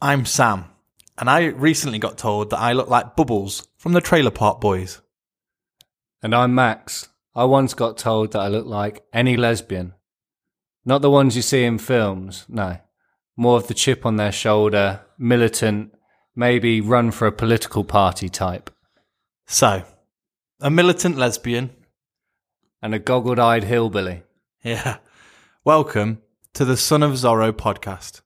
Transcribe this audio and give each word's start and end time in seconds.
I'm 0.00 0.26
Sam, 0.26 0.66
and 1.16 1.30
I 1.30 1.46
recently 1.46 1.98
got 1.98 2.18
told 2.18 2.50
that 2.50 2.58
I 2.58 2.74
look 2.74 2.88
like 2.88 3.16
Bubbles 3.16 3.66
from 3.78 3.94
the 3.94 4.02
Trailer 4.02 4.30
Park 4.30 4.60
Boys. 4.60 5.00
And 6.22 6.34
I'm 6.34 6.54
Max. 6.54 7.08
I 7.34 7.44
once 7.44 7.72
got 7.72 7.96
told 7.96 8.32
that 8.32 8.40
I 8.40 8.48
look 8.48 8.66
like 8.66 9.06
any 9.14 9.38
lesbian. 9.38 9.94
Not 10.84 11.00
the 11.00 11.10
ones 11.10 11.34
you 11.34 11.40
see 11.40 11.64
in 11.64 11.78
films, 11.78 12.44
no. 12.46 12.76
More 13.38 13.56
of 13.56 13.68
the 13.68 13.74
chip 13.74 14.04
on 14.04 14.16
their 14.16 14.32
shoulder, 14.32 15.00
militant, 15.16 15.94
maybe 16.34 16.82
run 16.82 17.10
for 17.10 17.26
a 17.26 17.32
political 17.32 17.82
party 17.82 18.28
type. 18.28 18.68
So, 19.46 19.82
a 20.60 20.68
militant 20.68 21.16
lesbian. 21.16 21.70
And 22.82 22.94
a 22.94 22.98
goggled 22.98 23.38
eyed 23.38 23.64
hillbilly. 23.64 24.24
Yeah. 24.62 24.98
Welcome 25.64 26.20
to 26.52 26.66
the 26.66 26.76
Son 26.76 27.02
of 27.02 27.12
Zorro 27.12 27.50
podcast. 27.50 28.20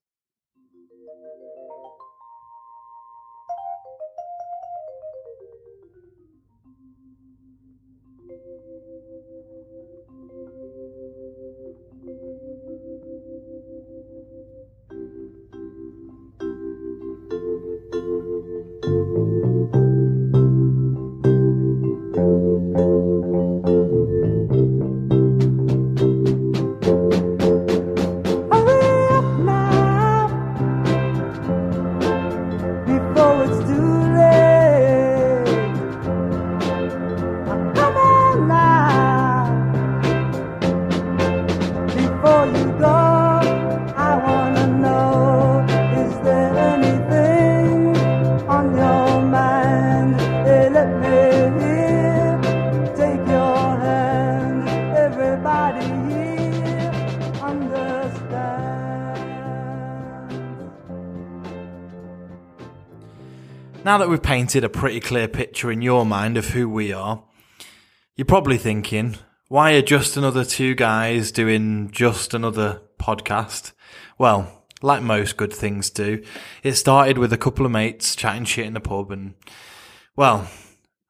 Painted 64.51 64.65
a 64.65 64.69
pretty 64.69 64.99
clear 64.99 65.29
picture 65.29 65.71
in 65.71 65.81
your 65.81 66.05
mind 66.05 66.37
of 66.37 66.49
who 66.49 66.69
we 66.69 66.93
are, 66.93 67.23
you're 68.17 68.25
probably 68.25 68.59
thinking, 68.59 69.15
why 69.47 69.75
are 69.75 69.81
just 69.81 70.17
another 70.17 70.45
two 70.45 70.75
guys 70.75 71.31
doing 71.31 71.89
just 71.93 72.35
another 72.35 72.83
podcast? 72.99 73.71
Well, 74.19 74.65
like 74.83 75.05
most 75.05 75.37
good 75.37 75.53
things 75.53 75.89
do, 75.89 76.25
it 76.65 76.73
started 76.73 77.17
with 77.17 77.33
a 77.33 77.39
couple 77.39 77.65
of 77.65 77.71
mates 77.71 78.17
chatting 78.17 78.45
shit 78.45 78.67
in 78.67 78.75
the 78.75 78.81
pub 78.81 79.13
and, 79.13 79.35
well, 80.17 80.49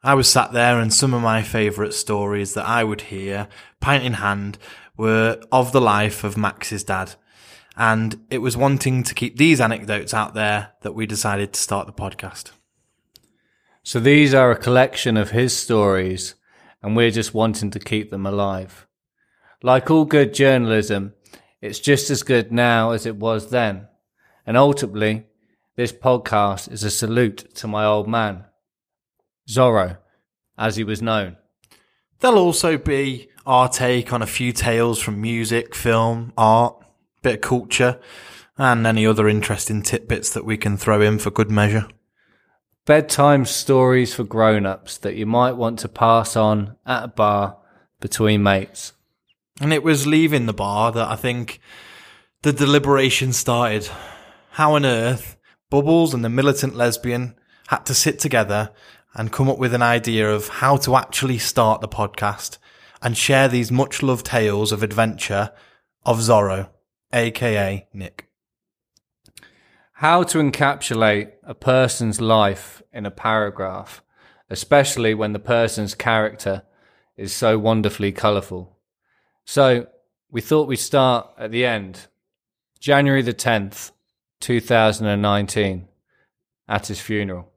I 0.03 0.13
was 0.13 0.29
sat 0.29 0.53
there 0.53 0.79
and 0.79 0.93
some 0.93 1.15
of 1.15 1.23
my 1.23 1.43
favourite 1.43 1.95
stories 1.95 2.53
that 2.53 2.69
I 2.69 2.85
would 2.85 3.01
hear, 3.01 3.49
pint 3.81 4.05
in 4.05 4.15
hand, 4.15 4.59
were 4.99 5.41
of 5.51 5.73
the 5.73 5.81
life 5.81 6.25
of 6.25 6.37
Max's 6.37 6.85
dad. 6.85 7.15
And 7.75 8.21
it 8.29 8.43
was 8.43 8.55
wanting 8.55 9.03
to 9.05 9.15
keep 9.15 9.39
these 9.39 9.63
anecdotes 9.63 10.13
out 10.13 10.35
there 10.35 10.73
that 10.83 10.93
we 10.93 11.07
decided 11.07 11.55
to 11.55 11.61
start 11.61 11.87
the 11.87 11.95
podcast. 11.95 12.51
So 13.83 13.99
these 13.99 14.35
are 14.35 14.51
a 14.51 14.57
collection 14.59 15.17
of 15.17 15.31
his 15.31 15.57
stories, 15.57 16.35
and 16.83 16.95
we're 16.95 17.11
just 17.11 17.33
wanting 17.33 17.71
to 17.71 17.79
keep 17.79 18.11
them 18.11 18.27
alive. 18.27 18.87
Like 19.63 19.91
all 19.91 20.05
good 20.05 20.35
journalism, 20.35 21.15
it's 21.63 21.79
just 21.79 22.11
as 22.11 22.23
good 22.23 22.53
now 22.53 22.91
as 22.91 23.07
it 23.07 23.17
was 23.17 23.51
then. 23.51 23.89
And 24.47 24.57
ultimately, 24.57 25.27
this 25.77 25.93
podcast 25.93 26.71
is 26.71 26.85
a 26.85 26.91
salute 26.91 27.55
to 27.57 27.67
my 27.67 27.85
old 27.85 28.07
man, 28.07 28.45
Zorro, 29.49 29.99
as 30.59 30.77
he 30.77 30.85
was 30.85 31.01
known. 31.01 31.37
There'll 32.21 32.39
also 32.39 32.77
be 32.77 33.31
our 33.47 33.69
take 33.69 34.13
on 34.13 34.21
a 34.21 34.27
few 34.27 34.53
tales 34.53 35.01
from 35.01 35.23
music, 35.23 35.75
film, 35.75 36.35
art, 36.37 36.77
bit 37.23 37.37
of 37.37 37.41
culture, 37.41 37.99
and 38.59 38.87
any 38.87 39.07
other 39.07 39.27
interesting 39.27 39.83
tidbits 39.83 40.31
that 40.31 40.45
we 40.45 40.59
can 40.59 40.77
throw 40.77 41.01
in 41.01 41.19
for 41.19 41.31
good 41.31 41.51
measure. 41.51 41.89
Bedtime 42.91 43.45
stories 43.45 44.13
for 44.13 44.25
grown 44.25 44.67
ups 44.67 44.99
that 44.99 45.15
you 45.15 45.25
might 45.25 45.53
want 45.53 45.79
to 45.79 45.89
pass 45.89 46.35
on 46.35 46.75
at 46.85 47.05
a 47.05 47.07
bar 47.07 47.57
between 48.01 48.43
mates. 48.43 48.95
And 49.61 49.73
it 49.73 49.85
was 49.85 50.09
leaving 50.09 50.47
the 50.47 50.53
bar 50.53 50.91
that 50.91 51.09
I 51.09 51.15
think 51.15 51.61
the 52.43 52.53
deliberation 52.53 53.33
started. 53.33 53.89
How 54.51 54.75
on 54.75 54.85
earth 54.85 55.37
Bubbles 55.71 56.13
and 56.13 56.25
the 56.25 56.29
militant 56.29 56.75
lesbian 56.75 57.37
had 57.69 57.87
to 57.87 57.95
sit 57.95 58.19
together 58.19 58.73
and 59.15 59.31
come 59.31 59.49
up 59.49 59.59
with 59.59 59.73
an 59.73 59.83
idea 59.83 60.29
of 60.29 60.49
how 60.49 60.77
to 60.79 60.97
actually 60.97 61.39
start 61.39 61.81
the 61.81 61.87
podcast 61.87 62.59
and 63.01 63.17
share 63.17 63.47
these 63.47 63.71
much 63.71 64.03
loved 64.03 64.27
tales 64.27 64.73
of 64.73 64.83
adventure 64.83 65.53
of 66.05 66.19
Zorro, 66.19 66.71
aka 67.13 67.87
Nick. 67.93 68.27
How 69.93 70.23
to 70.25 70.39
encapsulate 70.39 71.33
a 71.51 71.55
person's 71.55 72.21
life 72.21 72.81
in 72.93 73.05
a 73.05 73.11
paragraph, 73.11 74.05
especially 74.49 75.13
when 75.15 75.33
the 75.33 75.41
person's 75.41 75.97
character 75.97 76.63
is 77.17 77.33
so 77.33 77.59
wonderfully 77.59 78.13
colourful. 78.13 78.79
So, 79.45 79.89
we 80.31 80.41
thought 80.41 80.69
we'd 80.69 80.77
start 80.77 81.29
at 81.37 81.51
the 81.51 81.67
end. 81.67 82.07
January 82.79 83.23
the 83.23 83.35
10th, 83.35 83.91
2019, 84.39 85.89
at 86.69 86.87
his 86.87 87.01
funeral. 87.01 87.51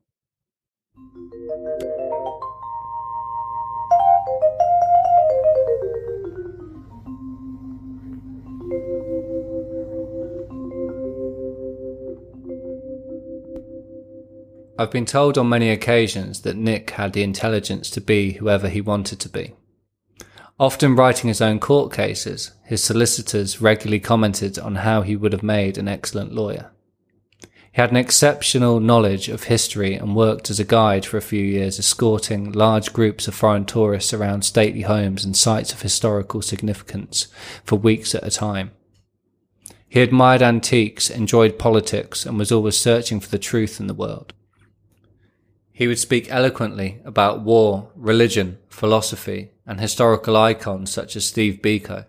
I've 14.76 14.90
been 14.90 15.06
told 15.06 15.38
on 15.38 15.50
many 15.50 15.70
occasions 15.70 16.42
that 16.42 16.58
Nick 16.58 16.92
had 16.92 17.14
the 17.14 17.22
intelligence 17.22 17.92
to 17.92 18.02
be 18.02 18.34
whoever 18.34 18.70
he 18.70 18.82
wanted 18.82 19.20
to 19.20 19.30
be. 19.30 19.54
Often 20.60 20.96
writing 20.96 21.28
his 21.28 21.42
own 21.42 21.60
court 21.60 21.94
cases, 21.94 22.52
his 22.66 22.84
solicitors 22.84 23.62
regularly 23.62 24.00
commented 24.00 24.58
on 24.58 24.76
how 24.76 25.04
he 25.04 25.16
would 25.16 25.32
have 25.32 25.44
made 25.44 25.78
an 25.78 25.88
excellent 25.88 26.34
lawyer. 26.34 26.72
He 27.42 27.82
had 27.82 27.92
an 27.92 27.98
exceptional 27.98 28.80
knowledge 28.80 29.30
of 29.30 29.44
history 29.44 29.94
and 29.94 30.16
worked 30.16 30.50
as 30.50 30.60
a 30.60 30.64
guide 30.64 31.06
for 31.06 31.18
a 31.18 31.22
few 31.22 31.44
years, 31.44 31.78
escorting 31.78 32.52
large 32.52 32.94
groups 32.94 33.28
of 33.28 33.36
foreign 33.36 33.66
tourists 33.66 34.14
around 34.14 34.44
stately 34.44 34.82
homes 34.82 35.24
and 35.24 35.38
sites 35.38 35.72
of 35.72 35.84
historical 35.84 36.42
significance 36.42 37.28
for 37.64 37.76
weeks 37.76 38.16
at 38.16 38.26
a 38.26 38.32
time. 38.32 38.72
He 39.88 40.02
admired 40.02 40.42
antiques, 40.42 41.12
enjoyed 41.12 41.60
politics, 41.60 42.26
and 42.26 42.40
was 42.40 42.52
always 42.52 42.78
searching 42.78 43.20
for 43.20 43.30
the 43.30 43.38
truth 43.38 43.80
in 43.80 43.86
the 43.86 43.94
world. 43.94 44.34
He 45.74 45.88
would 45.88 45.98
speak 45.98 46.32
eloquently 46.32 47.02
about 47.04 47.42
war, 47.42 47.90
religion, 47.96 48.60
philosophy, 48.70 49.50
and 49.66 49.80
historical 49.82 50.38
icons 50.38 50.92
such 50.92 51.16
as 51.16 51.26
Steve 51.26 51.62
Biko. 51.64 52.06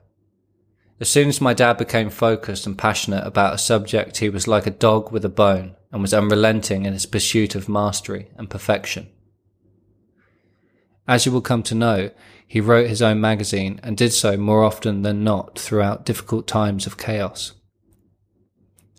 As 1.01 1.09
soon 1.09 1.29
as 1.29 1.41
my 1.41 1.55
dad 1.55 1.79
became 1.79 2.11
focused 2.11 2.67
and 2.67 2.77
passionate 2.77 3.27
about 3.27 3.55
a 3.55 3.59
subject, 3.59 4.19
he 4.19 4.29
was 4.29 4.47
like 4.47 4.67
a 4.67 4.71
dog 4.71 5.11
with 5.11 5.25
a 5.25 5.31
bone 5.31 5.77
and 5.91 6.03
was 6.03 6.13
unrelenting 6.13 6.85
in 6.85 6.93
his 6.93 7.07
pursuit 7.07 7.55
of 7.55 7.69
mastery 7.69 8.29
and 8.37 8.51
perfection. 8.51 9.09
As 11.09 11.25
you 11.25 11.33
will 11.33 11.41
come 11.41 11.63
to 11.65 11.75
know, 11.75 12.11
he 12.47 12.61
wrote 12.61 12.89
his 12.89 13.03
own 13.03 13.21
magazine 13.21 13.81
and 13.83 13.97
did 13.97 14.13
so 14.13 14.37
more 14.37 14.63
often 14.63 15.03
than 15.03 15.25
not 15.25 15.59
throughout 15.59 16.05
difficult 16.05 16.47
times 16.47 16.87
of 16.87 16.99
chaos. 16.99 17.53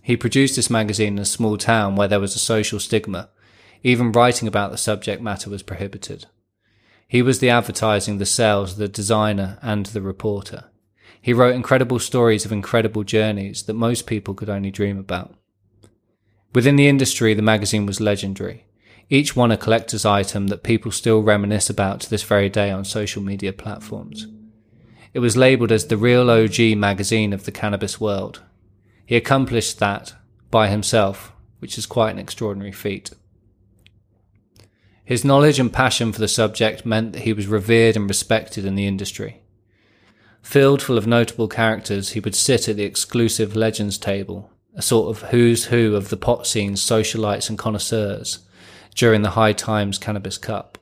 He 0.01 0.17
produced 0.17 0.55
this 0.55 0.69
magazine 0.69 1.13
in 1.13 1.19
a 1.19 1.25
small 1.25 1.57
town 1.57 1.95
where 1.95 2.07
there 2.07 2.19
was 2.19 2.35
a 2.35 2.39
social 2.39 2.79
stigma 2.79 3.29
even 3.85 4.11
writing 4.11 4.47
about 4.47 4.71
the 4.71 4.77
subject 4.79 5.21
matter 5.21 5.47
was 5.47 5.61
prohibited. 5.61 6.25
He 7.07 7.21
was 7.21 7.37
the 7.37 7.51
advertising, 7.51 8.17
the 8.17 8.25
sales, 8.25 8.77
the 8.77 8.87
designer, 8.87 9.59
and 9.61 9.85
the 9.85 10.01
reporter. 10.01 10.71
He 11.21 11.33
wrote 11.33 11.53
incredible 11.53 11.99
stories 11.99 12.45
of 12.45 12.51
incredible 12.51 13.03
journeys 13.03 13.61
that 13.63 13.75
most 13.75 14.07
people 14.07 14.33
could 14.33 14.49
only 14.49 14.71
dream 14.71 14.97
about. 14.97 15.35
Within 16.55 16.77
the 16.77 16.87
industry, 16.87 17.35
the 17.35 17.43
magazine 17.43 17.85
was 17.85 18.01
legendary, 18.01 18.65
each 19.11 19.35
one 19.35 19.51
a 19.51 19.57
collector's 19.57 20.03
item 20.03 20.47
that 20.47 20.63
people 20.63 20.91
still 20.91 21.21
reminisce 21.21 21.69
about 21.69 21.99
to 22.01 22.09
this 22.09 22.23
very 22.23 22.49
day 22.49 22.71
on 22.71 22.85
social 22.85 23.21
media 23.21 23.53
platforms. 23.53 24.25
It 25.13 25.19
was 25.19 25.37
labelled 25.37 25.71
as 25.71 25.85
the 25.85 25.97
real 25.97 26.31
OG 26.31 26.75
magazine 26.75 27.33
of 27.33 27.45
the 27.45 27.51
cannabis 27.51 28.01
world. 28.01 28.41
He 29.05 29.15
accomplished 29.15 29.77
that 29.77 30.15
by 30.49 30.69
himself 30.69 31.33
which 31.59 31.77
is 31.77 31.85
quite 31.85 32.11
an 32.11 32.19
extraordinary 32.19 32.71
feat. 32.71 33.11
His 35.05 35.23
knowledge 35.23 35.59
and 35.59 35.71
passion 35.71 36.11
for 36.11 36.19
the 36.19 36.27
subject 36.27 36.83
meant 36.83 37.13
that 37.13 37.21
he 37.21 37.31
was 37.31 37.45
revered 37.45 37.95
and 37.95 38.09
respected 38.09 38.65
in 38.65 38.73
the 38.73 38.87
industry. 38.87 39.43
Filled 40.41 40.81
full 40.81 40.97
of 40.97 41.05
notable 41.05 41.47
characters, 41.47 42.11
he 42.11 42.19
would 42.19 42.35
sit 42.35 42.67
at 42.67 42.75
the 42.75 42.83
exclusive 42.83 43.55
legends 43.55 43.99
table, 43.99 44.49
a 44.73 44.81
sort 44.81 45.15
of 45.15 45.29
who's 45.29 45.65
who 45.65 45.95
of 45.95 46.09
the 46.09 46.17
pot 46.17 46.47
scene's 46.47 46.81
socialites 46.81 47.49
and 47.49 47.57
connoisseurs, 47.57 48.39
during 48.95 49.21
the 49.21 49.31
High 49.31 49.53
Times 49.53 49.99
Cannabis 49.99 50.39
Cup. 50.39 50.79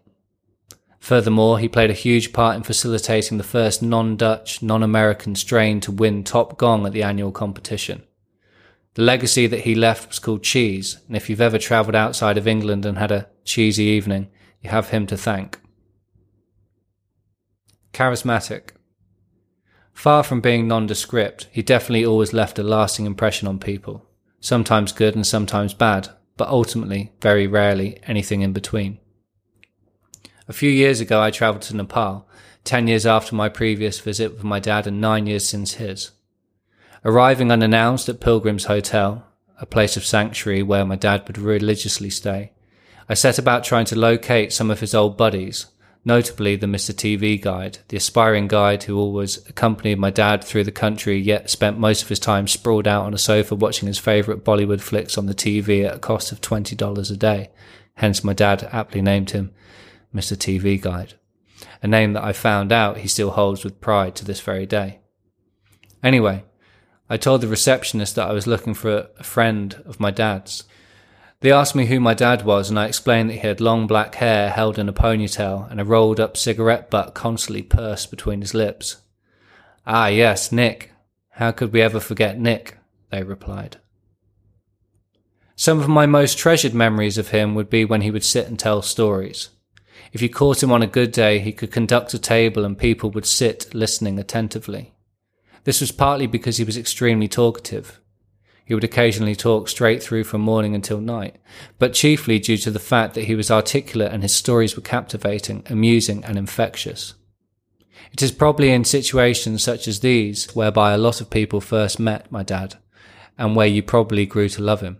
Furthermore, 1.00 1.60
he 1.60 1.68
played 1.68 1.90
a 1.90 1.94
huge 1.94 2.32
part 2.32 2.56
in 2.56 2.64
facilitating 2.64 3.38
the 3.38 3.44
first 3.44 3.84
non-Dutch, 3.84 4.62
non-American 4.62 5.36
strain 5.36 5.82
to 5.82 5.92
win 5.92 6.24
top 6.24 6.58
gong 6.58 6.86
at 6.86 6.94
the 6.94 7.04
annual 7.04 7.34
competition. 7.34 8.04
The 8.94 9.02
legacy 9.02 9.48
that 9.48 9.62
he 9.62 9.76
left 9.76 10.08
was 10.08 10.20
called 10.20 10.44
cheese, 10.44 11.00
and 11.08 11.18
if 11.18 11.30
you've 11.30 11.42
ever 11.42 11.58
travelled 11.58 11.96
outside 11.96 12.38
of 12.38 12.48
England 12.48 12.86
and 12.86 12.98
had 12.98 13.12
a 13.12 13.28
cheesy 13.44 13.84
evening, 13.84 14.30
you 14.62 14.70
have 14.70 14.90
him 14.90 15.06
to 15.08 15.18
thank. 15.18 15.60
Charismatic. 17.94 18.70
Far 19.94 20.24
from 20.24 20.42
being 20.42 20.68
nondescript, 20.68 21.48
he 21.52 21.62
definitely 21.62 22.06
always 22.06 22.34
left 22.34 22.58
a 22.58 22.64
lasting 22.64 23.06
impression 23.06 23.48
on 23.48 23.60
people. 23.60 24.10
Sometimes 24.40 24.92
good 24.92 25.16
and 25.16 25.26
sometimes 25.26 25.74
bad, 25.74 26.10
but 26.36 26.48
ultimately, 26.50 27.12
very 27.22 27.46
rarely, 27.46 28.00
anything 28.08 28.42
in 28.42 28.54
between. 28.54 29.00
A 30.48 30.54
few 30.54 30.70
years 30.70 31.00
ago, 31.00 31.22
I 31.22 31.30
travelled 31.32 31.62
to 31.64 31.76
Nepal, 31.76 32.28
10 32.64 32.88
years 32.88 33.06
after 33.06 33.36
my 33.36 33.50
previous 33.50 34.00
visit 34.00 34.34
with 34.34 34.44
my 34.44 34.60
dad 34.60 34.88
and 34.88 35.00
9 35.00 35.28
years 35.28 35.48
since 35.48 35.74
his. 35.74 36.12
Arriving 37.06 37.52
unannounced 37.52 38.10
at 38.10 38.22
Pilgrim's 38.22 38.66
Hotel, 38.66 39.28
a 39.60 39.66
place 39.66 39.96
of 39.96 40.06
sanctuary 40.06 40.64
where 40.64 40.86
my 40.86 40.96
dad 40.96 41.24
would 41.28 41.38
religiously 41.38 42.10
stay, 42.10 42.53
I 43.10 43.14
set 43.16 43.38
about 43.38 43.64
trying 43.64 43.86
to 43.86 44.00
locate 44.00 44.54
some 44.54 44.72
of 44.72 44.80
his 44.80 44.96
old 44.96 45.18
buddies, 45.18 45.68
notably 46.06 46.56
the 46.56 46.68
Mr. 46.68 46.94
TV 46.94 47.40
guide, 47.40 47.80
the 47.90 47.98
aspiring 47.98 48.48
guide 48.48 48.84
who 48.84 48.98
always 48.98 49.38
accompanied 49.50 50.00
my 50.00 50.10
dad 50.10 50.44
through 50.44 50.64
the 50.64 50.72
country 50.72 51.18
yet 51.18 51.50
spent 51.50 51.78
most 51.78 52.04
of 52.04 52.10
his 52.10 52.20
time 52.20 52.48
sprawled 52.48 52.88
out 52.88 53.06
on 53.06 53.14
a 53.14 53.18
sofa 53.18 53.56
watching 53.56 53.88
his 53.88 54.00
favourite 54.00 54.44
Bollywood 54.44 54.82
flicks 54.82 55.18
on 55.18 55.26
the 55.26 55.36
TV 55.36 55.86
at 55.86 55.96
a 55.96 56.00
cost 56.00 56.32
of 56.32 56.42
$20 56.42 57.12
a 57.12 57.16
day. 57.16 57.50
Hence 57.96 58.24
my 58.24 58.34
dad 58.34 58.68
aptly 58.72 59.02
named 59.02 59.32
him 59.32 59.54
Mr. 60.14 60.36
TV 60.36 60.80
Guide, 60.80 61.16
a 61.82 61.88
name 61.88 62.14
that 62.14 62.24
I 62.24 62.34
found 62.34 62.72
out 62.72 62.98
he 62.98 63.08
still 63.08 63.32
holds 63.32 63.64
with 63.64 63.82
pride 63.82 64.16
to 64.16 64.26
this 64.26 64.40
very 64.40 64.66
day. 64.66 65.00
Anyway, 66.02 66.44
I 67.10 67.18
told 67.18 67.42
the 67.42 67.48
receptionist 67.48 68.16
that 68.16 68.28
I 68.28 68.34
was 68.34 68.48
looking 68.48 68.74
for 68.74 69.08
a 69.18 69.24
friend 69.24 69.82
of 69.86 70.00
my 70.00 70.12
dad's 70.12 70.64
they 71.44 71.52
asked 71.52 71.76
me 71.76 71.88
who 71.88 72.00
my 72.00 72.14
dad 72.14 72.46
was, 72.46 72.70
and 72.70 72.80
I 72.80 72.86
explained 72.86 73.30
that 73.30 73.34
he 73.34 73.40
had 73.40 73.60
long 73.60 73.86
black 73.86 74.16
hair 74.16 74.50
held 74.50 74.80
in 74.80 74.88
a 74.88 74.94
ponytail 74.94 75.70
and 75.70 75.82
a 75.82 75.84
rolled 75.84 76.18
up 76.18 76.38
cigarette 76.38 76.90
butt 76.90 77.14
constantly 77.14 77.62
pursed 77.62 78.10
between 78.10 78.40
his 78.40 78.54
lips. 78.54 79.02
Ah, 79.86 80.08
yes, 80.08 80.54
Nick. 80.54 80.94
How 81.32 81.52
could 81.52 81.74
we 81.74 81.82
ever 81.82 82.00
forget 82.00 82.40
Nick? 82.40 82.78
They 83.12 83.24
replied. 83.24 83.76
Some 85.58 85.82
of 85.82 85.90
my 85.90 86.06
most 86.06 86.38
treasured 86.38 86.74
memories 86.74 87.18
of 87.18 87.32
him 87.32 87.56
would 87.56 87.70
be 87.70 87.84
when 87.84 88.04
he 88.04 88.12
would 88.12 88.24
sit 88.24 88.48
and 88.48 88.58
tell 88.58 88.82
stories. 88.82 89.50
If 90.14 90.22
you 90.22 90.30
caught 90.30 90.64
him 90.64 90.72
on 90.72 90.82
a 90.82 90.88
good 90.88 91.12
day, 91.12 91.40
he 91.40 91.52
could 91.52 91.74
conduct 91.74 92.14
a 92.14 92.20
table 92.20 92.64
and 92.64 92.78
people 92.78 93.12
would 93.12 93.26
sit 93.26 93.76
listening 93.76 94.18
attentively. 94.18 94.94
This 95.66 95.82
was 95.82 95.92
partly 95.92 96.26
because 96.26 96.56
he 96.56 96.64
was 96.64 96.78
extremely 96.78 97.28
talkative. 97.28 98.00
He 98.66 98.74
would 98.74 98.84
occasionally 98.84 99.36
talk 99.36 99.68
straight 99.68 100.02
through 100.02 100.24
from 100.24 100.42
morning 100.42 100.74
until 100.74 101.02
night, 101.02 101.36
but 101.80 101.94
chiefly 101.94 102.40
due 102.40 102.58
to 102.58 102.72
the 102.72 102.80
fact 102.80 103.14
that 103.14 103.26
he 103.26 103.36
was 103.36 103.52
articulate 103.52 104.12
and 104.12 104.24
his 104.24 104.34
stories 104.34 104.76
were 104.76 104.82
captivating, 104.82 105.64
amusing, 105.70 106.24
and 106.24 106.38
infectious. 106.38 107.14
It 108.14 108.22
is 108.22 108.32
probably 108.32 108.72
in 108.72 108.86
situations 108.86 109.64
such 109.64 109.88
as 109.88 110.00
these 110.00 110.54
whereby 110.56 110.94
a 110.94 110.98
lot 110.98 111.20
of 111.20 111.30
people 111.30 111.60
first 111.60 112.00
met 112.00 112.32
my 112.32 112.44
dad, 112.44 112.76
and 113.38 113.56
where 113.56 113.68
you 113.68 113.84
probably 113.84 114.26
grew 114.26 114.48
to 114.50 114.64
love 114.64 114.82
him. 114.82 115.00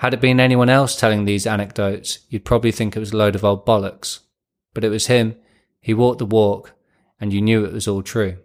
Had 0.00 0.12
it 0.12 0.20
been 0.20 0.40
anyone 0.40 0.68
else 0.68 0.94
telling 0.94 1.24
these 1.24 1.46
anecdotes, 1.46 2.18
you'd 2.28 2.44
probably 2.44 2.72
think 2.72 2.94
it 2.94 3.00
was 3.00 3.12
a 3.12 3.16
load 3.16 3.34
of 3.34 3.44
old 3.44 3.64
bollocks. 3.64 4.20
But 4.74 4.84
it 4.84 4.90
was 4.90 5.06
him, 5.06 5.36
he 5.80 5.94
walked 5.94 6.18
the 6.18 6.26
walk, 6.26 6.74
and 7.18 7.32
you 7.32 7.40
knew 7.40 7.64
it 7.64 7.72
was 7.72 7.88
all 7.88 8.02
true. 8.02 8.36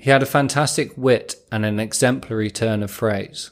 He 0.00 0.10
had 0.10 0.22
a 0.22 0.26
fantastic 0.26 0.96
wit 0.96 1.34
and 1.50 1.66
an 1.66 1.80
exemplary 1.80 2.52
turn 2.52 2.84
of 2.84 2.90
phrase. 2.90 3.50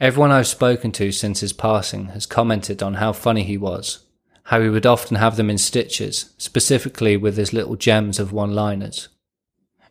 Everyone 0.00 0.32
I've 0.32 0.48
spoken 0.48 0.90
to 0.92 1.12
since 1.12 1.40
his 1.40 1.52
passing 1.52 2.06
has 2.06 2.26
commented 2.26 2.82
on 2.82 2.94
how 2.94 3.12
funny 3.12 3.44
he 3.44 3.56
was, 3.56 4.04
how 4.44 4.60
he 4.60 4.68
would 4.68 4.84
often 4.84 5.16
have 5.16 5.36
them 5.36 5.48
in 5.48 5.58
stitches, 5.58 6.34
specifically 6.38 7.16
with 7.16 7.36
his 7.36 7.52
little 7.52 7.76
gems 7.76 8.18
of 8.18 8.32
one 8.32 8.52
liners. 8.52 9.08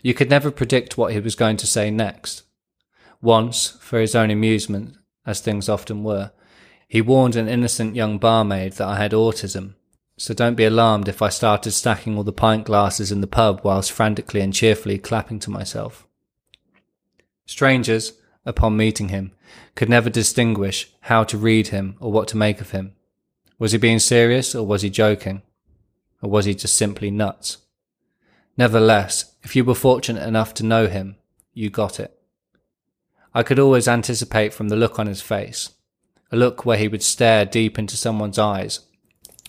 You 0.04 0.14
could 0.14 0.30
never 0.30 0.52
predict 0.52 0.98
what 0.98 1.14
he 1.14 1.20
was 1.22 1.34
going 1.34 1.56
to 1.58 1.68
say 1.68 1.90
next. 1.90 2.44
Once, 3.22 3.78
for 3.80 4.00
his 4.00 4.16
own 4.16 4.30
amusement, 4.30 4.98
as 5.26 5.40
things 5.40 5.70
often 5.70 6.04
were, 6.04 6.34
he 6.90 7.02
warned 7.02 7.38
an 7.38 7.48
innocent 7.48 7.96
young 7.96 8.18
barmaid 8.18 8.74
that 8.74 8.88
I 8.88 8.98
had 8.98 9.14
autism 9.14 9.76
so 10.18 10.34
don't 10.34 10.56
be 10.56 10.64
alarmed 10.64 11.08
if 11.08 11.22
I 11.22 11.30
started 11.30 11.72
stacking 11.72 12.18
all 12.18 12.24
the 12.24 12.32
pint 12.32 12.66
glasses 12.66 13.12
in 13.12 13.22
the 13.22 13.28
pub 13.28 13.62
whilst 13.64 13.92
frantically 13.92 14.42
and 14.42 14.54
cheerfully 14.54 14.98
clapping 14.98 15.40
to 15.40 15.52
myself. 15.52 16.08
Strangers, 17.46 18.14
upon 18.46 18.78
meeting 18.78 19.10
him, 19.10 19.32
could 19.76 19.90
never 19.90 20.10
distinguish 20.10 20.90
how 21.02 21.24
to 21.26 21.38
read 21.38 21.68
him 21.68 21.98
or 22.00 22.12
what 22.12 22.28
to 22.30 22.38
make 22.38 22.62
of 22.62 22.72
him. 22.72 22.94
Was 23.60 23.74
he 23.74 23.78
being 23.78 24.00
serious 24.00 24.56
or 24.56 24.66
was 24.66 24.82
he 24.82 24.90
joking? 24.90 25.42
Or 26.22 26.30
was 26.30 26.46
he 26.46 26.56
just 26.56 26.76
simply 26.76 27.12
nuts? 27.12 27.58
Nevertheless, 28.58 29.36
if 29.44 29.56
you 29.56 29.66
were 29.66 29.76
fortunate 29.76 30.26
enough 30.26 30.54
to 30.56 30.66
know 30.66 30.88
him, 30.88 31.18
you 31.54 31.70
got 31.70 32.00
it. 32.00 32.18
I 33.34 33.44
could 33.44 33.60
always 33.60 33.88
anticipate 33.88 34.54
from 34.54 34.70
the 34.70 34.78
look 34.78 34.98
on 34.98 35.08
his 35.08 35.22
face, 35.22 35.72
a 36.32 36.38
look 36.38 36.66
where 36.66 36.78
he 36.78 36.88
would 36.88 37.04
stare 37.04 37.44
deep 37.44 37.78
into 37.78 37.98
someone's 37.98 38.40
eyes 38.40 38.80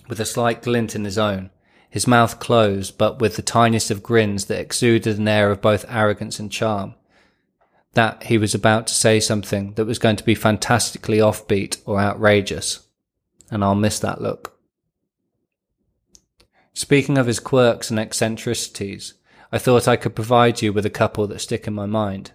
with 0.07 0.19
a 0.19 0.25
slight 0.25 0.61
glint 0.61 0.95
in 0.95 1.05
his 1.05 1.17
own, 1.17 1.49
his 1.89 2.07
mouth 2.07 2.39
closed, 2.39 2.97
but 2.97 3.19
with 3.19 3.35
the 3.35 3.41
tiniest 3.41 3.91
of 3.91 4.03
grins 4.03 4.45
that 4.45 4.59
exuded 4.59 5.17
an 5.17 5.27
air 5.27 5.51
of 5.51 5.61
both 5.61 5.85
arrogance 5.87 6.39
and 6.39 6.51
charm. 6.51 6.95
That 7.93 8.23
he 8.23 8.37
was 8.37 8.53
about 8.53 8.87
to 8.87 8.93
say 8.93 9.19
something 9.19 9.73
that 9.73 9.85
was 9.85 9.99
going 9.99 10.17
to 10.17 10.23
be 10.23 10.35
fantastically 10.35 11.17
offbeat 11.17 11.77
or 11.85 11.99
outrageous, 11.99 12.87
and 13.49 13.63
I'll 13.63 13.75
miss 13.75 13.99
that 13.99 14.21
look. 14.21 14.57
Speaking 16.73 17.17
of 17.17 17.25
his 17.25 17.39
quirks 17.39 17.89
and 17.89 17.99
eccentricities, 17.99 19.15
I 19.51 19.57
thought 19.57 19.87
I 19.87 19.95
could 19.95 20.13
provide 20.13 20.61
you 20.61 20.73
with 20.73 20.85
a 20.85 20.91
couple 20.91 21.25
that 21.27 21.39
stick 21.39 21.65
in 21.65 21.73
my 21.73 21.87
mind. 21.87 22.33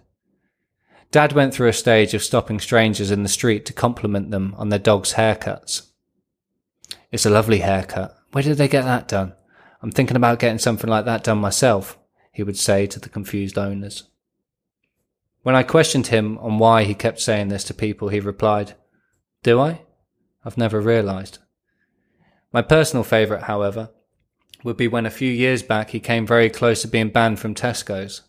Dad 1.11 1.31
went 1.31 1.53
through 1.53 1.69
a 1.69 1.73
stage 1.73 2.13
of 2.13 2.23
stopping 2.23 2.59
strangers 2.59 3.11
in 3.11 3.23
the 3.23 3.29
street 3.29 3.65
to 3.67 3.73
compliment 3.73 4.31
them 4.31 4.55
on 4.57 4.69
their 4.69 4.79
dogs' 4.79 5.13
haircuts. 5.13 5.92
It's 7.13 7.27
a 7.27 7.29
lovely 7.29 7.59
haircut. 7.59 8.17
Where 8.31 8.43
did 8.43 8.57
they 8.57 8.67
get 8.67 8.85
that 8.85 9.07
done? 9.07 9.33
I'm 9.83 9.91
thinking 9.91 10.17
about 10.17 10.39
getting 10.39 10.57
something 10.57 10.89
like 10.89 11.05
that 11.05 11.23
done 11.23 11.37
myself, 11.37 11.99
he 12.31 12.41
would 12.41 12.57
say 12.57 12.87
to 12.87 12.99
the 12.99 13.07
confused 13.07 13.55
owners. 13.55 14.05
When 15.43 15.53
I 15.53 15.61
questioned 15.61 16.07
him 16.07 16.39
on 16.39 16.57
why 16.57 16.85
he 16.85 16.95
kept 16.95 17.19
saying 17.19 17.49
this 17.49 17.65
to 17.65 17.73
people, 17.75 18.09
he 18.09 18.19
replied, 18.19 18.73
Do 19.43 19.59
I? 19.59 19.81
I've 20.43 20.57
never 20.57 20.81
realised. 20.81 21.37
My 22.51 22.63
personal 22.63 23.03
favourite, 23.03 23.43
however, 23.43 23.91
would 24.63 24.77
be 24.77 24.87
when 24.87 25.05
a 25.05 25.11
few 25.11 25.29
years 25.31 25.61
back 25.61 25.91
he 25.91 25.99
came 25.99 26.25
very 26.25 26.49
close 26.49 26.81
to 26.81 26.87
being 26.87 27.09
banned 27.09 27.37
from 27.37 27.53
Tesco's. 27.53 28.21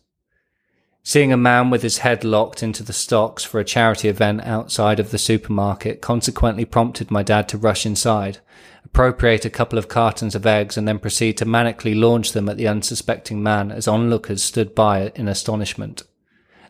Seeing 1.07 1.31
a 1.31 1.37
man 1.37 1.69
with 1.69 1.83
his 1.83 1.99
head 1.99 2.23
locked 2.23 2.63
into 2.63 2.81
the 2.81 2.91
stocks 2.91 3.43
for 3.43 3.59
a 3.59 3.63
charity 3.63 4.07
event 4.07 4.41
outside 4.41 4.99
of 4.99 5.11
the 5.11 5.19
supermarket 5.19 6.01
consequently 6.01 6.65
prompted 6.65 7.11
my 7.11 7.21
dad 7.21 7.47
to 7.49 7.59
rush 7.59 7.85
inside, 7.85 8.39
appropriate 8.83 9.45
a 9.45 9.51
couple 9.51 9.77
of 9.77 9.87
cartons 9.87 10.33
of 10.33 10.47
eggs, 10.47 10.77
and 10.77 10.87
then 10.87 10.97
proceed 10.97 11.37
to 11.37 11.45
manically 11.45 11.95
launch 11.95 12.31
them 12.31 12.49
at 12.49 12.57
the 12.57 12.67
unsuspecting 12.67 13.43
man 13.43 13.71
as 13.71 13.87
onlookers 13.87 14.41
stood 14.41 14.73
by 14.73 15.11
in 15.13 15.27
astonishment. 15.27 16.01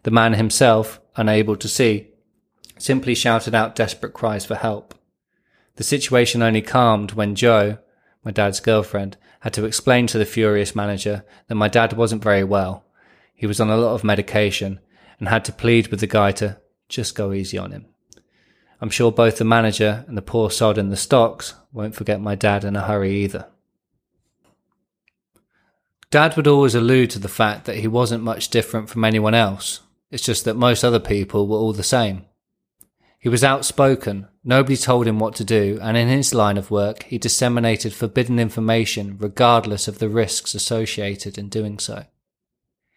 The 0.04 0.12
man 0.12 0.34
himself, 0.34 1.00
unable 1.16 1.56
to 1.56 1.70
see, 1.70 2.10
simply 2.78 3.16
shouted 3.16 3.56
out 3.56 3.74
desperate 3.74 4.14
cries 4.14 4.44
for 4.44 4.56
help. 4.56 4.96
The 5.78 5.86
situation 5.86 6.42
only 6.42 6.62
calmed 6.62 7.14
when 7.14 7.36
Joe, 7.36 7.78
my 8.26 8.32
dad's 8.32 8.60
girlfriend, 8.60 9.16
had 9.40 9.54
to 9.54 9.64
explain 9.64 10.08
to 10.08 10.18
the 10.18 10.26
furious 10.26 10.76
manager 10.76 11.24
that 11.48 11.56
my 11.56 11.70
dad 11.70 11.94
wasn't 11.94 12.22
very 12.22 12.44
well 12.44 12.85
he 13.36 13.46
was 13.46 13.60
on 13.60 13.70
a 13.70 13.78
lot 13.78 13.94
of 13.94 14.04
medication 14.04 14.80
and 15.20 15.28
had 15.28 15.46
to 15.46 15.52
plead 15.52 15.90
with 15.90 16.00
the 16.00 16.08
guy 16.08 16.32
to 16.32 16.58
just 16.90 17.16
go 17.16 17.32
easy 17.32 17.58
on 17.58 17.72
him. 17.72 17.86
I'm 18.82 18.90
sure 18.90 19.12
both 19.12 19.38
the 19.38 19.46
manager 19.46 20.04
and 20.08 20.18
the 20.18 20.22
poor 20.22 20.50
sod 20.50 20.78
in 20.78 20.90
the 20.90 20.98
stocks 20.98 21.54
won't 21.72 21.96
forget 21.96 22.20
my 22.22 22.36
dad 22.36 22.64
in 22.64 22.76
a 22.76 22.82
hurry 22.82 23.16
either. 23.24 23.48
Dad 26.12 26.36
would 26.38 26.48
always 26.48 26.76
allude 26.76 27.10
to 27.12 27.20
the 27.20 27.28
fact 27.28 27.66
that 27.66 27.78
he 27.78 27.88
wasn't 27.88 28.24
much 28.24 28.50
different 28.50 28.90
from 28.90 29.04
anyone 29.04 29.34
else, 29.34 29.82
It's 30.12 30.24
just 30.24 30.46
that 30.46 30.56
most 30.56 30.84
other 30.84 31.00
people 31.00 31.48
were 31.48 31.58
all 31.58 31.74
the 31.74 31.84
same. 31.84 32.26
He 33.20 33.28
was 33.28 33.44
outspoken, 33.44 34.28
nobody 34.44 34.78
told 34.78 35.08
him 35.08 35.20
what 35.20 35.36
to 35.36 35.44
do, 35.44 35.80
and 35.82 35.98
in 35.98 36.08
his 36.08 36.34
line 36.34 36.58
of 36.58 36.70
work, 36.70 37.04
he 37.04 37.18
disseminated 37.18 37.94
forbidden 37.94 38.38
information 38.38 39.18
regardless 39.20 39.88
of 39.88 39.98
the 39.98 40.08
risks 40.08 40.54
associated 40.54 41.38
in 41.38 41.50
doing 41.50 41.80
so. 41.80 42.06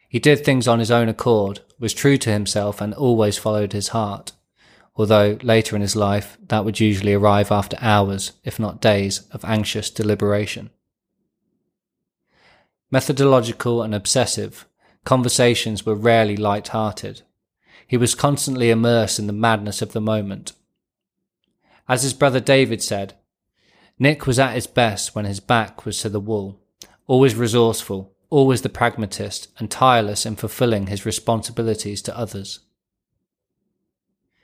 He 0.09 0.19
did 0.19 0.43
things 0.43 0.67
on 0.67 0.79
his 0.79 0.91
own 0.91 1.09
accord, 1.09 1.61
was 1.79 1.93
true 1.93 2.17
to 2.19 2.33
himself, 2.33 2.81
and 2.81 2.95
always 2.95 3.37
followed 3.37 3.73
his 3.73 3.89
heart, 3.89 4.33
although 4.97 5.39
later 5.43 5.77
in 5.77 5.83
his 5.83 5.95
life 5.95 6.39
that 6.49 6.65
would 6.65 6.81
usually 6.81 7.13
arrive 7.13 7.53
after 7.53 7.77
hours, 7.81 8.33
if 8.43 8.59
not 8.59 8.81
days, 8.81 9.29
of 9.33 9.45
anxious 9.45 9.91
deliberation. 9.91 10.71
Methodological 12.91 13.83
and 13.83 13.95
obsessive, 13.95 14.67
conversations 15.05 15.85
were 15.85 15.95
rarely 15.95 16.39
light-hearted. 16.39 17.21
He 17.87 17.99
was 17.99 18.15
constantly 18.15 18.71
immersed 18.71 19.19
in 19.19 19.27
the 19.27 19.33
madness 19.35 19.83
of 19.83 19.93
the 19.93 20.01
moment. 20.01 20.53
As 21.87 22.03
his 22.03 22.15
brother 22.15 22.41
David 22.41 22.83
said, 22.83 23.15
Nick 23.99 24.27
was 24.27 24.39
at 24.39 24.55
his 24.55 24.67
best 24.67 25.15
when 25.15 25.27
his 25.27 25.41
back 25.41 25.85
was 25.85 26.01
to 26.01 26.09
the 26.09 26.21
wall, 26.21 26.61
always 27.07 27.35
resourceful, 27.35 28.15
always 28.31 28.63
the 28.63 28.69
pragmatist, 28.69 29.49
and 29.59 29.71
tireless 29.71 30.27
in 30.27 30.37
fulfilling 30.37 30.87
his 30.87 31.07
responsibilities 31.07 32.03
to 32.03 32.17
others. 32.17 32.61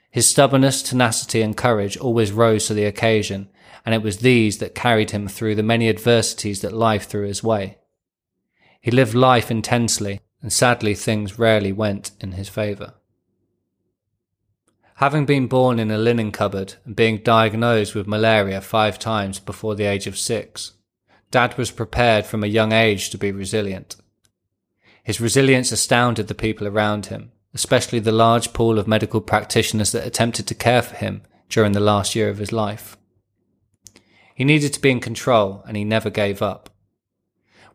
His 0.09 0.27
stubbornness, 0.27 0.81
tenacity, 0.81 1.41
and 1.41 1.57
courage 1.57 1.97
always 1.97 2.31
rose 2.31 2.67
to 2.67 2.73
the 2.73 2.85
occasion, 2.85 3.49
and 3.85 3.93
it 3.93 4.01
was 4.01 4.19
these 4.19 4.59
that 4.59 4.73
carried 4.73 5.11
him 5.11 5.27
through 5.27 5.55
the 5.55 5.63
many 5.63 5.89
adversities 5.89 6.61
that 6.61 6.73
life 6.73 7.07
threw 7.07 7.27
his 7.27 7.43
way. 7.43 7.77
He 8.79 8.91
lived 8.91 9.13
life 9.13 9.51
intensely, 9.51 10.21
and 10.41 10.53
sadly 10.53 10.95
things 10.95 11.37
rarely 11.37 11.71
went 11.71 12.11
in 12.21 12.33
his 12.33 12.49
favour. 12.49 12.93
Having 14.95 15.25
been 15.25 15.47
born 15.47 15.77
in 15.77 15.91
a 15.91 15.97
linen 15.97 16.31
cupboard 16.31 16.75
and 16.85 16.95
being 16.95 17.17
diagnosed 17.17 17.93
with 17.93 18.07
malaria 18.07 18.61
five 18.61 18.97
times 18.97 19.39
before 19.39 19.75
the 19.75 19.83
age 19.83 20.07
of 20.07 20.17
six, 20.17 20.71
Dad 21.35 21.57
was 21.57 21.69
prepared 21.69 22.25
from 22.25 22.45
a 22.45 22.47
young 22.47 22.71
age 22.71 23.09
to 23.09 23.17
be 23.17 23.29
resilient. 23.29 23.97
His 25.03 25.19
resilience 25.19 25.69
astounded 25.73 26.29
the 26.29 26.33
people 26.33 26.65
around 26.65 27.07
him, 27.07 27.33
especially 27.53 27.99
the 27.99 28.13
large 28.13 28.53
pool 28.53 28.79
of 28.79 28.87
medical 28.87 29.19
practitioners 29.19 29.91
that 29.91 30.07
attempted 30.07 30.47
to 30.47 30.55
care 30.55 30.81
for 30.81 30.95
him 30.95 31.23
during 31.49 31.73
the 31.73 31.81
last 31.81 32.15
year 32.15 32.29
of 32.29 32.37
his 32.37 32.53
life. 32.53 32.95
He 34.33 34.45
needed 34.45 34.71
to 34.71 34.79
be 34.79 34.91
in 34.91 35.01
control 35.01 35.61
and 35.67 35.75
he 35.75 35.83
never 35.83 36.09
gave 36.09 36.41
up. 36.41 36.69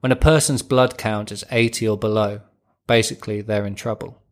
When 0.00 0.10
a 0.10 0.16
person's 0.16 0.62
blood 0.62 0.96
count 0.96 1.30
is 1.30 1.44
80 1.50 1.86
or 1.86 1.98
below, 1.98 2.40
basically 2.86 3.42
they're 3.42 3.66
in 3.66 3.74
trouble. 3.74 4.22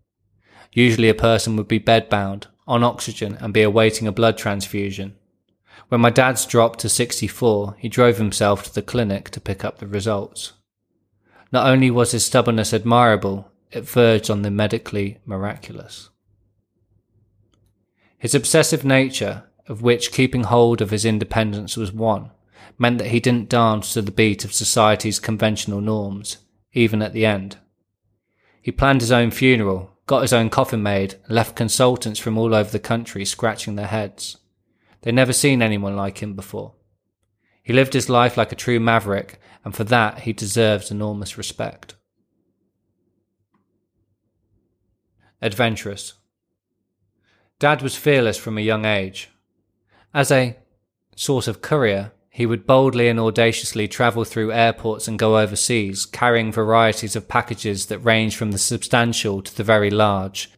Usually 0.72 1.10
a 1.10 1.24
person 1.28 1.54
would 1.56 1.68
be 1.68 1.78
bedbound 1.78 2.46
on 2.66 2.82
oxygen 2.82 3.36
and 3.42 3.52
be 3.52 3.60
awaiting 3.60 4.08
a 4.08 4.12
blood 4.12 4.38
transfusion. 4.38 5.16
When 5.88 6.02
my 6.02 6.10
dad's 6.10 6.44
dropped 6.44 6.80
to 6.80 6.88
64, 6.88 7.76
he 7.78 7.88
drove 7.88 8.18
himself 8.18 8.64
to 8.64 8.74
the 8.74 8.82
clinic 8.82 9.30
to 9.30 9.40
pick 9.40 9.64
up 9.64 9.78
the 9.78 9.86
results. 9.86 10.52
Not 11.50 11.66
only 11.66 11.90
was 11.90 12.12
his 12.12 12.26
stubbornness 12.26 12.74
admirable, 12.74 13.50
it 13.70 13.88
verged 13.88 14.30
on 14.30 14.42
the 14.42 14.50
medically 14.50 15.18
miraculous. 15.24 16.10
His 18.18 18.34
obsessive 18.34 18.84
nature, 18.84 19.44
of 19.66 19.80
which 19.80 20.12
keeping 20.12 20.44
hold 20.44 20.82
of 20.82 20.90
his 20.90 21.04
independence 21.04 21.76
was 21.76 21.92
one, 21.92 22.32
meant 22.76 22.98
that 22.98 23.08
he 23.08 23.20
didn't 23.20 23.48
dance 23.48 23.92
to 23.94 24.02
the 24.02 24.10
beat 24.10 24.44
of 24.44 24.52
society's 24.52 25.18
conventional 25.18 25.80
norms, 25.80 26.38
even 26.74 27.00
at 27.00 27.14
the 27.14 27.24
end. 27.24 27.56
He 28.60 28.72
planned 28.72 29.00
his 29.00 29.12
own 29.12 29.30
funeral, 29.30 29.96
got 30.06 30.22
his 30.22 30.32
own 30.32 30.50
coffin 30.50 30.82
made, 30.82 31.14
and 31.24 31.34
left 31.34 31.56
consultants 31.56 32.18
from 32.18 32.36
all 32.36 32.54
over 32.54 32.70
the 32.70 32.78
country 32.78 33.24
scratching 33.24 33.76
their 33.76 33.86
heads. 33.86 34.36
They'd 35.02 35.14
never 35.14 35.32
seen 35.32 35.62
anyone 35.62 35.96
like 35.96 36.22
him 36.22 36.34
before. 36.34 36.74
He 37.62 37.72
lived 37.72 37.92
his 37.92 38.08
life 38.08 38.36
like 38.36 38.52
a 38.52 38.56
true 38.56 38.80
maverick, 38.80 39.40
and 39.64 39.74
for 39.74 39.84
that 39.84 40.20
he 40.20 40.32
deserves 40.32 40.90
enormous 40.90 41.36
respect. 41.36 41.94
Adventurous. 45.40 46.14
Dad 47.58 47.82
was 47.82 47.94
fearless 47.94 48.36
from 48.36 48.56
a 48.56 48.62
young 48.62 48.84
age. 48.84 49.30
As 50.14 50.30
a 50.30 50.56
sort 51.14 51.46
of 51.46 51.60
courier, 51.60 52.12
he 52.30 52.46
would 52.46 52.66
boldly 52.66 53.08
and 53.08 53.18
audaciously 53.18 53.88
travel 53.88 54.24
through 54.24 54.52
airports 54.52 55.08
and 55.08 55.18
go 55.18 55.38
overseas, 55.38 56.06
carrying 56.06 56.52
varieties 56.52 57.16
of 57.16 57.28
packages 57.28 57.86
that 57.86 57.98
ranged 57.98 58.36
from 58.36 58.52
the 58.52 58.58
substantial 58.58 59.42
to 59.42 59.56
the 59.56 59.64
very 59.64 59.90
large. 59.90 60.50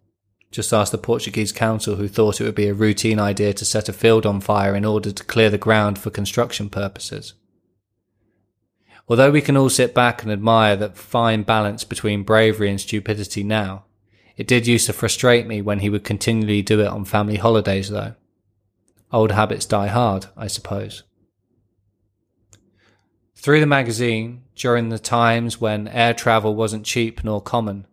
Just 0.51 0.73
ask 0.73 0.91
the 0.91 0.99
Portuguese 0.99 1.53
council 1.53 1.97
who 1.97 2.09
thought 2.09 2.41
it 2.41 2.45
would 2.45 2.57
be 2.57 2.67
a 2.67 2.75
routine 2.75 3.21
idea 3.21 3.53
to 3.55 3.65
set 3.65 3.89
a 3.89 3.93
field 3.93 4.27
on 4.27 4.41
fire 4.41 4.75
in 4.75 4.85
order 4.85 5.13
to 5.13 5.25
clear 5.25 5.49
the 5.49 5.59
ground 5.59 5.99
for 5.99 6.11
construction 6.11 6.69
purposes. 6.69 7.35
Although 9.09 9.31
we 9.31 9.41
can 9.41 9.57
all 9.57 9.71
sit 9.71 9.95
back 9.95 10.23
and 10.23 10.31
admire 10.31 10.77
that 10.77 10.97
fine 10.97 11.43
balance 11.43 11.85
between 11.85 12.25
bravery 12.25 12.69
and 12.69 12.81
stupidity 12.81 13.45
now, 13.45 13.85
it 14.37 14.47
did 14.47 14.67
used 14.67 14.87
to 14.87 14.93
frustrate 14.93 15.47
me 15.47 15.61
when 15.61 15.81
he 15.81 15.91
would 15.91 16.05
continually 16.05 16.63
do 16.63 16.81
it 16.81 16.87
on 16.87 17.05
family 17.05 17.37
holidays 17.37 17.91
though. 17.91 18.15
Old 19.13 19.33
habits 19.33 19.67
die 19.67 19.89
hard, 19.89 20.27
I 20.37 20.47
suppose. 20.47 21.03
Through 23.35 23.61
the 23.61 23.67
magazine, 23.67 24.43
during 24.55 24.89
the 24.89 24.99
times 24.99 25.61
when 25.61 25.89
air 25.89 26.15
travel 26.15 26.55
wasn't 26.55 26.87
cheap 26.87 27.25
nor 27.25 27.41
common, 27.41 27.87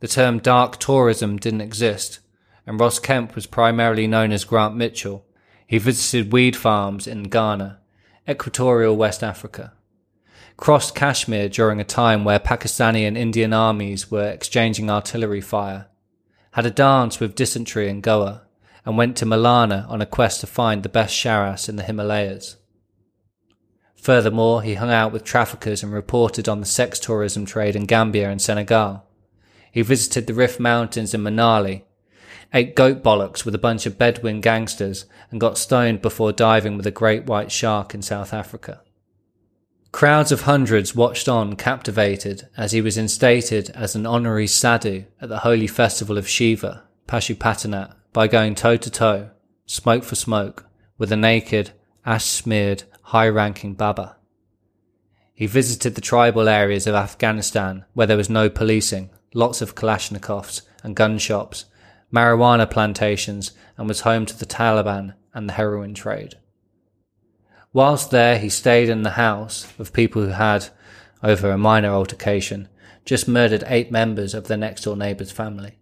the 0.00 0.08
term 0.08 0.38
dark 0.38 0.78
tourism 0.78 1.36
didn't 1.36 1.60
exist, 1.60 2.20
and 2.66 2.78
Ross 2.78 2.98
Kemp 2.98 3.34
was 3.34 3.46
primarily 3.46 4.06
known 4.06 4.32
as 4.32 4.44
Grant 4.44 4.76
Mitchell. 4.76 5.24
He 5.66 5.78
visited 5.78 6.32
weed 6.32 6.56
farms 6.56 7.06
in 7.06 7.24
Ghana, 7.24 7.80
equatorial 8.28 8.96
West 8.96 9.22
Africa, 9.22 9.72
crossed 10.56 10.94
Kashmir 10.94 11.48
during 11.48 11.80
a 11.80 11.84
time 11.84 12.24
where 12.24 12.38
Pakistani 12.38 13.06
and 13.06 13.16
Indian 13.16 13.52
armies 13.52 14.10
were 14.10 14.28
exchanging 14.28 14.90
artillery 14.90 15.40
fire, 15.40 15.86
had 16.52 16.66
a 16.66 16.70
dance 16.70 17.18
with 17.18 17.34
dysentery 17.34 17.88
in 17.88 18.00
Goa, 18.00 18.42
and 18.84 18.96
went 18.96 19.16
to 19.16 19.26
Malana 19.26 19.88
on 19.88 20.02
a 20.02 20.06
quest 20.06 20.40
to 20.40 20.46
find 20.46 20.82
the 20.82 20.88
best 20.88 21.14
charas 21.14 21.68
in 21.68 21.76
the 21.76 21.82
Himalayas. 21.82 22.56
Furthermore, 23.96 24.62
he 24.62 24.74
hung 24.74 24.90
out 24.90 25.12
with 25.12 25.24
traffickers 25.24 25.82
and 25.82 25.90
reported 25.90 26.46
on 26.46 26.60
the 26.60 26.66
sex 26.66 26.98
tourism 26.98 27.46
trade 27.46 27.74
in 27.74 27.86
Gambia 27.86 28.28
and 28.28 28.40
Senegal. 28.40 29.02
He 29.74 29.82
visited 29.82 30.28
the 30.28 30.34
Rif 30.34 30.60
Mountains 30.60 31.14
in 31.14 31.22
Manali, 31.22 31.82
ate 32.52 32.76
goat 32.76 33.02
bollocks 33.02 33.44
with 33.44 33.56
a 33.56 33.58
bunch 33.66 33.86
of 33.86 33.98
Bedouin 33.98 34.40
gangsters, 34.40 35.04
and 35.32 35.40
got 35.40 35.58
stoned 35.58 36.00
before 36.00 36.30
diving 36.30 36.76
with 36.76 36.86
a 36.86 36.92
great 36.92 37.26
white 37.26 37.50
shark 37.50 37.92
in 37.92 38.00
South 38.00 38.32
Africa. 38.32 38.82
Crowds 39.90 40.30
of 40.30 40.42
hundreds 40.42 40.94
watched 40.94 41.28
on 41.28 41.56
captivated 41.56 42.48
as 42.56 42.70
he 42.70 42.80
was 42.80 42.96
instated 42.96 43.70
as 43.70 43.96
an 43.96 44.06
honorary 44.06 44.46
sadhu 44.46 45.06
at 45.20 45.28
the 45.28 45.40
holy 45.40 45.66
festival 45.66 46.18
of 46.18 46.28
Shiva, 46.28 46.84
Pashupatinath, 47.08 47.96
by 48.12 48.28
going 48.28 48.54
toe 48.54 48.76
to 48.76 48.90
toe, 48.90 49.30
smoke 49.66 50.04
for 50.04 50.14
smoke, 50.14 50.66
with 50.98 51.10
a 51.10 51.16
naked, 51.16 51.72
ash 52.06 52.26
smeared, 52.26 52.84
high 53.02 53.28
ranking 53.28 53.74
Baba. 53.74 54.18
He 55.34 55.48
visited 55.48 55.96
the 55.96 56.00
tribal 56.00 56.48
areas 56.48 56.86
of 56.86 56.94
Afghanistan 56.94 57.86
where 57.92 58.06
there 58.06 58.16
was 58.16 58.30
no 58.30 58.48
policing, 58.48 59.10
lots 59.34 59.60
of 59.60 59.74
Kalashnikovs 59.74 60.62
and 60.82 60.96
gun 60.96 61.18
shops, 61.18 61.66
marijuana 62.12 62.70
plantations, 62.70 63.52
and 63.76 63.86
was 63.86 64.00
home 64.00 64.24
to 64.24 64.38
the 64.38 64.46
Taliban 64.46 65.14
and 65.34 65.48
the 65.48 65.54
heroin 65.54 65.92
trade. 65.92 66.36
Whilst 67.72 68.12
there, 68.12 68.38
he 68.38 68.48
stayed 68.48 68.88
in 68.88 69.02
the 69.02 69.10
house 69.10 69.66
of 69.78 69.92
people 69.92 70.22
who 70.22 70.28
had, 70.28 70.68
over 71.22 71.50
a 71.50 71.58
minor 71.58 71.90
altercation, 71.90 72.68
just 73.04 73.28
murdered 73.28 73.64
eight 73.66 73.90
members 73.90 74.32
of 74.32 74.46
their 74.46 74.56
next 74.56 74.84
door 74.84 74.96
neighbour's 74.96 75.32
family. 75.32 75.76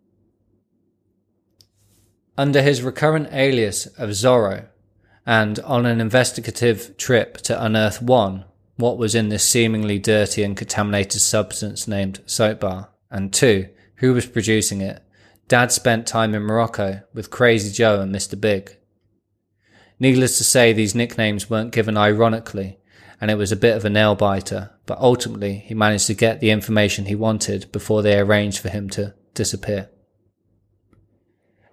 Under 2.39 2.63
his 2.63 2.83
recurrent 2.83 3.29
alias 3.31 3.87
of 3.99 4.11
Zorro, 4.11 4.69
and 5.27 5.59
on 5.61 5.85
an 5.85 6.01
investigative 6.01 6.97
trip 6.97 7.37
to 7.39 7.63
unearth 7.63 8.01
one, 8.01 8.47
what 8.77 8.97
was 8.97 9.15
in 9.15 9.29
this 9.29 9.47
seemingly 9.47 9.99
dirty 9.99 10.43
and 10.43 10.57
contaminated 10.57 11.21
substance 11.21 11.87
named 11.87 12.21
soap 12.27 12.61
bar, 12.61 12.89
and 13.13 13.33
two, 13.33 13.69
who 13.97 14.13
was 14.13 14.27
producing 14.27 14.81
it, 14.81 15.05
Dad 15.47 15.71
spent 15.71 16.07
time 16.07 16.35
in 16.35 16.43
Morocco 16.43 17.03
with 17.13 17.31
Crazy 17.31 17.71
Joe 17.71 18.01
and 18.01 18.13
Mr. 18.13 18.41
Big. 18.41 18.77
Needless 20.01 20.39
to 20.39 20.45
say, 20.45 20.73
these 20.73 20.95
nicknames 20.95 21.49
weren't 21.49 21.73
given 21.73 21.97
ironically, 21.97 22.81
and 23.21 23.31
it 23.31 23.37
was 23.37 23.53
a 23.53 23.57
bit 23.57 23.77
of 23.77 23.85
a 23.85 23.91
nail 23.91 24.17
biter, 24.17 24.71
but 24.87 24.99
ultimately 24.99 25.59
he 25.59 25.75
managed 25.75 26.09
to 26.09 26.15
get 26.15 26.41
the 26.41 26.51
information 26.51 27.05
he 27.05 27.15
wanted 27.15 27.71
before 27.71 28.03
they 28.03 28.19
arranged 28.19 28.59
for 28.59 28.71
him 28.71 28.91
to 28.91 29.15
disappear. 29.35 29.91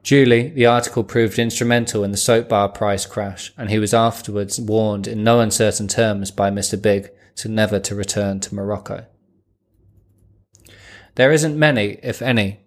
Duly, 0.04 0.50
the 0.50 0.66
article 0.66 1.04
proved 1.04 1.40
instrumental 1.40 2.04
in 2.04 2.12
the 2.12 2.18
soap 2.18 2.50
bar 2.50 2.70
price 2.70 3.06
crash, 3.06 3.54
and 3.58 3.70
he 3.70 3.80
was 3.80 3.94
afterwards 3.94 4.60
warned 4.60 5.08
in 5.08 5.24
no 5.24 5.40
uncertain 5.40 5.88
terms 5.88 6.32
by 6.32 6.52
Mr. 6.52 6.80
Big 6.80 7.10
to 7.38 7.50
never 7.50 7.80
to 7.80 7.96
return 7.96 8.40
to 8.42 8.54
Morocco. 8.54 9.06
There 11.20 11.34
isn't 11.34 11.60
many, 11.60 12.00
if 12.02 12.22
any, 12.22 12.62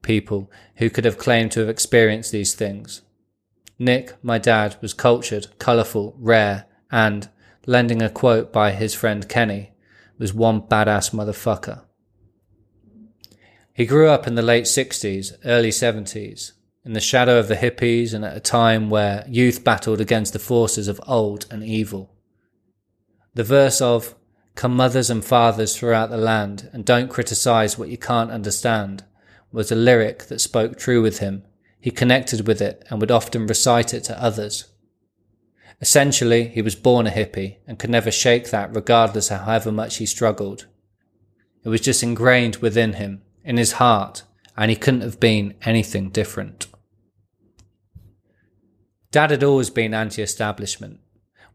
people 0.00 0.48
who 0.76 0.90
could 0.90 1.04
have 1.04 1.18
claimed 1.18 1.50
to 1.50 1.58
have 1.58 1.68
experienced 1.68 2.30
these 2.30 2.54
things. 2.54 3.02
Nick, 3.80 4.14
my 4.22 4.38
dad, 4.38 4.76
was 4.80 4.94
cultured, 4.94 5.48
colourful, 5.58 6.14
rare, 6.16 6.66
and, 6.88 7.28
lending 7.66 8.00
a 8.02 8.08
quote 8.08 8.52
by 8.52 8.70
his 8.70 8.94
friend 8.94 9.28
Kenny, 9.28 9.72
was 10.18 10.32
one 10.32 10.60
badass 10.60 11.10
motherfucker. 11.10 11.82
He 13.74 13.86
grew 13.86 14.08
up 14.08 14.28
in 14.28 14.36
the 14.36 14.40
late 14.40 14.66
60s, 14.66 15.32
early 15.44 15.70
70s, 15.70 16.52
in 16.84 16.92
the 16.92 17.00
shadow 17.00 17.40
of 17.40 17.48
the 17.48 17.56
hippies 17.56 18.14
and 18.14 18.24
at 18.24 18.36
a 18.36 18.40
time 18.40 18.88
where 18.88 19.24
youth 19.28 19.64
battled 19.64 20.00
against 20.00 20.32
the 20.32 20.38
forces 20.38 20.86
of 20.86 21.00
old 21.08 21.46
and 21.50 21.64
evil. 21.64 22.14
The 23.34 23.42
verse 23.42 23.80
of, 23.80 24.14
Come 24.56 24.74
mothers 24.74 25.10
and 25.10 25.22
fathers 25.22 25.76
throughout 25.76 26.08
the 26.08 26.16
land 26.16 26.70
and 26.72 26.82
don't 26.82 27.10
criticize 27.10 27.78
what 27.78 27.90
you 27.90 27.98
can't 27.98 28.30
understand 28.30 29.04
was 29.52 29.70
a 29.70 29.76
lyric 29.76 30.24
that 30.24 30.40
spoke 30.40 30.78
true 30.78 31.02
with 31.02 31.18
him. 31.18 31.44
He 31.78 31.90
connected 31.90 32.46
with 32.46 32.62
it 32.62 32.82
and 32.88 32.98
would 32.98 33.10
often 33.10 33.46
recite 33.46 33.92
it 33.92 34.02
to 34.04 34.20
others. 34.20 34.64
Essentially, 35.80 36.48
he 36.48 36.62
was 36.62 36.74
born 36.74 37.06
a 37.06 37.10
hippie 37.10 37.58
and 37.66 37.78
could 37.78 37.90
never 37.90 38.10
shake 38.10 38.50
that 38.50 38.74
regardless 38.74 39.30
of 39.30 39.42
however 39.42 39.70
much 39.70 39.98
he 39.98 40.06
struggled. 40.06 40.66
It 41.62 41.68
was 41.68 41.82
just 41.82 42.02
ingrained 42.02 42.56
within 42.56 42.94
him, 42.94 43.20
in 43.44 43.58
his 43.58 43.72
heart, 43.72 44.22
and 44.56 44.70
he 44.70 44.76
couldn't 44.76 45.02
have 45.02 45.20
been 45.20 45.54
anything 45.62 46.08
different. 46.08 46.66
Dad 49.10 49.30
had 49.30 49.44
always 49.44 49.68
been 49.68 49.92
anti-establishment. 49.92 51.00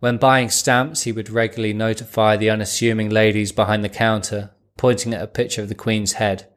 When 0.01 0.17
buying 0.17 0.49
stamps, 0.49 1.03
he 1.03 1.11
would 1.11 1.29
regularly 1.29 1.73
notify 1.75 2.35
the 2.35 2.49
unassuming 2.49 3.11
ladies 3.11 3.51
behind 3.51 3.83
the 3.83 3.89
counter, 3.89 4.49
pointing 4.75 5.13
at 5.13 5.21
a 5.21 5.27
picture 5.27 5.61
of 5.61 5.69
the 5.69 5.75
Queen's 5.75 6.13
head. 6.13 6.47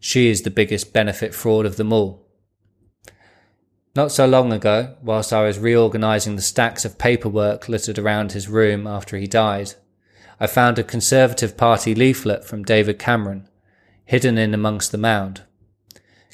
She 0.00 0.28
is 0.28 0.42
the 0.42 0.50
biggest 0.50 0.92
benefit 0.92 1.32
fraud 1.32 1.66
of 1.66 1.76
them 1.76 1.92
all. 1.92 2.26
Not 3.94 4.10
so 4.10 4.26
long 4.26 4.52
ago, 4.52 4.96
whilst 5.02 5.32
I 5.32 5.44
was 5.44 5.60
reorganising 5.60 6.34
the 6.34 6.42
stacks 6.42 6.84
of 6.84 6.98
paperwork 6.98 7.68
littered 7.68 7.96
around 7.96 8.32
his 8.32 8.48
room 8.48 8.88
after 8.88 9.16
he 9.16 9.28
died, 9.28 9.74
I 10.40 10.48
found 10.48 10.76
a 10.76 10.82
Conservative 10.82 11.56
Party 11.56 11.94
leaflet 11.94 12.44
from 12.44 12.64
David 12.64 12.98
Cameron, 12.98 13.48
hidden 14.04 14.36
in 14.36 14.52
amongst 14.52 14.90
the 14.90 14.98
mound. 14.98 15.42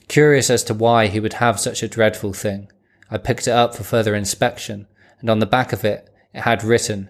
Curious 0.09 0.49
as 0.49 0.65
to 0.65 0.73
why 0.73 1.09
he 1.09 1.21
would 1.21 1.35
have 1.35 1.61
such 1.61 1.83
a 1.83 1.89
dreadful 1.89 2.33
thing, 2.33 2.73
I 3.11 3.19
picked 3.19 3.47
it 3.47 3.51
up 3.51 3.75
for 3.75 3.85
further 3.85 4.15
inspection, 4.15 4.87
and 5.21 5.29
on 5.29 5.41
the 5.41 5.45
back 5.45 5.75
of 5.75 5.85
it, 5.85 6.09
it 6.37 6.43
had 6.43 6.63
written, 6.63 7.09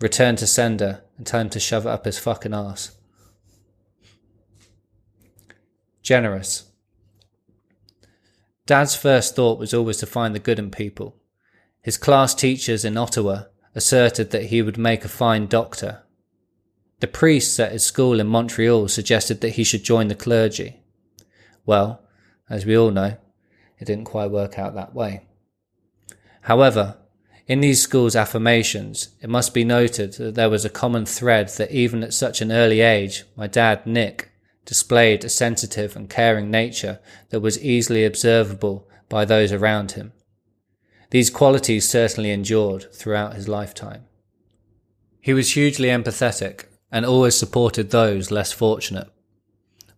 Return 0.00 0.36
to 0.36 0.46
sender 0.46 1.02
and 1.16 1.26
tell 1.26 1.40
him 1.40 1.50
to 1.50 1.58
shove 1.58 1.86
it 1.86 1.90
up 1.90 2.04
his 2.04 2.18
fucking 2.18 2.52
ass. 2.52 2.94
Generous. 6.02 6.70
Dad's 8.66 8.94
first 8.94 9.34
thought 9.34 9.58
was 9.58 9.72
always 9.72 9.96
to 9.98 10.06
find 10.06 10.34
the 10.34 10.38
good 10.38 10.58
in 10.58 10.70
people. 10.70 11.16
His 11.80 11.96
class 11.96 12.34
teachers 12.34 12.84
in 12.84 12.98
Ottawa 12.98 13.44
asserted 13.74 14.30
that 14.30 14.46
he 14.46 14.60
would 14.60 14.76
make 14.76 15.04
a 15.04 15.08
fine 15.08 15.46
doctor. 15.46 16.02
The 17.00 17.06
priests 17.06 17.58
at 17.58 17.72
his 17.72 17.82
school 17.82 18.20
in 18.20 18.26
Montreal 18.26 18.88
suggested 18.88 19.40
that 19.40 19.54
he 19.54 19.64
should 19.64 19.84
join 19.84 20.08
the 20.08 20.14
clergy. 20.14 20.82
Well, 21.64 22.02
as 22.50 22.66
we 22.66 22.76
all 22.76 22.90
know, 22.90 23.16
it 23.78 23.86
didn't 23.86 24.04
quite 24.04 24.30
work 24.30 24.58
out 24.58 24.74
that 24.74 24.94
way. 24.94 25.26
However, 26.42 26.98
in 27.50 27.58
these 27.58 27.82
schools' 27.82 28.14
affirmations, 28.14 29.08
it 29.20 29.28
must 29.28 29.52
be 29.52 29.64
noted 29.64 30.12
that 30.12 30.36
there 30.36 30.48
was 30.48 30.64
a 30.64 30.70
common 30.70 31.04
thread 31.04 31.48
that 31.58 31.72
even 31.72 32.04
at 32.04 32.14
such 32.14 32.40
an 32.40 32.52
early 32.52 32.80
age, 32.80 33.24
my 33.34 33.48
dad, 33.48 33.84
Nick, 33.84 34.30
displayed 34.64 35.24
a 35.24 35.28
sensitive 35.28 35.96
and 35.96 36.08
caring 36.08 36.48
nature 36.48 37.00
that 37.30 37.40
was 37.40 37.60
easily 37.60 38.04
observable 38.04 38.88
by 39.08 39.24
those 39.24 39.50
around 39.50 39.90
him. 39.92 40.12
These 41.10 41.28
qualities 41.30 41.88
certainly 41.88 42.30
endured 42.30 42.86
throughout 42.94 43.34
his 43.34 43.48
lifetime. 43.48 44.04
He 45.20 45.32
was 45.32 45.54
hugely 45.54 45.88
empathetic 45.88 46.66
and 46.92 47.04
always 47.04 47.34
supported 47.34 47.90
those 47.90 48.30
less 48.30 48.52
fortunate. 48.52 49.08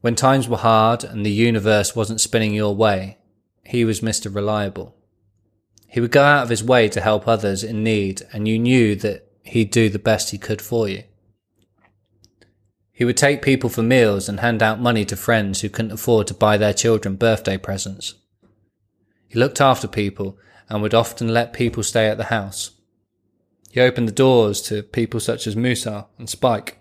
When 0.01 0.15
times 0.15 0.49
were 0.49 0.57
hard 0.57 1.05
and 1.05 1.27
the 1.27 1.31
universe 1.31 1.95
wasn't 1.95 2.23
spinning 2.23 2.55
your 2.55 2.75
way, 2.75 3.19
he 3.63 3.85
was 3.85 4.01
Mr. 4.01 4.35
Reliable. 4.35 4.97
He 5.93 6.01
would 6.01 6.11
go 6.11 6.23
out 6.23 6.45
of 6.45 6.49
his 6.49 6.65
way 6.65 6.89
to 6.89 7.03
help 7.03 7.29
others 7.29 7.63
in 7.63 7.85
need, 7.85 8.23
and 8.33 8.49
you 8.49 8.59
knew 8.59 8.97
that 8.97 9.31
he'd 9.43 9.71
do 9.71 9.91
the 9.91 9.99
best 9.99 10.31
he 10.31 10.39
could 10.39 10.63
for 10.63 10.89
you. 10.89 11.05
He 12.93 13.05
would 13.05 13.19
take 13.19 13.43
people 13.43 13.69
for 13.69 13.83
meals 13.83 14.27
and 14.27 14.41
hand 14.41 14.63
out 14.63 14.81
money 14.81 15.05
to 15.05 15.17
friends 15.17 15.61
who 15.61 15.69
couldn't 15.69 15.93
afford 15.93 16.29
to 16.29 16.35
buy 16.35 16.57
their 16.57 16.73
children 16.73 17.17
birthday 17.17 17.59
presents. 17.59 18.15
He 19.29 19.39
looked 19.39 19.61
after 19.61 19.87
people 19.87 20.39
and 20.71 20.81
would 20.81 20.95
often 20.95 21.29
let 21.29 21.53
people 21.53 21.83
stay 21.83 22.09
at 22.09 22.17
the 22.17 22.25
house. 22.25 22.71
He 23.71 23.79
opened 23.79 24.09
the 24.09 24.13
doors 24.13 24.63
to 24.63 24.83
people 24.83 25.21
such 25.21 25.47
as 25.47 25.57
Musa 25.57 26.07
and 26.19 26.31
Spike. 26.31 26.79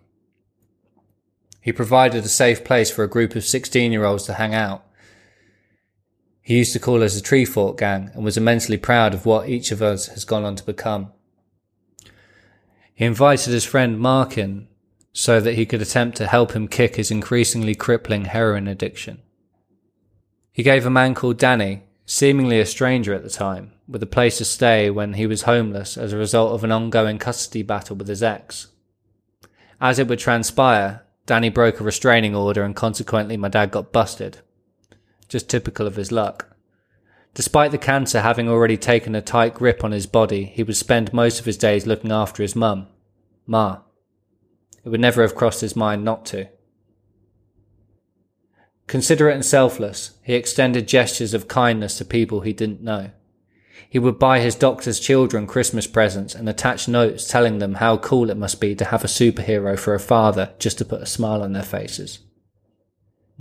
He 1.59 1.73
provided 1.73 2.23
a 2.23 2.29
safe 2.29 2.63
place 2.63 2.89
for 2.89 3.03
a 3.03 3.09
group 3.09 3.35
of 3.35 3.43
16 3.43 3.91
year 3.91 4.05
olds 4.05 4.23
to 4.23 4.35
hang 4.35 4.55
out. 4.55 4.85
He 6.41 6.57
used 6.57 6.73
to 6.73 6.79
call 6.79 7.03
us 7.03 7.17
a 7.17 7.21
tree 7.21 7.45
fort 7.45 7.77
gang 7.77 8.11
and 8.13 8.23
was 8.23 8.37
immensely 8.37 8.77
proud 8.77 9.13
of 9.13 9.25
what 9.25 9.47
each 9.47 9.71
of 9.71 9.81
us 9.81 10.07
has 10.07 10.25
gone 10.25 10.43
on 10.43 10.55
to 10.55 10.65
become. 10.65 11.11
He 12.93 13.05
invited 13.05 13.53
his 13.53 13.65
friend 13.65 13.99
Mark 13.99 14.37
in 14.37 14.67
so 15.13 15.39
that 15.39 15.55
he 15.55 15.65
could 15.65 15.81
attempt 15.81 16.17
to 16.17 16.27
help 16.27 16.53
him 16.53 16.67
kick 16.67 16.95
his 16.95 17.11
increasingly 17.11 17.75
crippling 17.75 18.25
heroin 18.25 18.67
addiction. 18.67 19.21
He 20.51 20.63
gave 20.63 20.85
a 20.85 20.89
man 20.89 21.15
called 21.15 21.37
Danny, 21.37 21.83
seemingly 22.05 22.59
a 22.59 22.65
stranger 22.65 23.13
at 23.13 23.23
the 23.23 23.29
time, 23.29 23.73
with 23.87 24.03
a 24.03 24.07
place 24.07 24.37
to 24.37 24.45
stay 24.45 24.89
when 24.89 25.13
he 25.13 25.25
was 25.25 25.43
homeless 25.43 25.97
as 25.97 26.13
a 26.13 26.17
result 26.17 26.53
of 26.53 26.63
an 26.63 26.71
ongoing 26.71 27.17
custody 27.17 27.61
battle 27.61 27.95
with 27.95 28.07
his 28.07 28.23
ex. 28.23 28.67
As 29.79 29.97
it 29.97 30.07
would 30.07 30.19
transpire, 30.19 31.03
Danny 31.25 31.49
broke 31.49 31.79
a 31.79 31.83
restraining 31.83 32.35
order 32.35 32.63
and 32.63 32.75
consequently 32.75 33.37
my 33.37 33.47
dad 33.47 33.71
got 33.71 33.91
busted. 33.91 34.39
Just 35.31 35.49
typical 35.49 35.87
of 35.87 35.95
his 35.95 36.11
luck. 36.11 36.57
Despite 37.35 37.71
the 37.71 37.77
cancer 37.77 38.19
having 38.19 38.49
already 38.49 38.75
taken 38.75 39.15
a 39.15 39.21
tight 39.21 39.53
grip 39.53 39.81
on 39.81 39.93
his 39.93 40.05
body, 40.05 40.43
he 40.43 40.61
would 40.61 40.75
spend 40.75 41.13
most 41.13 41.39
of 41.39 41.45
his 41.45 41.55
days 41.55 41.87
looking 41.87 42.11
after 42.11 42.43
his 42.43 42.53
mum, 42.53 42.87
Ma. 43.47 43.77
It 44.83 44.89
would 44.89 44.99
never 44.99 45.21
have 45.21 45.33
crossed 45.33 45.61
his 45.61 45.73
mind 45.73 46.03
not 46.03 46.25
to. 46.25 46.49
Considerate 48.87 49.35
and 49.35 49.45
selfless, 49.45 50.17
he 50.21 50.33
extended 50.33 50.85
gestures 50.85 51.33
of 51.33 51.47
kindness 51.47 51.97
to 51.97 52.03
people 52.03 52.41
he 52.41 52.51
didn't 52.51 52.83
know. 52.83 53.11
He 53.89 53.99
would 53.99 54.19
buy 54.19 54.41
his 54.41 54.55
doctor's 54.55 54.99
children 54.99 55.47
Christmas 55.47 55.87
presents 55.87 56.35
and 56.35 56.49
attach 56.49 56.89
notes 56.89 57.25
telling 57.25 57.59
them 57.59 57.75
how 57.75 57.95
cool 57.95 58.29
it 58.29 58.35
must 58.35 58.59
be 58.59 58.75
to 58.75 58.83
have 58.83 59.05
a 59.05 59.07
superhero 59.07 59.79
for 59.79 59.93
a 59.93 59.99
father 60.01 60.53
just 60.59 60.77
to 60.79 60.85
put 60.85 61.01
a 61.01 61.05
smile 61.05 61.41
on 61.41 61.53
their 61.53 61.63
faces. 61.63 62.19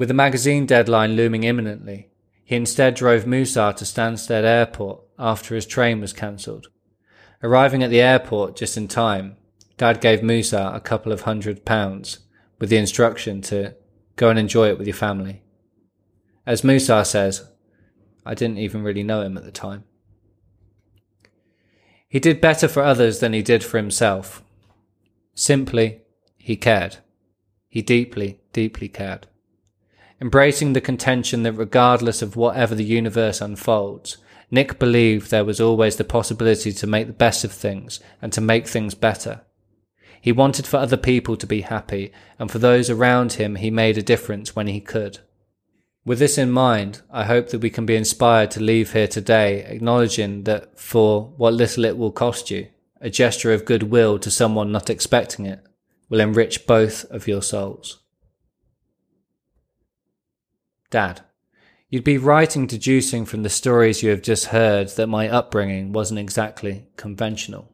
With 0.00 0.08
the 0.08 0.14
magazine 0.14 0.64
deadline 0.64 1.14
looming 1.14 1.44
imminently, 1.44 2.08
he 2.42 2.56
instead 2.56 2.94
drove 2.94 3.26
Musa 3.26 3.74
to 3.76 3.84
Stansted 3.84 4.44
Airport 4.44 5.02
after 5.18 5.54
his 5.54 5.66
train 5.66 6.00
was 6.00 6.14
cancelled. 6.14 6.68
Arriving 7.42 7.82
at 7.82 7.90
the 7.90 8.00
airport 8.00 8.56
just 8.56 8.78
in 8.78 8.88
time, 8.88 9.36
Dad 9.76 10.00
gave 10.00 10.22
Musa 10.22 10.72
a 10.72 10.80
couple 10.80 11.12
of 11.12 11.20
hundred 11.20 11.66
pounds 11.66 12.20
with 12.58 12.70
the 12.70 12.78
instruction 12.78 13.42
to 13.42 13.74
go 14.16 14.30
and 14.30 14.38
enjoy 14.38 14.70
it 14.70 14.78
with 14.78 14.86
your 14.86 14.96
family. 14.96 15.42
As 16.46 16.64
Musa 16.64 17.04
says, 17.04 17.50
I 18.24 18.32
didn't 18.32 18.56
even 18.56 18.82
really 18.82 19.02
know 19.02 19.20
him 19.20 19.36
at 19.36 19.44
the 19.44 19.52
time. 19.52 19.84
He 22.08 22.18
did 22.18 22.40
better 22.40 22.68
for 22.68 22.82
others 22.82 23.18
than 23.18 23.34
he 23.34 23.42
did 23.42 23.62
for 23.62 23.76
himself. 23.76 24.42
Simply, 25.34 26.00
he 26.38 26.56
cared. 26.56 26.96
He 27.68 27.82
deeply, 27.82 28.40
deeply 28.54 28.88
cared. 28.88 29.26
Embracing 30.20 30.74
the 30.74 30.80
contention 30.80 31.44
that 31.44 31.52
regardless 31.52 32.20
of 32.20 32.36
whatever 32.36 32.74
the 32.74 32.84
universe 32.84 33.40
unfolds, 33.40 34.18
Nick 34.50 34.78
believed 34.78 35.30
there 35.30 35.44
was 35.44 35.60
always 35.60 35.96
the 35.96 36.04
possibility 36.04 36.72
to 36.72 36.86
make 36.86 37.06
the 37.06 37.12
best 37.12 37.44
of 37.44 37.52
things 37.52 38.00
and 38.20 38.32
to 38.32 38.40
make 38.40 38.66
things 38.66 38.94
better. 38.94 39.42
He 40.20 40.32
wanted 40.32 40.66
for 40.66 40.76
other 40.76 40.98
people 40.98 41.36
to 41.36 41.46
be 41.46 41.62
happy, 41.62 42.12
and 42.38 42.50
for 42.50 42.58
those 42.58 42.90
around 42.90 43.34
him, 43.34 43.56
he 43.56 43.70
made 43.70 43.96
a 43.96 44.02
difference 44.02 44.54
when 44.54 44.66
he 44.66 44.80
could. 44.80 45.20
With 46.04 46.18
this 46.18 46.36
in 46.36 46.50
mind, 46.50 47.00
I 47.10 47.24
hope 47.24 47.48
that 47.50 47.60
we 47.60 47.70
can 47.70 47.86
be 47.86 47.96
inspired 47.96 48.50
to 48.52 48.62
leave 48.62 48.92
here 48.92 49.08
today 49.08 49.64
acknowledging 49.64 50.44
that 50.44 50.78
for 50.78 51.28
what 51.36 51.54
little 51.54 51.84
it 51.84 51.96
will 51.96 52.12
cost 52.12 52.50
you, 52.50 52.68
a 53.00 53.08
gesture 53.08 53.52
of 53.52 53.64
goodwill 53.64 54.18
to 54.18 54.30
someone 54.30 54.72
not 54.72 54.90
expecting 54.90 55.46
it 55.46 55.64
will 56.10 56.20
enrich 56.20 56.66
both 56.66 57.04
of 57.06 57.28
your 57.28 57.40
souls. 57.40 57.99
Dad, 60.90 61.22
you'd 61.88 62.04
be 62.04 62.18
right 62.18 62.54
in 62.54 62.66
deducing 62.66 63.24
from 63.24 63.42
the 63.42 63.48
stories 63.48 64.02
you 64.02 64.10
have 64.10 64.22
just 64.22 64.46
heard 64.46 64.88
that 64.90 65.06
my 65.06 65.28
upbringing 65.28 65.92
wasn't 65.92 66.18
exactly 66.18 66.86
conventional. 66.96 67.72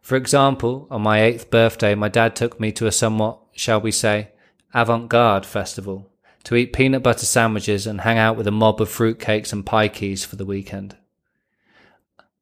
For 0.00 0.16
example, 0.16 0.86
on 0.90 1.02
my 1.02 1.22
eighth 1.22 1.50
birthday, 1.50 1.96
my 1.96 2.08
dad 2.08 2.36
took 2.36 2.60
me 2.60 2.70
to 2.72 2.86
a 2.86 2.92
somewhat, 2.92 3.40
shall 3.52 3.80
we 3.80 3.90
say, 3.90 4.30
avant 4.72 5.08
garde 5.08 5.44
festival 5.44 6.08
to 6.44 6.54
eat 6.54 6.72
peanut 6.72 7.02
butter 7.02 7.26
sandwiches 7.26 7.86
and 7.86 8.02
hang 8.02 8.16
out 8.16 8.36
with 8.36 8.46
a 8.46 8.52
mob 8.52 8.80
of 8.80 8.88
fruitcakes 8.88 9.52
and 9.52 9.66
pie 9.66 9.88
keys 9.88 10.24
for 10.24 10.36
the 10.36 10.46
weekend. 10.46 10.96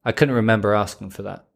I 0.05 0.11
couldn't 0.11 0.35
remember 0.35 0.75
asking 0.75 1.09
for 1.09 1.23
that. 1.23 1.46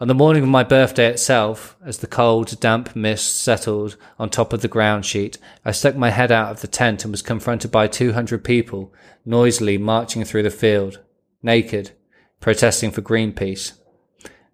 On 0.00 0.08
the 0.08 0.14
morning 0.14 0.42
of 0.42 0.48
my 0.48 0.64
birthday 0.64 1.08
itself, 1.08 1.76
as 1.84 1.98
the 1.98 2.06
cold, 2.06 2.58
damp 2.58 2.96
mist 2.96 3.36
settled 3.36 3.98
on 4.18 4.30
top 4.30 4.54
of 4.54 4.62
the 4.62 4.68
ground 4.68 5.04
sheet, 5.04 5.36
I 5.62 5.72
stuck 5.72 5.94
my 5.94 6.08
head 6.08 6.32
out 6.32 6.50
of 6.50 6.62
the 6.62 6.68
tent 6.68 7.04
and 7.04 7.12
was 7.12 7.20
confronted 7.20 7.70
by 7.70 7.86
200 7.86 8.42
people 8.42 8.94
noisily 9.26 9.76
marching 9.76 10.24
through 10.24 10.44
the 10.44 10.50
field, 10.50 11.00
naked, 11.42 11.90
protesting 12.40 12.90
for 12.90 13.02
Greenpeace. 13.02 13.74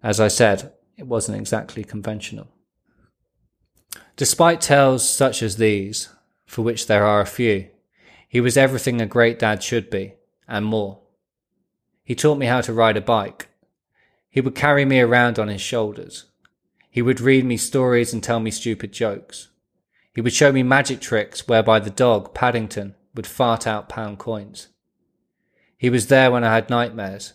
As 0.03 0.19
I 0.19 0.27
said, 0.27 0.73
it 0.97 1.07
wasn't 1.07 1.37
exactly 1.37 1.85
conventional. 1.85 2.49
Despite 4.17 4.59
tales 4.59 5.07
such 5.07 5.41
as 5.41 5.55
these, 5.55 6.09
for 6.45 6.63
which 6.63 6.87
there 6.87 7.05
are 7.05 7.21
a 7.21 7.25
few, 7.25 7.69
he 8.27 8.41
was 8.41 8.57
everything 8.57 8.99
a 8.99 9.05
great 9.05 9.39
dad 9.39 9.63
should 9.63 9.89
be, 9.89 10.15
and 10.45 10.65
more. 10.65 10.99
He 12.03 12.15
taught 12.15 12.37
me 12.37 12.47
how 12.47 12.59
to 12.59 12.73
ride 12.73 12.97
a 12.97 13.01
bike, 13.01 13.47
he 14.37 14.41
would 14.41 14.53
carry 14.53 14.85
me 14.85 14.99
around 14.99 15.39
on 15.39 15.47
his 15.47 15.61
shoulders. 15.61 16.25
He 16.91 17.01
would 17.01 17.19
read 17.19 17.43
me 17.43 17.57
stories 17.57 18.13
and 18.13 18.21
tell 18.21 18.39
me 18.39 18.51
stupid 18.51 18.93
jokes. 18.93 19.47
He 20.13 20.21
would 20.21 20.31
show 20.31 20.51
me 20.51 20.61
magic 20.61 21.01
tricks 21.01 21.47
whereby 21.47 21.79
the 21.79 21.89
dog, 21.89 22.35
Paddington, 22.35 22.93
would 23.15 23.25
fart 23.25 23.65
out 23.65 23.89
pound 23.89 24.19
coins. 24.19 24.67
He 25.75 25.89
was 25.89 26.05
there 26.05 26.29
when 26.29 26.43
I 26.43 26.53
had 26.53 26.69
nightmares. 26.69 27.33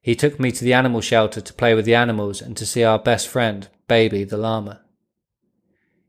He 0.00 0.14
took 0.14 0.38
me 0.38 0.52
to 0.52 0.62
the 0.62 0.74
animal 0.74 1.00
shelter 1.00 1.40
to 1.40 1.52
play 1.52 1.74
with 1.74 1.84
the 1.84 1.96
animals 1.96 2.40
and 2.40 2.56
to 2.56 2.64
see 2.64 2.84
our 2.84 3.00
best 3.00 3.26
friend, 3.26 3.66
Baby 3.88 4.22
the 4.22 4.36
llama. 4.36 4.82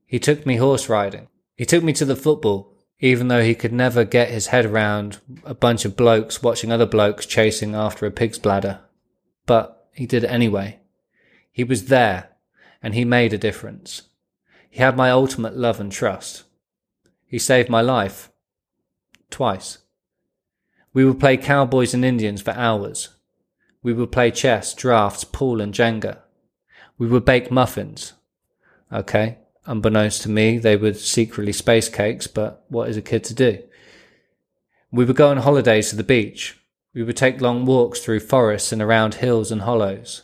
He 0.06 0.20
took 0.20 0.46
me 0.46 0.58
horse 0.58 0.88
riding. 0.88 1.28
He 1.56 1.66
took 1.66 1.84
me 1.84 1.94
to 1.94 2.06
the 2.06 2.16
football, 2.16 2.78
even 3.00 3.30
though 3.30 3.42
he 3.42 3.56
could 3.56 3.74
never 3.74 4.04
get 4.04 4.30
his 4.30 4.46
head 4.46 4.68
around 4.68 5.18
a 5.44 5.56
bunch 5.56 5.86
of 5.86 5.98
blokes 5.98 6.44
watching 6.44 6.72
other 6.72 6.86
blokes 6.86 7.26
chasing 7.26 7.74
after 7.74 8.06
a 8.06 8.12
pig's 8.12 8.38
bladder. 8.38 8.82
But 9.48 9.79
he 10.00 10.06
did 10.06 10.24
it 10.24 10.32
anyway. 10.32 10.80
He 11.52 11.66
was 11.66 11.88
there, 11.88 12.30
and 12.82 12.96
he 12.96 13.04
made 13.04 13.34
a 13.34 13.38
difference. 13.38 14.04
He 14.70 14.80
had 14.80 14.96
my 14.96 15.12
ultimate 15.12 15.58
love 15.58 15.82
and 15.82 15.92
trust. 15.92 16.44
He 17.28 17.38
saved 17.38 17.68
my 17.68 17.82
life. 17.82 18.32
Twice. 19.30 19.80
We 20.94 21.04
would 21.04 21.20
play 21.20 21.36
cowboys 21.36 21.94
and 21.94 22.06
Indians 22.06 22.42
for 22.42 22.52
hours. 22.52 23.10
We 23.84 23.92
would 23.92 24.10
play 24.10 24.32
chess, 24.32 24.74
drafts, 24.74 25.26
pool, 25.26 25.60
and 25.60 25.74
Jenga. 25.74 26.20
We 26.98 27.08
would 27.08 27.26
bake 27.26 27.52
muffins. 27.52 28.14
Okay, 28.94 29.40
unbeknownst 29.66 30.22
to 30.22 30.30
me, 30.30 30.60
they 30.60 30.78
were 30.78 30.94
secretly 30.94 31.52
space 31.52 31.90
cakes, 31.90 32.26
but 32.26 32.64
what 32.70 32.88
is 32.88 32.96
a 32.96 33.02
kid 33.02 33.26
to 33.26 33.34
do? 33.34 33.62
We 34.94 35.04
would 35.04 35.18
go 35.18 35.30
on 35.30 35.38
holidays 35.40 35.90
to 35.90 35.98
the 35.98 36.06
beach. 36.06 36.58
We 36.94 37.04
would 37.04 37.18
take 37.18 37.42
long 37.42 37.66
walks 37.66 38.00
through 38.00 38.22
forests 38.22 38.72
and 38.72 38.82
around 38.82 39.16
hills 39.16 39.52
and 39.52 39.62
hollows. 39.62 40.24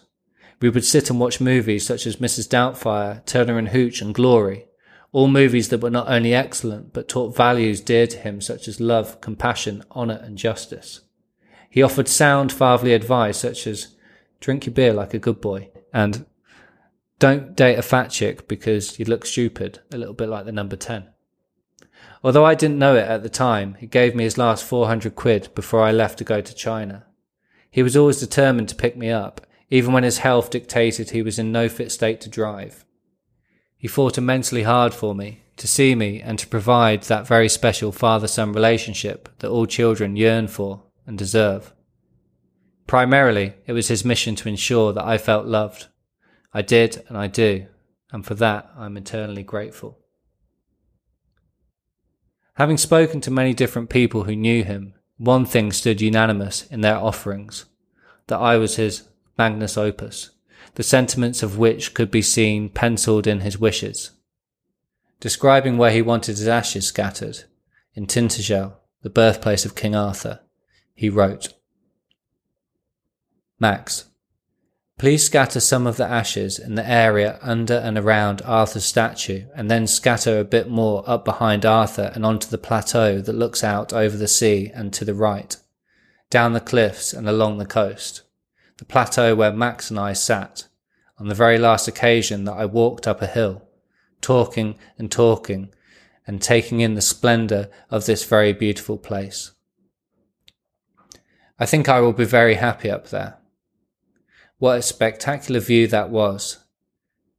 We 0.61 0.69
would 0.69 0.85
sit 0.85 1.09
and 1.09 1.19
watch 1.19 1.39
movies 1.41 1.85
such 1.85 2.07
as 2.07 2.15
Mrs. 2.15 2.47
Doubtfire, 2.47 3.23
Turner 3.25 3.57
and 3.57 3.69
Hooch, 3.69 4.01
and 4.01 4.15
Glory, 4.15 4.65
all 5.11 5.27
movies 5.27 5.69
that 5.69 5.81
were 5.81 5.89
not 5.89 6.09
only 6.09 6.33
excellent, 6.33 6.91
but 6.91 7.07
taught 7.07 7.35
values 7.35 7.81
dear 7.81 8.07
to 8.07 8.17
him 8.17 8.41
such 8.41 8.67
as 8.67 8.81
love, 8.81 9.21
compassion, 9.21 9.83
honour, 9.91 10.19
and 10.23 10.37
justice. 10.37 11.01
He 11.69 11.83
offered 11.83 12.07
sound 12.07 12.51
fatherly 12.51 12.93
advice 12.93 13.37
such 13.37 13.67
as, 13.67 13.95
drink 14.39 14.65
your 14.65 14.73
beer 14.73 14.93
like 14.93 15.13
a 15.13 15.19
good 15.19 15.39
boy, 15.39 15.69
and 15.93 16.25
don't 17.19 17.55
date 17.55 17.77
a 17.77 17.81
fat 17.81 18.07
chick 18.09 18.47
because 18.47 18.99
you 18.99 19.05
look 19.05 19.25
stupid, 19.25 19.79
a 19.93 19.97
little 19.97 20.13
bit 20.13 20.29
like 20.29 20.45
the 20.45 20.51
number 20.51 20.75
10. 20.75 21.07
Although 22.25 22.43
I 22.43 22.55
didn't 22.55 22.79
know 22.79 22.95
it 22.95 23.07
at 23.07 23.21
the 23.21 23.29
time, 23.29 23.75
he 23.75 23.85
gave 23.85 24.15
me 24.15 24.23
his 24.23 24.35
last 24.35 24.63
400 24.63 25.13
quid 25.13 25.49
before 25.53 25.81
I 25.81 25.91
left 25.91 26.17
to 26.17 26.23
go 26.23 26.41
to 26.41 26.55
China. 26.55 27.05
He 27.69 27.83
was 27.83 27.95
always 27.95 28.19
determined 28.19 28.67
to 28.69 28.75
pick 28.75 28.97
me 28.97 29.11
up, 29.11 29.45
even 29.69 29.93
when 29.93 30.01
his 30.03 30.17
health 30.17 30.49
dictated 30.49 31.11
he 31.11 31.21
was 31.21 31.37
in 31.37 31.51
no 31.51 31.69
fit 31.69 31.91
state 31.91 32.19
to 32.21 32.29
drive. 32.29 32.83
He 33.77 33.87
fought 33.87 34.17
immensely 34.17 34.63
hard 34.63 34.91
for 34.91 35.13
me, 35.13 35.43
to 35.57 35.67
see 35.67 35.93
me, 35.93 36.19
and 36.19 36.39
to 36.39 36.47
provide 36.47 37.03
that 37.03 37.27
very 37.27 37.47
special 37.47 37.91
father 37.91 38.27
son 38.27 38.53
relationship 38.53 39.29
that 39.37 39.51
all 39.51 39.67
children 39.67 40.15
yearn 40.15 40.47
for 40.47 40.81
and 41.05 41.19
deserve. 41.19 41.73
Primarily, 42.87 43.53
it 43.67 43.73
was 43.73 43.89
his 43.89 44.03
mission 44.03 44.33
to 44.37 44.49
ensure 44.49 44.93
that 44.93 45.05
I 45.05 45.19
felt 45.19 45.45
loved. 45.45 45.89
I 46.51 46.63
did, 46.63 47.03
and 47.07 47.19
I 47.19 47.27
do, 47.27 47.67
and 48.11 48.25
for 48.25 48.33
that 48.33 48.71
I'm 48.75 48.97
eternally 48.97 49.43
grateful. 49.43 49.99
Having 52.55 52.77
spoken 52.77 53.21
to 53.21 53.31
many 53.31 53.53
different 53.53 53.89
people 53.89 54.23
who 54.23 54.35
knew 54.35 54.63
him, 54.63 54.93
one 55.17 55.45
thing 55.45 55.71
stood 55.71 56.01
unanimous 56.01 56.65
in 56.67 56.81
their 56.81 56.97
offerings 56.97 57.65
that 58.27 58.39
I 58.39 58.57
was 58.57 58.77
his 58.77 59.03
magnus 59.37 59.77
opus, 59.77 60.31
the 60.75 60.83
sentiments 60.83 61.43
of 61.43 61.57
which 61.57 61.93
could 61.93 62.09
be 62.09 62.21
seen 62.21 62.69
penciled 62.69 63.27
in 63.27 63.41
his 63.41 63.59
wishes. 63.59 64.11
Describing 65.19 65.77
where 65.77 65.91
he 65.91 66.01
wanted 66.01 66.37
his 66.37 66.47
ashes 66.47 66.87
scattered, 66.87 67.43
in 67.93 68.07
Tintagel, 68.07 68.75
the 69.01 69.09
birthplace 69.09 69.65
of 69.65 69.75
King 69.75 69.95
Arthur, 69.95 70.39
he 70.93 71.09
wrote, 71.09 71.53
Max, 73.59 74.05
Please 74.97 75.25
scatter 75.25 75.59
some 75.59 75.85
of 75.85 75.97
the 75.97 76.07
ashes 76.07 76.57
in 76.57 76.75
the 76.75 76.89
area 76.89 77.37
under 77.41 77.75
and 77.75 77.97
around 77.97 78.41
Arthur's 78.45 78.85
statue, 78.85 79.45
and 79.53 79.69
then 79.69 79.87
scatter 79.87 80.39
a 80.39 80.45
bit 80.45 80.69
more 80.69 81.03
up 81.05 81.25
behind 81.25 81.65
Arthur 81.65 82.11
and 82.15 82.25
onto 82.25 82.47
the 82.47 82.57
plateau 82.57 83.19
that 83.19 83.33
looks 83.33 83.61
out 83.61 83.91
over 83.91 84.15
the 84.15 84.27
sea 84.27 84.71
and 84.73 84.93
to 84.93 85.03
the 85.03 85.13
right, 85.13 85.57
down 86.29 86.53
the 86.53 86.61
cliffs 86.61 87.11
and 87.11 87.27
along 87.27 87.57
the 87.57 87.65
coast. 87.65 88.21
The 88.77 88.85
plateau 88.85 89.35
where 89.35 89.51
Max 89.51 89.89
and 89.89 89.99
I 89.99 90.13
sat, 90.13 90.67
on 91.17 91.27
the 91.27 91.35
very 91.35 91.57
last 91.57 91.89
occasion 91.89 92.45
that 92.45 92.53
I 92.53 92.65
walked 92.65 93.05
up 93.05 93.21
a 93.21 93.27
hill, 93.27 93.67
talking 94.21 94.75
and 94.97 95.11
talking 95.11 95.73
and 96.25 96.41
taking 96.41 96.79
in 96.79 96.95
the 96.95 97.01
splendour 97.01 97.67
of 97.89 98.05
this 98.05 98.23
very 98.23 98.53
beautiful 98.53 98.97
place. 98.97 99.51
I 101.59 101.65
think 101.65 101.89
I 101.89 101.99
will 101.99 102.13
be 102.13 102.25
very 102.25 102.55
happy 102.55 102.89
up 102.89 103.09
there. 103.09 103.37
What 104.57 104.79
a 104.79 104.81
spectacular 104.81 105.59
view 105.59 105.87
that 105.87 106.09
was. 106.09 106.59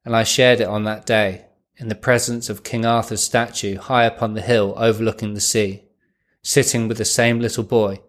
And 0.04 0.14
I 0.14 0.22
shared 0.22 0.60
it 0.60 0.68
on 0.68 0.84
that 0.84 1.06
day, 1.06 1.46
in 1.76 1.88
the 1.88 1.94
presence 1.94 2.48
of 2.48 2.62
King 2.62 2.84
Arthur's 2.86 3.22
statue 3.22 3.78
high 3.78 4.04
upon 4.04 4.34
the 4.34 4.42
hill 4.42 4.74
overlooking 4.76 5.34
the 5.34 5.40
sea, 5.40 5.84
sitting 6.42 6.88
with 6.88 6.98
the 6.98 7.04
same 7.04 7.40
little 7.40 7.64
boy, 7.64 8.00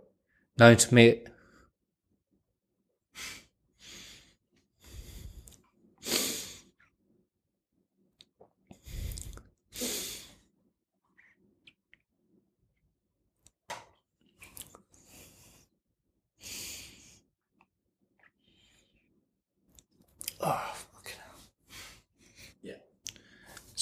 known 0.57 0.77
to 0.77 0.93
me 0.93 1.21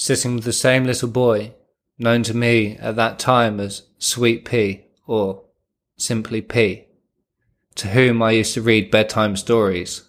sitting 0.06 0.36
with 0.36 0.44
the 0.44 0.52
same 0.52 0.84
little 0.84 1.08
boy, 1.08 1.52
known 1.98 2.22
to 2.22 2.32
me 2.32 2.76
at 2.76 2.94
that 2.94 3.18
time 3.18 3.58
as 3.58 3.82
Sweet 3.98 4.44
Pea 4.44 4.86
or 5.04 5.42
simply 5.96 6.40
P, 6.40 6.84
to 7.74 7.88
whom 7.88 8.22
I 8.22 8.30
used 8.30 8.54
to 8.54 8.62
read 8.62 8.92
bedtime 8.92 9.36
stories, 9.36 10.08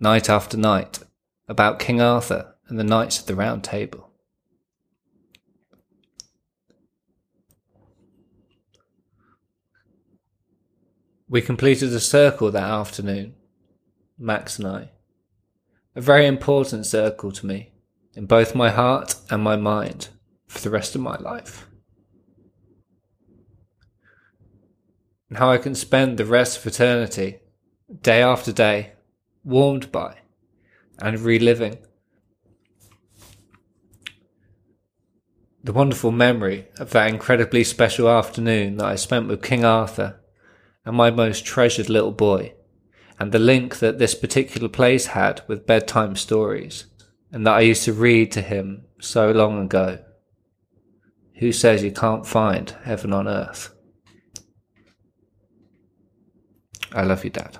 night 0.00 0.28
after 0.28 0.56
night, 0.56 0.98
about 1.46 1.78
King 1.78 2.00
Arthur 2.00 2.56
and 2.66 2.76
the 2.76 2.84
Knights 2.84 3.20
of 3.20 3.26
the 3.26 3.36
Round 3.36 3.62
Table. 3.62 4.10
We 11.28 11.40
completed 11.40 11.92
a 11.92 12.00
circle 12.00 12.50
that 12.50 12.64
afternoon, 12.64 13.36
Max 14.18 14.58
and 14.58 14.66
I. 14.66 14.90
A 15.94 16.00
very 16.00 16.26
important 16.26 16.84
circle 16.84 17.30
to 17.30 17.46
me 17.46 17.70
in 18.16 18.24
both 18.26 18.54
my 18.54 18.70
heart 18.70 19.14
and 19.30 19.42
my 19.42 19.54
mind 19.54 20.08
for 20.46 20.60
the 20.60 20.70
rest 20.70 20.94
of 20.94 21.02
my 21.02 21.16
life. 21.18 21.68
And 25.28 25.38
how 25.38 25.50
I 25.50 25.58
can 25.58 25.74
spend 25.74 26.16
the 26.16 26.24
rest 26.24 26.58
of 26.58 26.66
eternity, 26.66 27.40
day 28.00 28.22
after 28.22 28.52
day, 28.52 28.92
warmed 29.44 29.92
by 29.92 30.16
and 30.98 31.20
reliving 31.20 31.78
the 35.62 35.72
wonderful 35.72 36.12
memory 36.12 36.68
of 36.78 36.90
that 36.90 37.08
incredibly 37.08 37.64
special 37.64 38.08
afternoon 38.08 38.76
that 38.76 38.86
I 38.86 38.94
spent 38.94 39.26
with 39.26 39.42
King 39.42 39.64
Arthur 39.64 40.20
and 40.84 40.96
my 40.96 41.10
most 41.10 41.44
treasured 41.44 41.88
little 41.88 42.12
boy, 42.12 42.54
and 43.18 43.32
the 43.32 43.40
link 43.40 43.80
that 43.80 43.98
this 43.98 44.14
particular 44.14 44.68
place 44.68 45.06
had 45.06 45.42
with 45.48 45.66
bedtime 45.66 46.14
stories 46.14 46.86
and 47.32 47.46
that 47.46 47.54
I 47.54 47.60
used 47.60 47.84
to 47.84 47.92
read 47.92 48.32
to 48.32 48.40
him 48.40 48.84
so 49.00 49.30
long 49.30 49.62
ago. 49.62 49.98
Who 51.38 51.52
says 51.52 51.82
you 51.82 51.92
can't 51.92 52.26
find 52.26 52.70
heaven 52.84 53.12
on 53.12 53.28
earth? 53.28 53.74
I 56.92 57.02
love 57.02 57.24
you, 57.24 57.30
Dad. 57.30 57.58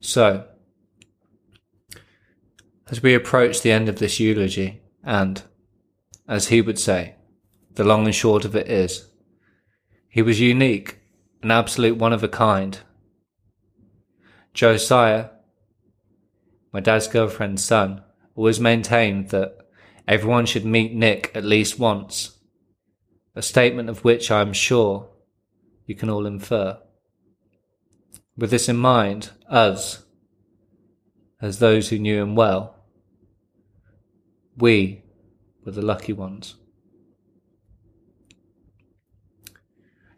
So, 0.00 0.46
as 2.90 3.02
we 3.02 3.14
approach 3.14 3.62
the 3.62 3.70
end 3.70 3.88
of 3.88 4.00
this 4.00 4.20
eulogy, 4.20 4.82
and, 5.02 5.42
as 6.28 6.48
he 6.48 6.60
would 6.60 6.78
say, 6.78 7.14
the 7.74 7.84
long 7.84 8.04
and 8.04 8.14
short 8.14 8.44
of 8.44 8.54
it 8.54 8.68
is, 8.68 9.08
he 10.08 10.20
was 10.20 10.40
unique, 10.40 10.98
an 11.42 11.50
absolute 11.50 11.96
one 11.96 12.12
of 12.12 12.22
a 12.22 12.28
kind. 12.28 12.80
Josiah, 14.54 15.30
my 16.72 16.80
dad's 16.80 17.08
girlfriend's 17.08 17.64
son, 17.64 18.02
always 18.34 18.60
maintained 18.60 19.30
that 19.30 19.56
everyone 20.06 20.46
should 20.46 20.64
meet 20.64 20.94
Nick 20.94 21.30
at 21.34 21.44
least 21.44 21.78
once, 21.78 22.38
a 23.34 23.42
statement 23.42 23.88
of 23.88 24.04
which 24.04 24.30
I 24.30 24.40
am 24.40 24.52
sure 24.52 25.08
you 25.86 25.94
can 25.94 26.10
all 26.10 26.26
infer. 26.26 26.78
With 28.36 28.50
this 28.50 28.68
in 28.68 28.76
mind, 28.76 29.30
us, 29.48 30.04
as 31.40 31.58
those 31.58 31.88
who 31.88 31.98
knew 31.98 32.22
him 32.22 32.34
well, 32.34 32.76
we 34.56 35.02
were 35.64 35.72
the 35.72 35.82
lucky 35.82 36.12
ones. 36.12 36.56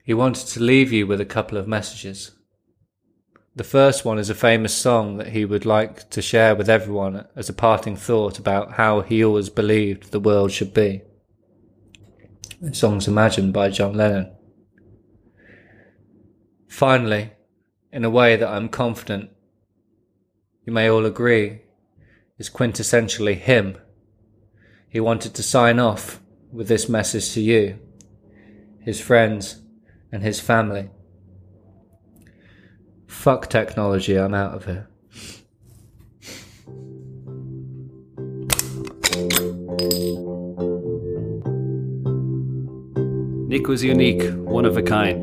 He 0.04 0.12
wanted 0.12 0.46
to 0.48 0.60
leave 0.60 0.92
you 0.92 1.06
with 1.06 1.20
a 1.20 1.24
couple 1.24 1.56
of 1.56 1.66
messages. 1.66 2.32
The 3.56 3.64
first 3.64 4.04
one 4.04 4.18
is 4.18 4.30
a 4.30 4.34
famous 4.34 4.74
song 4.74 5.18
that 5.18 5.28
he 5.28 5.44
would 5.44 5.64
like 5.64 6.10
to 6.10 6.20
share 6.20 6.56
with 6.56 6.68
everyone 6.68 7.26
as 7.36 7.48
a 7.48 7.52
parting 7.52 7.94
thought 7.94 8.38
about 8.38 8.72
how 8.72 9.02
he 9.02 9.24
always 9.24 9.48
believed 9.48 10.10
the 10.10 10.18
world 10.18 10.50
should 10.50 10.74
be. 10.74 11.02
The 12.60 12.74
song's 12.74 13.06
Imagine 13.06 13.52
by 13.52 13.70
John 13.70 13.94
Lennon. 13.94 14.34
Finally, 16.66 17.30
in 17.92 18.04
a 18.04 18.10
way 18.10 18.34
that 18.34 18.48
I'm 18.48 18.68
confident 18.68 19.30
you 20.64 20.72
may 20.72 20.90
all 20.90 21.06
agree 21.06 21.60
is 22.38 22.50
quintessentially 22.50 23.36
him. 23.36 23.78
He 24.88 24.98
wanted 24.98 25.34
to 25.34 25.42
sign 25.44 25.78
off 25.78 26.20
with 26.52 26.66
this 26.66 26.88
message 26.88 27.32
to 27.34 27.40
you, 27.40 27.78
his 28.80 29.00
friends, 29.00 29.60
and 30.10 30.24
his 30.24 30.40
family. 30.40 30.90
Fuck 33.14 33.48
technology, 33.48 34.16
I'm 34.16 34.34
out 34.34 34.54
of 34.54 34.66
here. 34.66 34.86
Nick 43.48 43.66
was 43.66 43.82
unique, 43.82 44.22
one 44.34 44.66
of 44.66 44.76
a 44.76 44.82
kind. 44.82 45.22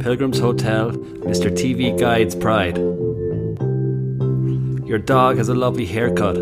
Pilgrim's 0.00 0.38
Hotel, 0.38 0.92
Mr. 0.92 1.50
TV 1.50 1.98
Guide's 1.98 2.36
pride. 2.36 2.76
Your 4.86 4.98
dog 4.98 5.38
has 5.38 5.48
a 5.48 5.54
lovely 5.54 5.86
haircut. 5.86 6.36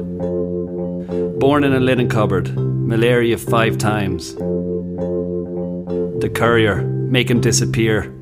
Born 1.38 1.64
in 1.64 1.72
a 1.72 1.80
linen 1.80 2.10
cupboard, 2.10 2.54
malaria 2.58 3.38
five 3.38 3.78
times. 3.78 4.34
The 6.20 6.30
courier, 6.34 6.82
make 6.82 7.30
him 7.30 7.40
disappear. 7.40 8.12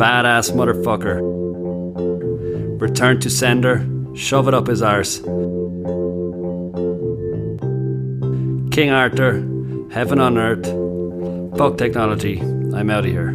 Badass 0.00 0.52
motherfucker. 0.52 1.20
Return 2.80 3.20
to 3.20 3.28
sender, 3.28 3.86
shove 4.14 4.48
it 4.48 4.54
up 4.54 4.66
his 4.66 4.80
arse. 4.80 5.18
King 8.70 8.90
Arthur, 8.92 9.46
heaven 9.92 10.18
on 10.18 10.38
earth. 10.38 10.64
Fuck 11.58 11.76
technology, 11.76 12.40
I'm 12.40 12.88
out 12.88 13.04
of 13.04 13.10
here. 13.10 13.32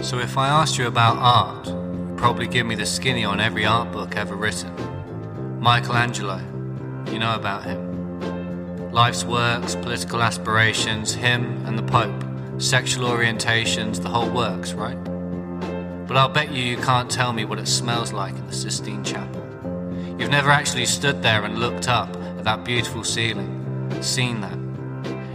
So 0.00 0.20
if 0.20 0.38
I 0.38 0.46
asked 0.46 0.78
you 0.78 0.86
about 0.86 1.16
art, 1.16 1.66
you'd 1.66 2.16
probably 2.16 2.46
give 2.46 2.68
me 2.68 2.76
the 2.76 2.86
skinny 2.86 3.24
on 3.24 3.40
every 3.40 3.64
art 3.64 3.90
book 3.90 4.14
ever 4.14 4.36
written. 4.36 4.70
Michelangelo, 5.58 6.53
you 7.12 7.18
know 7.18 7.34
about 7.34 7.64
him. 7.64 8.90
Life's 8.92 9.24
works, 9.24 9.74
political 9.74 10.22
aspirations, 10.22 11.14
him 11.14 11.66
and 11.66 11.78
the 11.78 11.82
Pope, 11.82 12.24
sexual 12.58 13.08
orientations, 13.08 14.00
the 14.02 14.08
whole 14.08 14.30
works, 14.30 14.72
right? 14.72 14.96
But 16.06 16.16
I'll 16.16 16.28
bet 16.28 16.52
you 16.52 16.62
you 16.62 16.76
can't 16.76 17.10
tell 17.10 17.32
me 17.32 17.44
what 17.44 17.58
it 17.58 17.66
smells 17.66 18.12
like 18.12 18.34
in 18.34 18.46
the 18.46 18.52
Sistine 18.52 19.02
Chapel. 19.02 19.42
You've 20.18 20.30
never 20.30 20.50
actually 20.50 20.86
stood 20.86 21.22
there 21.22 21.44
and 21.44 21.58
looked 21.58 21.88
up 21.88 22.14
at 22.14 22.44
that 22.44 22.64
beautiful 22.64 23.02
ceiling, 23.02 23.90
seen 24.00 24.40
that. 24.42 24.58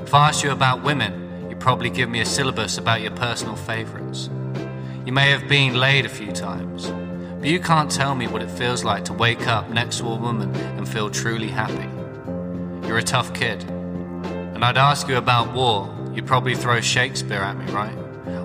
If 0.03 0.13
I 0.13 0.29
asked 0.29 0.43
you 0.43 0.51
about 0.51 0.83
women, 0.83 1.47
you'd 1.49 1.59
probably 1.59 1.89
give 1.89 2.09
me 2.09 2.21
a 2.21 2.25
syllabus 2.25 2.77
about 2.77 3.01
your 3.01 3.11
personal 3.11 3.55
favourites. 3.55 4.29
You 5.05 5.11
may 5.11 5.31
have 5.31 5.49
been 5.49 5.73
laid 5.75 6.05
a 6.05 6.09
few 6.09 6.31
times, 6.31 6.87
but 7.39 7.47
you 7.47 7.59
can't 7.59 7.89
tell 7.89 8.15
me 8.15 8.27
what 8.27 8.41
it 8.41 8.51
feels 8.51 8.83
like 8.83 9.05
to 9.05 9.13
wake 9.13 9.47
up 9.47 9.69
next 9.69 9.99
to 9.99 10.07
a 10.07 10.15
woman 10.15 10.53
and 10.55 10.87
feel 10.87 11.09
truly 11.09 11.47
happy. 11.47 11.87
You're 12.85 12.97
a 12.97 13.03
tough 13.03 13.33
kid. 13.33 13.63
And 13.63 14.65
I'd 14.65 14.77
ask 14.77 15.07
you 15.07 15.15
about 15.15 15.53
war, 15.53 15.89
you'd 16.13 16.27
probably 16.27 16.53
throw 16.53 16.81
Shakespeare 16.81 17.41
at 17.41 17.57
me, 17.57 17.71
right? 17.71 17.95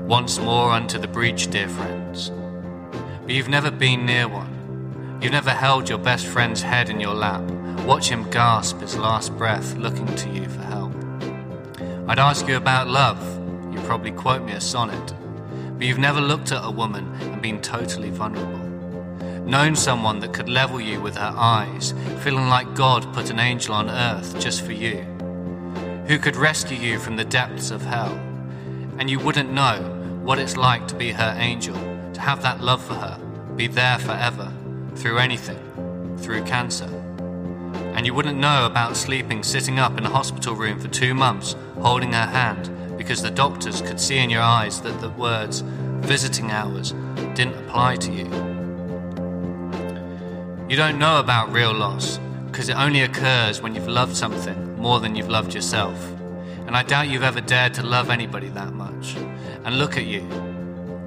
Once 0.02 0.38
more 0.38 0.70
unto 0.70 0.96
the 0.96 1.08
breach, 1.08 1.50
dear 1.50 1.68
friends. 1.68 2.30
But 3.22 3.30
you've 3.30 3.48
never 3.48 3.72
been 3.72 4.06
near 4.06 4.28
one. 4.28 5.18
You've 5.20 5.32
never 5.32 5.50
held 5.50 5.88
your 5.88 5.98
best 5.98 6.26
friend's 6.26 6.62
head 6.62 6.88
in 6.88 7.00
your 7.00 7.14
lap, 7.14 7.42
watch 7.86 8.08
him 8.08 8.30
gasp 8.30 8.78
his 8.80 8.96
last 8.96 9.36
breath, 9.36 9.74
looking 9.76 10.06
to 10.06 10.28
you 10.28 10.48
for 10.48 10.60
help. 10.60 10.92
I'd 12.06 12.20
ask 12.20 12.46
you 12.46 12.56
about 12.56 12.86
love. 12.86 13.18
You'd 13.72 13.84
probably 13.84 14.12
quote 14.12 14.42
me 14.42 14.52
a 14.52 14.60
sonnet. 14.60 15.14
But 15.78 15.86
you've 15.86 15.98
never 15.98 16.20
looked 16.20 16.52
at 16.52 16.64
a 16.64 16.70
woman 16.70 17.12
and 17.22 17.42
been 17.42 17.60
totally 17.60 18.10
vulnerable. 18.10 18.73
Known 19.46 19.76
someone 19.76 20.20
that 20.20 20.32
could 20.32 20.48
level 20.48 20.80
you 20.80 21.02
with 21.02 21.16
her 21.16 21.34
eyes, 21.36 21.92
feeling 22.20 22.48
like 22.48 22.74
God 22.74 23.12
put 23.12 23.28
an 23.28 23.38
angel 23.38 23.74
on 23.74 23.90
earth 23.90 24.38
just 24.40 24.64
for 24.64 24.72
you. 24.72 25.02
Who 26.08 26.18
could 26.18 26.34
rescue 26.34 26.78
you 26.78 26.98
from 26.98 27.16
the 27.16 27.26
depths 27.26 27.70
of 27.70 27.82
hell. 27.82 28.18
And 28.98 29.10
you 29.10 29.18
wouldn't 29.18 29.52
know 29.52 29.82
what 30.22 30.38
it's 30.38 30.56
like 30.56 30.88
to 30.88 30.94
be 30.94 31.12
her 31.12 31.36
angel, 31.38 31.74
to 32.14 32.20
have 32.20 32.40
that 32.42 32.62
love 32.62 32.82
for 32.82 32.94
her, 32.94 33.20
be 33.54 33.66
there 33.66 33.98
forever, 33.98 34.50
through 34.94 35.18
anything, 35.18 35.58
through 36.18 36.44
cancer. 36.44 36.88
And 37.94 38.06
you 38.06 38.14
wouldn't 38.14 38.38
know 38.38 38.64
about 38.64 38.96
sleeping 38.96 39.42
sitting 39.42 39.78
up 39.78 39.98
in 39.98 40.06
a 40.06 40.10
hospital 40.10 40.54
room 40.54 40.80
for 40.80 40.88
two 40.88 41.12
months, 41.12 41.54
holding 41.80 42.12
her 42.12 42.26
hand, 42.26 42.70
because 42.96 43.20
the 43.20 43.30
doctors 43.30 43.82
could 43.82 44.00
see 44.00 44.18
in 44.18 44.30
your 44.30 44.42
eyes 44.42 44.80
that 44.80 45.00
the 45.02 45.10
words 45.10 45.60
visiting 45.60 46.50
hours 46.50 46.92
didn't 47.34 47.58
apply 47.58 47.96
to 47.96 48.10
you. 48.10 48.53
You 50.74 50.78
don't 50.78 50.98
know 50.98 51.20
about 51.20 51.52
real 51.52 51.72
loss, 51.72 52.18
because 52.46 52.68
it 52.68 52.74
only 52.74 53.02
occurs 53.02 53.62
when 53.62 53.76
you've 53.76 53.86
loved 53.86 54.16
something 54.16 54.76
more 54.76 54.98
than 54.98 55.14
you've 55.14 55.28
loved 55.28 55.54
yourself. 55.54 55.96
And 56.66 56.76
I 56.76 56.82
doubt 56.82 57.08
you've 57.08 57.22
ever 57.22 57.40
dared 57.40 57.74
to 57.74 57.84
love 57.84 58.10
anybody 58.10 58.48
that 58.48 58.72
much. 58.72 59.14
And 59.64 59.78
look 59.78 59.96
at 59.96 60.06
you. 60.06 60.28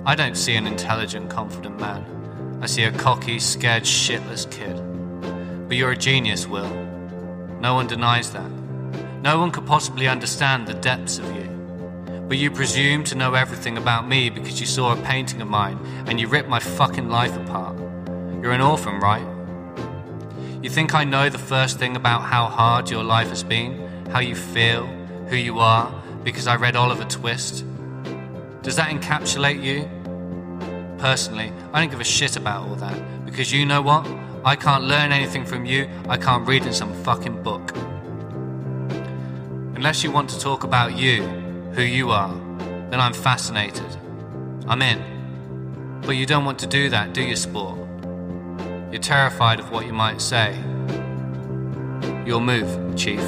I 0.06 0.16
don't 0.16 0.38
see 0.38 0.56
an 0.56 0.68
intelligent, 0.68 1.30
confident 1.30 1.82
man. 1.82 2.60
I 2.62 2.66
see 2.66 2.84
a 2.84 2.94
cocky, 2.94 3.40
scared, 3.40 3.84
shitless 3.84 4.50
kid. 4.50 4.78
But 5.68 5.76
you're 5.76 5.92
a 5.92 5.98
genius, 5.98 6.48
Will. 6.48 6.70
No 7.60 7.74
one 7.74 7.88
denies 7.88 8.32
that. 8.32 8.50
No 9.22 9.38
one 9.38 9.52
could 9.52 9.66
possibly 9.66 10.08
understand 10.08 10.66
the 10.66 10.76
depths 10.76 11.18
of 11.18 11.26
you. 11.36 12.24
But 12.30 12.38
you 12.38 12.52
presume 12.52 13.04
to 13.04 13.16
know 13.16 13.34
everything 13.34 13.78
about 13.78 14.08
me 14.08 14.30
because 14.30 14.62
you 14.62 14.66
saw 14.66 14.94
a 14.94 15.02
painting 15.02 15.42
of 15.42 15.50
mine 15.50 15.78
and 16.08 16.22
you 16.22 16.30
ripped 16.30 16.48
my 16.48 16.60
fucking 16.60 17.10
life 17.10 17.36
apart. 17.36 17.78
You're 18.42 18.54
an 18.54 18.62
orphan, 18.62 19.02
right? 19.02 19.28
You 20.62 20.72
think 20.72 20.96
I 20.96 21.04
know 21.04 21.30
the 21.30 21.38
first 21.38 21.78
thing 21.78 21.96
about 21.96 22.24
how 22.24 22.48
hard 22.48 22.90
your 22.90 23.04
life 23.04 23.30
has 23.30 23.44
been, 23.44 24.08
how 24.10 24.20
you 24.20 24.36
feel, 24.36 24.88
who 25.30 25.36
you 25.36 25.60
are, 25.60 25.94
because 26.24 26.48
I 26.48 26.56
read 26.56 26.76
Oliver 26.76 27.04
Twist? 27.04 27.64
Does 28.64 28.76
that 28.78 28.90
encapsulate 28.90 29.62
you? 29.64 29.88
Personally, 30.98 31.54
I 31.74 31.80
don't 31.80 31.92
give 31.92 32.02
a 32.02 32.04
shit 32.04 32.38
about 32.38 32.68
all 32.68 32.76
that 32.76 33.00
because 33.24 33.54
you 33.54 33.68
know 33.68 33.84
what? 33.84 34.08
I 34.44 34.56
can't 34.56 34.84
learn 34.84 35.12
anything 35.12 35.46
from 35.46 35.66
you, 35.66 35.88
I 36.10 36.18
can't 36.18 36.48
read 36.48 36.66
in 36.66 36.74
some 36.74 36.92
fucking 37.04 37.44
book. 37.44 37.76
Unless 39.76 40.04
you 40.04 40.10
want 40.10 40.28
to 40.32 40.40
talk 40.40 40.64
about 40.64 40.98
you, 40.98 41.22
who 41.74 41.84
you 41.84 42.10
are, 42.10 42.34
then 42.90 43.00
I'm 43.00 43.14
fascinated. 43.14 43.86
I'm 44.68 44.82
in. 44.82 46.02
But 46.02 46.14
you 46.14 46.26
don't 46.26 46.46
want 46.46 46.58
to 46.60 46.68
do 46.68 46.90
that, 46.90 47.14
do 47.14 47.22
you, 47.22 47.36
Sport? 47.36 47.87
You're 48.92 49.02
terrified 49.02 49.60
of 49.60 49.70
what 49.70 49.86
you 49.86 49.94
might 49.94 50.22
say. 50.22 50.56
Your 52.26 52.40
move, 52.40 52.96
Chief. 52.96 53.22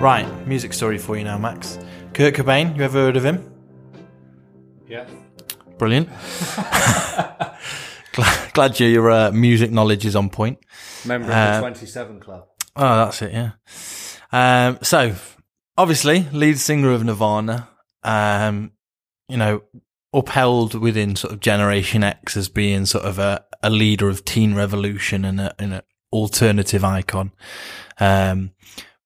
Right, 0.00 0.26
music 0.46 0.72
story 0.72 0.98
for 0.98 1.16
you 1.16 1.24
now, 1.24 1.38
Max. 1.38 1.78
Kurt 2.12 2.34
Cobain, 2.34 2.76
you 2.76 2.82
ever 2.82 2.98
heard 2.98 3.16
of 3.16 3.24
him? 3.24 3.50
Yeah. 4.86 5.06
Brilliant. 5.78 6.08
glad, 8.12 8.52
glad 8.52 8.80
your 8.80 9.10
uh, 9.10 9.30
music 9.30 9.70
knowledge 9.70 10.04
is 10.04 10.14
on 10.14 10.30
point. 10.30 10.58
Member 11.06 11.26
of 11.26 11.30
the 11.30 11.36
uh, 11.36 11.60
27 11.60 12.20
Club. 12.20 12.53
Oh, 12.76 12.96
that's 12.96 13.22
it, 13.22 13.32
yeah. 13.32 13.52
Um, 14.32 14.78
so, 14.82 15.14
obviously, 15.76 16.26
lead 16.32 16.58
singer 16.58 16.90
of 16.90 17.04
Nirvana, 17.04 17.68
um, 18.02 18.72
you 19.28 19.36
know, 19.36 19.62
upheld 20.12 20.74
within 20.74 21.16
sort 21.16 21.32
of 21.32 21.40
Generation 21.40 22.02
X 22.02 22.36
as 22.36 22.48
being 22.48 22.86
sort 22.86 23.04
of 23.04 23.18
a, 23.18 23.44
a 23.62 23.70
leader 23.70 24.08
of 24.08 24.24
teen 24.24 24.54
revolution 24.54 25.24
and 25.24 25.52
an 25.58 25.82
alternative 26.12 26.84
icon. 26.84 27.32
Um, 28.00 28.52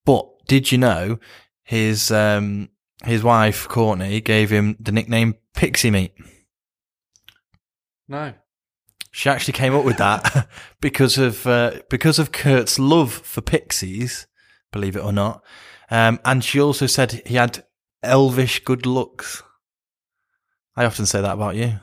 but 0.04 0.26
did 0.46 0.72
you 0.72 0.78
know 0.78 1.18
his, 1.62 2.10
um, 2.10 2.70
his 3.04 3.22
wife, 3.22 3.68
Courtney, 3.68 4.20
gave 4.20 4.50
him 4.50 4.76
the 4.80 4.92
nickname 4.92 5.34
Pixie 5.54 5.90
Meat? 5.90 6.14
No. 8.08 8.32
She 9.18 9.28
actually 9.28 9.54
came 9.54 9.74
up 9.74 9.84
with 9.84 9.96
that 9.96 10.48
because 10.80 11.18
of 11.18 11.44
uh, 11.44 11.80
because 11.90 12.20
of 12.20 12.30
Kurt's 12.30 12.78
love 12.78 13.12
for 13.12 13.40
pixies, 13.40 14.28
believe 14.70 14.94
it 14.94 15.02
or 15.02 15.12
not. 15.12 15.42
Um, 15.90 16.20
and 16.24 16.44
she 16.44 16.60
also 16.60 16.86
said 16.86 17.22
he 17.26 17.34
had 17.34 17.64
elvish 18.00 18.62
good 18.64 18.86
looks. 18.86 19.42
I 20.76 20.84
often 20.84 21.04
say 21.04 21.20
that 21.20 21.32
about 21.32 21.56
you. 21.56 21.80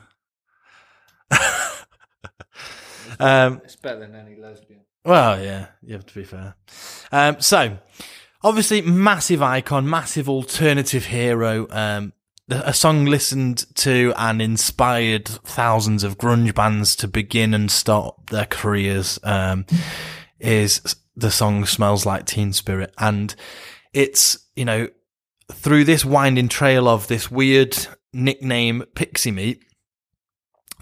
um, 3.20 3.60
It's 3.64 3.76
better 3.76 4.00
than 4.00 4.14
any 4.14 4.36
lesbian. 4.36 4.80
well, 5.04 5.38
yeah, 5.38 5.66
you 5.82 5.92
have 5.92 6.06
to 6.06 6.14
be 6.14 6.24
fair. 6.24 6.54
Um, 7.12 7.38
so, 7.42 7.76
obviously, 8.42 8.80
massive 8.80 9.42
icon, 9.42 9.86
massive 9.90 10.30
alternative 10.30 11.04
hero. 11.04 11.66
Um, 11.70 12.14
a 12.48 12.72
song 12.72 13.06
listened 13.06 13.66
to 13.74 14.12
and 14.16 14.40
inspired 14.40 15.26
thousands 15.26 16.04
of 16.04 16.18
grunge 16.18 16.54
bands 16.54 16.94
to 16.96 17.08
begin 17.08 17.54
and 17.54 17.70
start 17.70 18.14
their 18.30 18.46
careers. 18.46 19.18
Um, 19.22 19.66
is 20.38 20.96
the 21.16 21.30
song 21.30 21.64
"Smells 21.64 22.06
Like 22.06 22.26
Teen 22.26 22.52
Spirit," 22.52 22.92
and 22.98 23.34
it's 23.92 24.38
you 24.54 24.64
know 24.64 24.88
through 25.50 25.84
this 25.84 26.04
winding 26.04 26.48
trail 26.48 26.88
of 26.88 27.08
this 27.08 27.30
weird 27.30 27.76
nickname 28.12 28.84
Pixie 28.94 29.30
Meat 29.30 29.62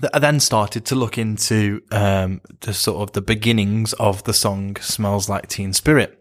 that 0.01 0.15
I 0.15 0.19
then 0.19 0.41
started 0.41 0.85
to 0.87 0.97
look 0.97 1.19
into 1.19 1.83
um, 1.93 2.41
the 2.61 2.75
sort 2.75 3.09
of 3.09 3.13
the 3.13 3.23
beginnings 3.23 3.93
of 3.95 4.25
the 4.25 4.35
song 4.35 4.77
"Smells 4.81 5.29
Like 5.29 5.49
Teen 5.49 5.73
Spirit," 5.73 6.19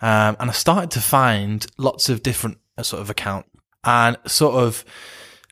um, 0.00 0.36
and 0.40 0.48
I 0.48 0.52
started 0.52 0.90
to 0.92 1.00
find 1.00 1.66
lots 1.76 2.08
of 2.08 2.22
different 2.22 2.58
uh, 2.78 2.82
sort 2.82 3.02
of 3.02 3.10
account 3.10 3.46
and 3.84 4.16
sort 4.26 4.54
of 4.54 4.84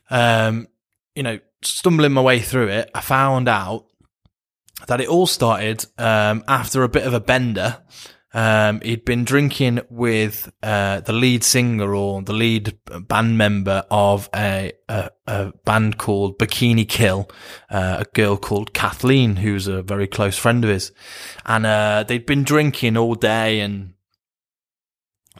um, 0.09 0.67
you 1.15 1.23
know 1.23 1.39
stumbling 1.61 2.13
my 2.13 2.21
way 2.21 2.39
through 2.39 2.69
it. 2.69 2.89
I 2.93 3.01
found 3.01 3.47
out 3.47 3.85
that 4.87 5.01
it 5.01 5.07
all 5.07 5.27
started 5.27 5.85
um, 5.97 6.43
after 6.47 6.83
a 6.83 6.89
bit 6.89 7.05
of 7.05 7.13
a 7.13 7.19
bender. 7.19 7.81
Um, 8.33 8.79
he'd 8.79 9.03
been 9.03 9.25
drinking 9.25 9.81
with 9.89 10.51
uh, 10.63 11.01
the 11.01 11.11
lead 11.11 11.43
singer 11.43 11.93
or 11.93 12.21
the 12.21 12.33
lead 12.33 12.77
band 13.07 13.37
member 13.37 13.83
of 13.91 14.29
a, 14.33 14.71
a, 14.87 15.09
a 15.27 15.51
band 15.65 15.97
called 15.97 16.39
Bikini 16.39 16.87
Kill, 16.87 17.29
uh, 17.69 17.97
a 17.99 18.05
girl 18.13 18.37
called 18.37 18.73
Kathleen, 18.73 19.35
who's 19.35 19.67
a 19.67 19.81
very 19.81 20.07
close 20.07 20.37
friend 20.37 20.63
of 20.63 20.69
his. 20.69 20.93
And 21.45 21.65
uh, 21.65 22.05
they'd 22.07 22.25
been 22.25 22.43
drinking 22.43 22.95
all 22.95 23.15
day 23.15 23.59
and 23.59 23.95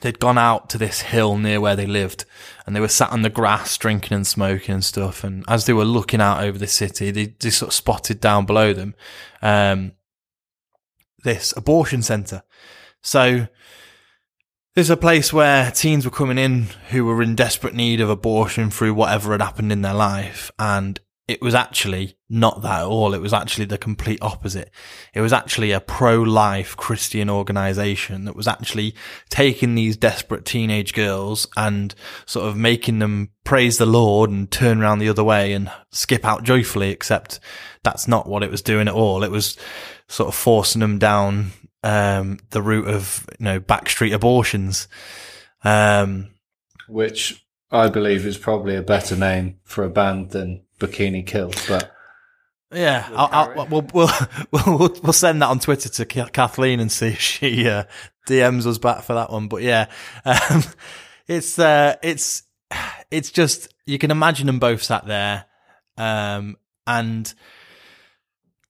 they'd 0.00 0.18
gone 0.18 0.38
out 0.38 0.70
to 0.70 0.78
this 0.78 1.02
hill 1.02 1.36
near 1.36 1.60
where 1.60 1.76
they 1.76 1.86
lived 1.86 2.24
and 2.66 2.74
they 2.74 2.80
were 2.80 2.88
sat 2.88 3.10
on 3.10 3.22
the 3.22 3.30
grass 3.30 3.76
drinking 3.76 4.14
and 4.14 4.26
smoking 4.26 4.74
and 4.74 4.84
stuff. 4.84 5.22
And 5.22 5.44
as 5.48 5.66
they 5.66 5.72
were 5.72 5.84
looking 5.84 6.20
out 6.20 6.42
over 6.42 6.58
the 6.58 6.66
city, 6.66 7.10
they, 7.10 7.26
they 7.26 7.50
sort 7.50 7.68
of 7.70 7.74
spotted 7.74 8.20
down 8.20 8.46
below 8.46 8.72
them 8.72 8.94
um, 9.42 9.92
this 11.22 11.54
abortion 11.56 12.02
centre. 12.02 12.42
So 13.02 13.48
there's 14.74 14.90
a 14.90 14.96
place 14.96 15.32
where 15.32 15.70
teens 15.70 16.04
were 16.04 16.10
coming 16.10 16.38
in 16.38 16.68
who 16.90 17.04
were 17.04 17.22
in 17.22 17.34
desperate 17.34 17.74
need 17.74 18.00
of 18.00 18.08
abortion 18.08 18.70
through 18.70 18.94
whatever 18.94 19.32
had 19.32 19.42
happened 19.42 19.70
in 19.70 19.82
their 19.82 19.94
life. 19.94 20.50
And 20.58 20.98
it 21.28 21.40
was 21.40 21.54
actually 21.54 22.16
not 22.28 22.62
that 22.62 22.80
at 22.80 22.86
all. 22.86 23.14
It 23.14 23.20
was 23.20 23.32
actually 23.32 23.66
the 23.66 23.78
complete 23.78 24.18
opposite. 24.20 24.70
It 25.14 25.20
was 25.20 25.32
actually 25.32 25.70
a 25.70 25.80
pro-life 25.80 26.76
Christian 26.76 27.30
organization 27.30 28.24
that 28.24 28.34
was 28.34 28.48
actually 28.48 28.94
taking 29.30 29.74
these 29.74 29.96
desperate 29.96 30.44
teenage 30.44 30.94
girls 30.94 31.46
and 31.56 31.94
sort 32.26 32.46
of 32.46 32.56
making 32.56 32.98
them 32.98 33.30
praise 33.44 33.78
the 33.78 33.86
Lord 33.86 34.30
and 34.30 34.50
turn 34.50 34.82
around 34.82 34.98
the 34.98 35.08
other 35.08 35.22
way 35.22 35.52
and 35.52 35.70
skip 35.92 36.24
out 36.24 36.42
joyfully, 36.42 36.90
except 36.90 37.38
that's 37.84 38.08
not 38.08 38.28
what 38.28 38.42
it 38.42 38.50
was 38.50 38.62
doing 38.62 38.88
at 38.88 38.94
all. 38.94 39.22
It 39.22 39.30
was 39.30 39.56
sort 40.08 40.28
of 40.28 40.34
forcing 40.34 40.80
them 40.80 40.98
down 40.98 41.52
um, 41.84 42.38
the 42.50 42.62
route 42.62 42.88
of 42.88 43.26
you 43.38 43.44
know 43.44 43.60
backstreet 43.60 44.12
abortions. 44.12 44.88
Um, 45.62 46.30
Which 46.88 47.44
I 47.70 47.88
believe 47.88 48.26
is 48.26 48.38
probably 48.38 48.76
a 48.76 48.82
better 48.82 49.16
name 49.16 49.60
for 49.64 49.84
a 49.84 49.90
band 49.90 50.30
than 50.30 50.62
Bikini 50.86 51.26
Kill. 51.26 51.52
But 51.68 51.94
yeah, 52.72 53.08
I'll, 53.14 53.28
I'll, 53.32 53.66
we'll, 53.66 53.88
we'll 53.92 54.10
we'll 54.50 54.96
we'll 55.02 55.12
send 55.12 55.42
that 55.42 55.48
on 55.48 55.60
Twitter 55.60 55.88
to 55.88 56.04
Kathleen 56.06 56.80
and 56.80 56.90
see 56.90 57.08
if 57.08 57.20
she 57.20 57.68
uh, 57.68 57.84
DMs 58.28 58.66
us 58.66 58.78
back 58.78 59.02
for 59.02 59.14
that 59.14 59.30
one. 59.30 59.48
But 59.48 59.62
yeah, 59.62 59.86
um, 60.24 60.62
it's 61.26 61.58
uh, 61.58 61.96
it's 62.02 62.42
it's 63.10 63.30
just 63.30 63.72
you 63.86 63.98
can 63.98 64.10
imagine 64.10 64.46
them 64.46 64.58
both 64.58 64.82
sat 64.82 65.06
there, 65.06 65.46
um, 65.96 66.56
and 66.86 67.32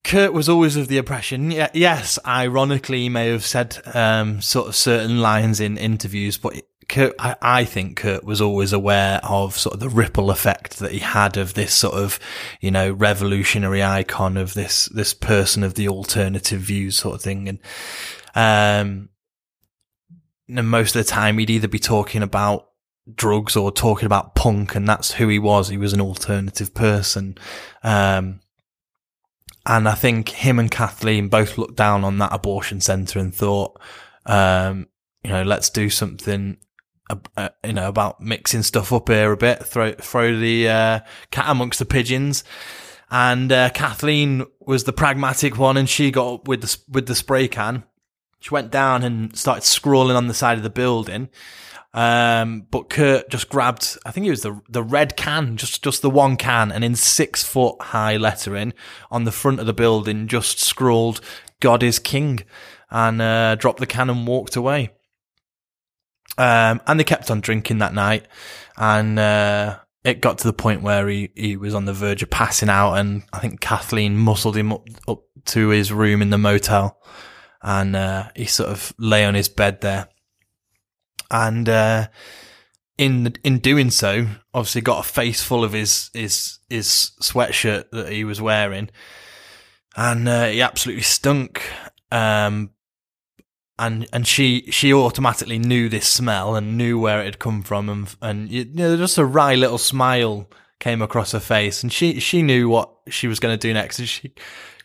Kurt 0.05 0.33
was 0.33 0.49
always 0.49 0.77
of 0.77 0.89
the 0.89 0.99
impression, 0.99 1.51
yeah, 1.53 1.71
yes, 1.75 2.19
ironically, 2.27 3.03
he 3.03 3.09
may 3.09 3.29
have 3.29 3.45
said 3.47 3.81
um, 3.95 4.41
sort 4.41 4.67
of 4.67 4.75
certain 4.75 5.21
lines 5.21 5.61
in 5.61 5.79
interviews, 5.79 6.39
but 6.39 6.61
Kurt, 6.93 7.15
I, 7.19 7.37
I 7.41 7.65
think 7.65 7.97
Kurt 7.97 8.23
was 8.23 8.43
always 8.43 8.75
aware 8.75 9.19
of 9.25 9.59
sort 9.59 9.73
of 9.75 9.81
the 9.81 9.89
ripple 9.89 10.31
effect 10.31 10.79
that 10.79 10.93
he 10.93 10.99
had 10.99 11.39
of 11.39 11.55
this 11.55 11.73
sort 11.73 11.95
of, 11.95 12.21
you 12.61 12.71
know, 12.71 12.93
revolutionary 12.93 13.83
icon 13.83 14.37
of 14.37 14.53
this 14.53 14.87
this 14.87 15.15
person 15.15 15.65
of 15.65 15.75
the 15.75 15.89
alternative 15.89 16.61
views 16.61 16.99
sort 16.99 17.15
of 17.15 17.23
thing, 17.23 17.49
and 17.49 17.59
um, 18.35 19.09
and 20.49 20.69
most 20.69 20.95
of 20.95 21.05
the 21.05 21.11
time 21.11 21.39
he'd 21.39 21.49
either 21.49 21.67
be 21.67 21.79
talking 21.79 22.23
about 22.23 22.69
drugs 23.13 23.57
or 23.57 23.73
talking 23.73 24.07
about 24.07 24.35
punk, 24.35 24.75
and 24.75 24.87
that's 24.87 25.13
who 25.13 25.29
he 25.29 25.39
was. 25.39 25.69
He 25.69 25.79
was 25.79 25.95
an 25.95 26.01
alternative 26.01 26.75
person. 26.75 27.39
Um, 27.83 28.41
and 29.65 29.89
I 29.89 29.95
think 29.95 30.29
him 30.29 30.59
and 30.59 30.71
Kathleen 30.71 31.29
both 31.29 31.57
looked 31.57 31.77
down 31.77 32.05
on 32.05 32.19
that 32.19 32.35
abortion 32.35 32.81
centre 32.83 33.19
and 33.19 33.35
thought, 33.35 33.81
um, 34.27 34.89
you 35.23 35.31
know, 35.31 35.43
let's 35.43 35.71
do 35.71 35.89
something, 35.89 36.59
uh, 37.37 37.51
you 37.65 37.73
know, 37.73 37.89
about 37.89 38.21
mixing 38.21 38.63
stuff 38.63 38.93
up 38.93 39.09
here 39.09 39.33
a 39.33 39.37
bit, 39.37 39.65
throw, 39.65 39.93
throw 39.93 40.37
the, 40.37 40.69
uh, 40.69 41.01
cat 41.31 41.47
amongst 41.49 41.79
the 41.79 41.85
pigeons. 41.85 42.45
And, 43.11 43.53
uh, 43.53 43.71
Kathleen 43.71 44.45
was 44.61 44.85
the 44.85 44.93
pragmatic 44.93 45.59
one 45.59 45.77
and 45.77 45.89
she 45.89 46.11
got 46.11 46.35
up 46.35 46.49
with 46.49 46.63
the, 46.63 46.79
with 46.89 47.07
the 47.07 47.15
spray 47.15 47.49
can. 47.49 47.85
She 48.41 48.51
went 48.51 48.71
down 48.71 49.03
and 49.03 49.37
started 49.37 49.63
scrawling 49.63 50.17
on 50.17 50.27
the 50.27 50.35
side 50.35 50.57
of 50.57 50.65
the 50.65 50.71
building. 50.71 51.29
Um, 51.95 52.67
but 52.71 52.89
Kurt 52.89 53.29
just 53.29 53.51
grabbed, 53.51 53.99
I 54.07 54.11
think 54.13 54.27
it 54.27 54.31
was 54.31 54.43
the 54.43 54.61
the 54.69 54.83
red 54.83 55.15
can, 55.17 55.57
just 55.59 55.85
just 55.85 56.01
the 56.01 56.09
one 56.09 56.37
can, 56.37 56.73
and 56.73 56.83
in 56.83 56.95
six 56.95 57.45
foot 57.45 57.81
high 57.83 58.17
lettering 58.17 58.73
on 59.11 59.25
the 59.25 59.33
front 59.33 59.61
of 59.61 59.67
the 59.67 59.75
building, 59.75 60.27
just 60.27 60.59
scrawled 60.59 61.21
"God 61.61 61.83
is 61.83 61.99
King," 61.99 62.45
and 62.91 63.21
uh, 63.21 63.57
dropped 63.57 63.81
the 63.81 63.87
can 63.87 64.09
and 64.09 64.27
walked 64.27 64.57
away. 64.57 64.91
Um, 66.39 66.81
and 66.87 66.99
they 66.99 67.05
kept 67.05 67.31
on 67.31 67.41
drinking 67.41 67.79
that 67.79 67.95
night, 67.95 68.27
and 68.77 69.19
uh, 69.19 69.79
it 70.05 70.21
got 70.21 70.39
to 70.39 70.47
the 70.47 70.53
point 70.53 70.83
where 70.83 71.09
he 71.09 71.31
he 71.35 71.57
was 71.57 71.75
on 71.75 71.85
the 71.85 71.93
verge 71.93 72.23
of 72.23 72.31
passing 72.31 72.69
out, 72.69 72.95
and 72.95 73.23
I 73.33 73.39
think 73.39 73.61
Kathleen 73.61 74.17
muscled 74.17 74.57
him 74.57 74.73
up 74.73 74.87
up 75.07 75.23
to 75.47 75.69
his 75.69 75.93
room 75.93 76.23
in 76.23 76.31
the 76.31 76.39
motel, 76.39 77.01
and 77.63 77.95
uh, 77.95 78.31
he 78.35 78.47
sort 78.47 78.71
of 78.71 78.95
lay 78.99 79.25
on 79.25 79.35
his 79.35 79.49
bed 79.49 79.81
there. 79.83 80.09
And 81.31 81.69
uh, 81.69 82.09
in 82.99 83.35
in 83.45 83.59
doing 83.59 83.91
so, 83.91 84.27
obviously 84.55 84.81
got 84.81 85.05
a 85.05 85.09
face 85.09 85.43
full 85.43 85.65
of 85.65 85.73
his 85.73 86.11
his 86.15 86.59
his 86.69 87.13
sweatshirt 87.21 87.91
that 87.91 88.11
he 88.11 88.25
was 88.25 88.41
wearing, 88.41 88.91
and 89.97 90.29
uh, 90.29 90.47
he 90.47 90.63
absolutely 90.63 91.03
stunk. 91.03 91.63
Um, 92.11 92.71
and 93.83 94.07
and 94.13 94.27
she 94.27 94.71
she 94.71 94.95
automatically 94.95 95.59
knew 95.59 95.89
this 95.89 96.07
smell 96.07 96.55
and 96.55 96.79
knew 96.79 97.01
where 97.01 97.21
it 97.21 97.25
had 97.25 97.39
come 97.41 97.63
from, 97.63 97.89
and 97.89 98.15
and 98.23 98.49
you 98.49 98.65
know 98.65 98.97
just 98.97 99.19
a 99.19 99.25
wry 99.25 99.57
little 99.57 99.79
smile 99.79 100.49
came 100.79 101.03
across 101.03 101.33
her 101.33 101.41
face, 101.41 101.83
and 101.83 101.93
she 101.93 102.21
she 102.21 102.43
knew 102.43 102.69
what 102.69 102.91
she 103.09 103.27
was 103.27 103.41
going 103.41 103.53
to 103.53 103.69
do 103.69 103.75
next. 103.75 103.99
And 103.99 104.09
she 104.09 104.33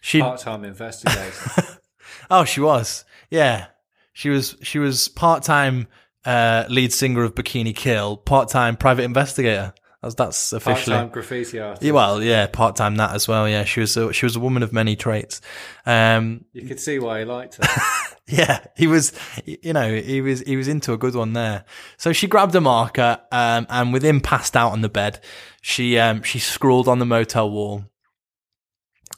she 0.02 0.20
part 0.20 0.40
time 0.40 0.64
investigator. 0.64 1.80
oh 2.32 2.44
she 2.44 2.60
was 2.60 3.06
yeah 3.30 3.68
she 4.14 4.30
was 4.30 4.56
she 4.64 4.80
was 4.80 5.08
part 5.10 5.44
time 5.44 5.88
uh, 6.26 6.66
lead 6.68 6.92
singer 6.92 7.24
of 7.24 7.36
Bikini 7.36 7.76
Kill, 7.76 8.18
part 8.18 8.50
time 8.50 8.76
private 8.76 9.04
investigator. 9.04 9.74
That's, 10.02 10.16
that's 10.16 10.54
officially. 10.54 10.96
Part-time 10.96 11.12
graffiti 11.12 11.60
artist. 11.60 11.82
Yeah, 11.82 11.92
well, 11.92 12.22
yeah, 12.22 12.46
part 12.46 12.76
time 12.76 12.98
that 12.98 13.16
as 13.16 13.28
well. 13.28 13.50
Yeah, 13.50 13.64
she 13.64 13.80
was 13.80 13.98
a, 13.98 14.14
she 14.14 14.28
was 14.28 14.36
a 14.36 14.40
woman 14.40 14.62
of 14.62 14.72
many 14.72 14.96
traits. 14.96 15.42
Um, 15.88 16.46
You 16.54 16.68
could 16.68 16.80
see 16.80 17.00
why 17.00 17.20
he 17.20 17.26
liked 17.26 17.56
her. 17.56 17.82
yeah, 18.30 18.66
he 18.76 18.88
was, 18.88 19.14
you 19.46 19.72
know, 19.72 19.96
he 19.96 20.20
was 20.20 20.42
he 20.42 20.58
was 20.58 20.68
into 20.68 20.92
a 20.92 20.98
good 20.98 21.16
one 21.16 21.32
there. 21.34 21.64
So 21.96 22.12
she 22.12 22.28
grabbed 22.28 22.56
a 22.56 22.62
marker, 22.62 23.22
um, 23.32 23.66
and 23.70 23.94
with 23.94 24.04
him 24.04 24.20
passed 24.20 24.58
out 24.58 24.74
on 24.74 24.82
the 24.82 24.90
bed, 24.90 25.22
she 25.62 25.98
um 25.98 26.24
she 26.24 26.38
scrawled 26.38 26.90
on 26.90 27.00
the 27.00 27.06
motel 27.06 27.50
wall. 27.50 27.86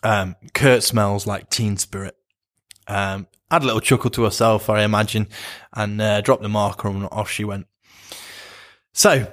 Um, 0.04 0.36
Kurt 0.54 0.84
smells 0.84 1.26
like 1.26 1.50
teen 1.50 1.78
spirit. 1.78 2.16
Um, 2.88 3.28
had 3.50 3.64
a 3.64 3.66
little 3.66 3.82
chuckle 3.82 4.12
to 4.12 4.24
herself, 4.24 4.70
I 4.70 4.84
imagine, 4.84 5.28
and 5.74 6.00
uh, 6.00 6.22
dropped 6.22 6.44
the 6.44 6.50
marker 6.50 6.88
and 6.88 7.08
off 7.12 7.30
she 7.30 7.44
went. 7.44 7.68
So, 8.94 9.32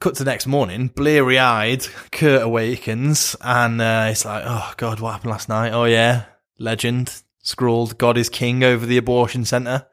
cut 0.00 0.16
to 0.16 0.24
the 0.24 0.30
next 0.30 0.46
morning, 0.46 0.88
bleary 0.88 1.38
eyed, 1.38 1.86
Kurt 2.10 2.42
awakens 2.42 3.36
and 3.40 3.80
uh, 3.80 4.08
it's 4.10 4.24
like, 4.24 4.42
oh 4.44 4.72
God, 4.76 5.00
what 5.00 5.12
happened 5.12 5.30
last 5.30 5.48
night? 5.48 5.72
Oh 5.72 5.84
yeah, 5.84 6.24
legend, 6.58 7.22
scrawled, 7.42 7.98
God 7.98 8.16
is 8.16 8.28
king 8.28 8.64
over 8.64 8.86
the 8.86 8.96
abortion 8.96 9.44
centre. 9.44 9.86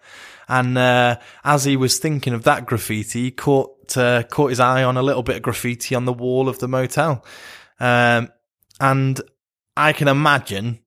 And 0.48 0.78
uh, 0.78 1.20
as 1.44 1.66
he 1.66 1.78
was 1.78 2.00
thinking 2.00 2.34
of 2.34 2.44
that 2.44 2.66
graffiti, 2.66 3.24
he 3.24 3.32
caught, 3.32 3.96
uh, 3.98 4.24
caught 4.24 4.50
his 4.50 4.60
eye 4.60 4.84
on 4.84 4.98
a 4.98 5.04
little 5.04 5.22
bit 5.22 5.36
of 5.36 5.42
graffiti 5.44 5.94
on 5.94 6.06
the 6.06 6.14
wall 6.14 6.50
of 6.50 6.60
the 6.60 6.68
motel. 6.68 7.24
Um, 7.80 8.30
and 8.80 9.22
I 9.78 9.94
can 9.94 10.08
imagine 10.08 10.80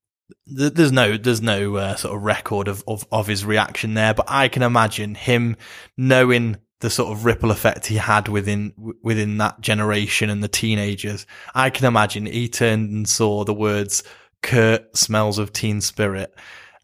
th- 0.46 0.74
there's 0.74 0.92
no 0.92 1.16
there's 1.16 1.42
no 1.42 1.76
uh, 1.76 1.96
sort 1.96 2.16
of 2.16 2.22
record 2.22 2.68
of, 2.68 2.82
of 2.86 3.06
of 3.12 3.26
his 3.26 3.44
reaction 3.44 3.94
there, 3.94 4.14
but 4.14 4.26
I 4.28 4.48
can 4.48 4.62
imagine 4.62 5.14
him 5.14 5.56
knowing 5.96 6.56
the 6.80 6.90
sort 6.90 7.12
of 7.12 7.24
ripple 7.24 7.50
effect 7.50 7.86
he 7.86 7.96
had 7.96 8.28
within 8.28 8.72
within 9.02 9.38
that 9.38 9.60
generation 9.60 10.30
and 10.30 10.42
the 10.42 10.48
teenagers. 10.48 11.26
I 11.54 11.70
can 11.70 11.86
imagine 11.86 12.26
he 12.26 12.48
turned 12.48 12.90
and 12.90 13.08
saw 13.08 13.44
the 13.44 13.54
words 13.54 14.02
"Kurt 14.43 14.97
smells 14.97 15.38
of 15.38 15.53
teen 15.53 15.80
spirit." 15.80 16.34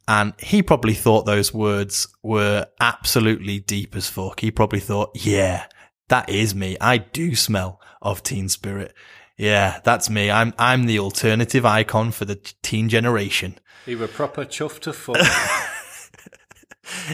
And 0.06 0.32
he 0.38 0.62
probably 0.62 0.94
thought 0.94 1.26
those 1.26 1.52
words 1.52 2.08
were 2.22 2.66
absolutely 2.80 3.60
deep 3.60 3.94
as 3.94 4.08
fuck. 4.08 4.40
He 4.40 4.50
probably 4.50 4.80
thought, 4.80 5.10
yeah, 5.14 5.66
that 6.08 6.30
is 6.30 6.54
me. 6.54 6.78
I 6.80 6.96
do 6.96 7.34
smell 7.34 7.78
of 8.00 8.22
teen 8.22 8.48
spirit. 8.48 8.94
Yeah, 9.36 9.80
that's 9.84 10.08
me. 10.08 10.30
I'm 10.30 10.54
I'm 10.58 10.86
the 10.86 10.98
alternative 10.98 11.66
icon 11.66 12.10
for 12.12 12.24
the 12.24 12.36
teen 12.62 12.88
generation. 12.88 13.58
he 13.84 13.94
were 13.94 14.08
proper 14.08 14.46
chuffed 14.46 14.80
to 14.80 14.94
fuck. 14.94 15.18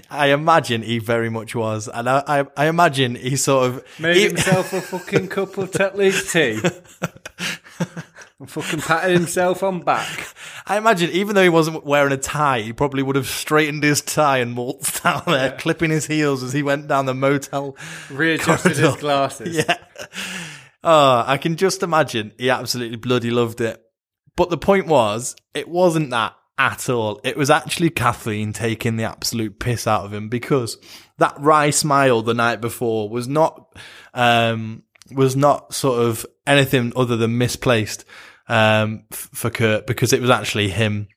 I 0.09 0.29
imagine 0.29 0.83
he 0.83 1.01
very 1.01 1.29
much 1.31 1.57
was, 1.57 1.89
and 1.89 2.09
I 2.09 2.23
I, 2.29 2.47
I 2.57 2.67
imagine 2.69 3.17
he 3.17 3.35
sort 3.37 3.67
of 3.71 3.85
Made 3.99 4.17
he- 4.17 4.23
himself 4.29 4.73
a 4.73 4.81
fucking 4.81 5.29
cup 5.29 5.59
of 5.59 5.73
Tetley's 5.73 6.33
tea. 6.33 6.61
and 8.41 8.51
fucking 8.51 8.81
patted 8.81 9.13
himself 9.13 9.63
on 9.63 9.81
back. 9.81 10.35
I 10.67 10.77
imagine 10.77 11.11
even 11.11 11.35
though 11.35 11.43
he 11.43 11.49
wasn't 11.49 11.85
wearing 11.85 12.13
a 12.13 12.17
tie, 12.17 12.61
he 12.61 12.73
probably 12.73 13.03
would 13.03 13.17
have 13.17 13.29
straightened 13.29 13.83
his 13.83 14.01
tie 14.01 14.39
and 14.39 14.57
waltzed 14.57 15.03
down 15.03 15.23
there, 15.27 15.53
clipping 15.53 15.91
his 15.91 16.07
heels 16.07 16.43
as 16.43 16.53
he 16.53 16.63
went 16.63 16.89
down 16.89 17.07
the 17.07 17.15
motel. 17.15 17.77
Readjusted 18.11 18.77
his 18.77 18.97
glasses. 19.01 19.57
Yeah. 19.57 19.77
Oh, 20.83 21.25
I 21.27 21.39
can 21.39 21.57
just 21.57 21.83
imagine 21.83 22.33
he 22.39 22.51
absolutely 22.51 22.97
bloody 22.97 23.31
loved 23.31 23.61
it. 23.61 23.81
But 24.37 24.51
the 24.51 24.59
point 24.59 24.87
was, 24.87 25.37
it 25.55 25.69
wasn't 25.69 26.11
that 26.11 26.35
at 26.59 26.89
all. 26.89 27.21
It 27.25 27.37
was 27.37 27.51
actually 27.51 27.91
Kathleen 27.91 28.53
taking 28.53 28.97
the 28.97 29.05
absolute 29.05 29.59
piss 29.59 29.87
out 29.87 30.05
of 30.05 30.13
him 30.13 30.29
because 30.29 30.77
that 31.19 31.37
wry 31.39 31.71
smile 31.71 32.23
the 32.23 32.35
night 32.35 32.61
before 32.61 33.09
was 33.09 33.29
not, 33.29 33.77
um, 34.13 34.83
was 35.13 35.37
not 35.37 35.75
sort 35.75 36.01
of 36.01 36.27
anything 36.47 36.93
other 36.97 37.17
than 37.17 37.39
misplaced, 37.39 38.05
um, 38.49 39.05
f- 39.13 39.31
for 39.33 39.51
Kurt 39.51 39.87
because 39.87 40.13
it 40.13 40.21
was 40.21 40.31
actually 40.31 40.71
him 40.71 41.09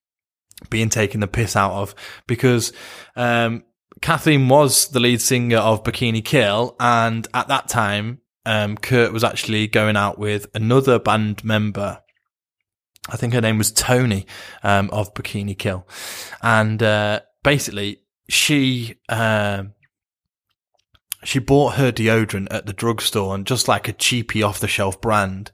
being 0.70 0.90
taken 0.90 1.20
the 1.20 1.28
piss 1.28 1.56
out 1.56 1.72
of 1.72 1.96
because, 2.26 2.74
um, 3.16 3.64
Kathleen 4.02 4.48
was 4.48 4.90
the 4.90 5.00
lead 5.00 5.22
singer 5.22 5.58
of 5.58 5.84
Bikini 5.84 6.24
Kill, 6.24 6.76
and 6.80 7.28
at 7.34 7.48
that 7.48 7.68
time, 7.68 8.22
um, 8.46 8.78
Kurt 8.78 9.12
was 9.12 9.24
actually 9.24 9.68
going 9.68 9.98
out 9.98 10.20
with 10.20 10.48
another 10.54 11.00
band 11.00 11.44
member. 11.44 12.02
I 13.10 13.18
think 13.18 13.34
her 13.34 13.42
name 13.42 13.58
was 13.58 13.72
Tony 13.72 14.28
um, 14.64 14.90
of 14.92 15.14
Bikini 15.16 15.58
Kill, 15.58 15.88
and 16.44 16.82
uh, 16.84 17.22
basically 17.44 18.02
she 18.30 18.96
um 19.10 19.74
she 21.28 21.40
bought 21.40 21.76
her 21.76 21.92
deodorant 21.92 22.48
at 22.52 22.68
the 22.68 22.72
drugstore 22.74 23.36
and 23.36 23.46
just 23.46 23.68
like 23.68 23.90
a 23.90 23.94
cheapy 23.94 24.42
off 24.42 24.62
the 24.62 24.68
shelf 24.68 25.02
brand, 25.02 25.52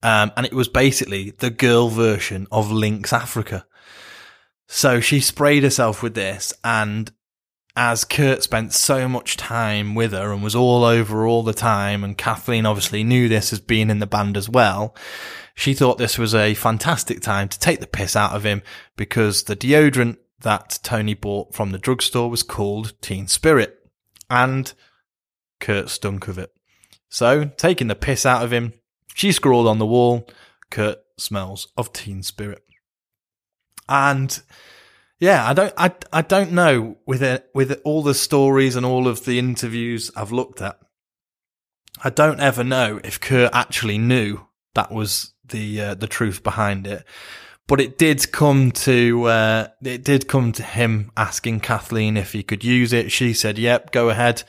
um, 0.00 0.30
and 0.36 0.46
it 0.46 0.52
was 0.52 0.68
basically 0.68 1.32
the 1.32 1.50
girl 1.50 1.88
version 1.88 2.46
of 2.52 2.70
Lynx 2.70 3.12
Africa. 3.12 3.66
So 4.68 5.00
she 5.00 5.18
sprayed 5.18 5.64
herself 5.64 6.00
with 6.00 6.14
this, 6.14 6.54
and 6.62 7.10
as 7.74 8.04
Kurt 8.04 8.44
spent 8.44 8.72
so 8.72 9.08
much 9.08 9.36
time 9.36 9.96
with 9.96 10.12
her 10.12 10.32
and 10.32 10.44
was 10.44 10.54
all 10.54 10.84
over 10.84 11.26
all 11.26 11.42
the 11.42 11.52
time, 11.52 12.04
and 12.04 12.16
Kathleen 12.16 12.64
obviously 12.64 13.02
knew 13.02 13.28
this 13.28 13.52
as 13.52 13.58
being 13.58 13.90
in 13.90 13.98
the 13.98 14.06
band 14.06 14.36
as 14.36 14.48
well, 14.48 14.94
she 15.56 15.74
thought 15.74 15.98
this 15.98 16.18
was 16.18 16.36
a 16.36 16.54
fantastic 16.54 17.20
time 17.20 17.48
to 17.48 17.58
take 17.58 17.80
the 17.80 17.88
piss 17.88 18.14
out 18.14 18.30
of 18.30 18.44
him 18.44 18.62
because 18.94 19.42
the 19.42 19.56
deodorant 19.56 20.18
that 20.42 20.78
Tony 20.84 21.14
bought 21.14 21.52
from 21.52 21.72
the 21.72 21.78
drugstore 21.78 22.30
was 22.30 22.44
called 22.44 22.92
Teen 23.02 23.26
Spirit. 23.26 23.76
And 24.30 24.72
Kurt 25.60 25.88
stunk 25.90 26.28
of 26.28 26.38
it. 26.38 26.52
So, 27.08 27.46
taking 27.56 27.88
the 27.88 27.94
piss 27.94 28.26
out 28.26 28.44
of 28.44 28.52
him, 28.52 28.72
she 29.14 29.32
scrawled 29.32 29.66
on 29.66 29.78
the 29.78 29.86
wall, 29.86 30.28
Kurt 30.70 30.98
smells 31.18 31.68
of 31.76 31.92
Teen 31.92 32.22
Spirit. 32.22 32.62
And 33.88 34.42
yeah, 35.18 35.48
I 35.48 35.54
don't, 35.54 35.74
I, 35.76 35.94
I 36.12 36.22
don't 36.22 36.52
know 36.52 36.98
with 37.06 37.22
it, 37.22 37.48
with 37.54 37.80
all 37.84 38.02
the 38.02 38.14
stories 38.14 38.76
and 38.76 38.84
all 38.84 39.08
of 39.08 39.24
the 39.24 39.38
interviews 39.38 40.10
I've 40.16 40.32
looked 40.32 40.60
at. 40.60 40.78
I 42.04 42.10
don't 42.10 42.40
ever 42.40 42.62
know 42.62 43.00
if 43.02 43.20
Kurt 43.20 43.54
actually 43.54 43.98
knew 43.98 44.46
that 44.74 44.92
was 44.92 45.32
the 45.48 45.80
uh, 45.80 45.94
the 45.94 46.06
truth 46.06 46.42
behind 46.42 46.86
it. 46.86 47.04
But 47.66 47.80
it 47.80 47.98
did 47.98 48.30
come 48.30 48.70
to 48.72 49.24
uh, 49.24 49.68
it 49.82 50.04
did 50.04 50.28
come 50.28 50.52
to 50.52 50.62
him 50.62 51.10
asking 51.16 51.60
Kathleen 51.60 52.16
if 52.16 52.32
he 52.32 52.42
could 52.42 52.62
use 52.62 52.92
it. 52.92 53.10
She 53.10 53.32
said, 53.32 53.58
"Yep, 53.58 53.92
go 53.92 54.10
ahead," 54.10 54.44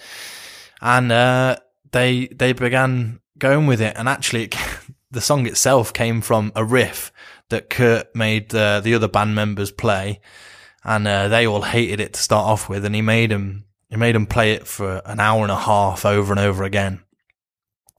and 0.82 1.12
uh, 1.12 1.58
they 1.92 2.28
they 2.28 2.54
began 2.54 3.20
going 3.38 3.68
with 3.68 3.82
it. 3.82 3.96
And 3.98 4.08
actually, 4.08 4.46
it, 4.46 4.56
the 5.12 5.22
song 5.22 5.46
itself 5.46 5.94
came 5.94 6.22
from 6.22 6.52
a 6.56 6.64
riff 6.64 7.12
that 7.50 7.70
Kurt 7.70 8.14
made 8.16 8.54
uh, 8.54 8.82
the 8.82 8.94
other 8.94 9.08
band 9.08 9.36
members 9.36 9.72
play, 9.72 10.22
and 10.84 11.08
uh, 11.08 11.28
they 11.28 11.48
all 11.48 11.62
hated 11.62 12.00
it 12.00 12.14
to 12.14 12.22
start 12.22 12.46
off 12.46 12.70
with. 12.70 12.86
And 12.86 12.96
he 12.96 13.02
made 13.02 13.32
them 13.32 13.66
he 13.90 13.96
made 13.96 14.16
them 14.16 14.26
play 14.26 14.54
it 14.54 14.68
for 14.68 15.02
an 15.06 15.20
hour 15.20 15.44
and 15.44 15.52
a 15.52 15.58
half 15.58 16.06
over 16.06 16.34
and 16.34 16.40
over 16.40 16.64
again. 16.64 17.02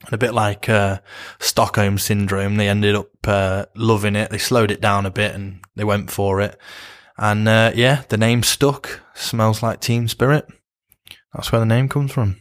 And 0.05 0.13
a 0.13 0.19
bit 0.19 0.33
like 0.33 0.69
uh, 0.69 1.01
Stockholm 1.41 1.99
syndrome, 1.99 2.57
they 2.57 2.69
ended 2.69 2.95
up 2.95 3.11
uh, 3.27 3.67
loving 3.75 4.15
it. 4.15 4.31
They 4.31 4.39
slowed 4.39 4.71
it 4.71 4.81
down 4.81 5.07
a 5.07 5.11
bit 5.11 5.35
and 5.35 5.61
they 5.75 5.85
went 5.85 6.11
for 6.11 6.41
it. 6.41 6.57
And 7.17 7.49
uh, 7.49 7.73
yeah, 7.75 8.03
the 8.09 8.17
name 8.17 8.45
stuck. 8.45 9.01
Smells 9.15 9.63
like 9.63 9.81
Teen 9.81 10.07
Spirit. 10.07 10.47
That's 11.35 11.51
where 11.51 11.59
the 11.59 11.67
name 11.67 11.89
comes 11.89 12.13
from. 12.13 12.37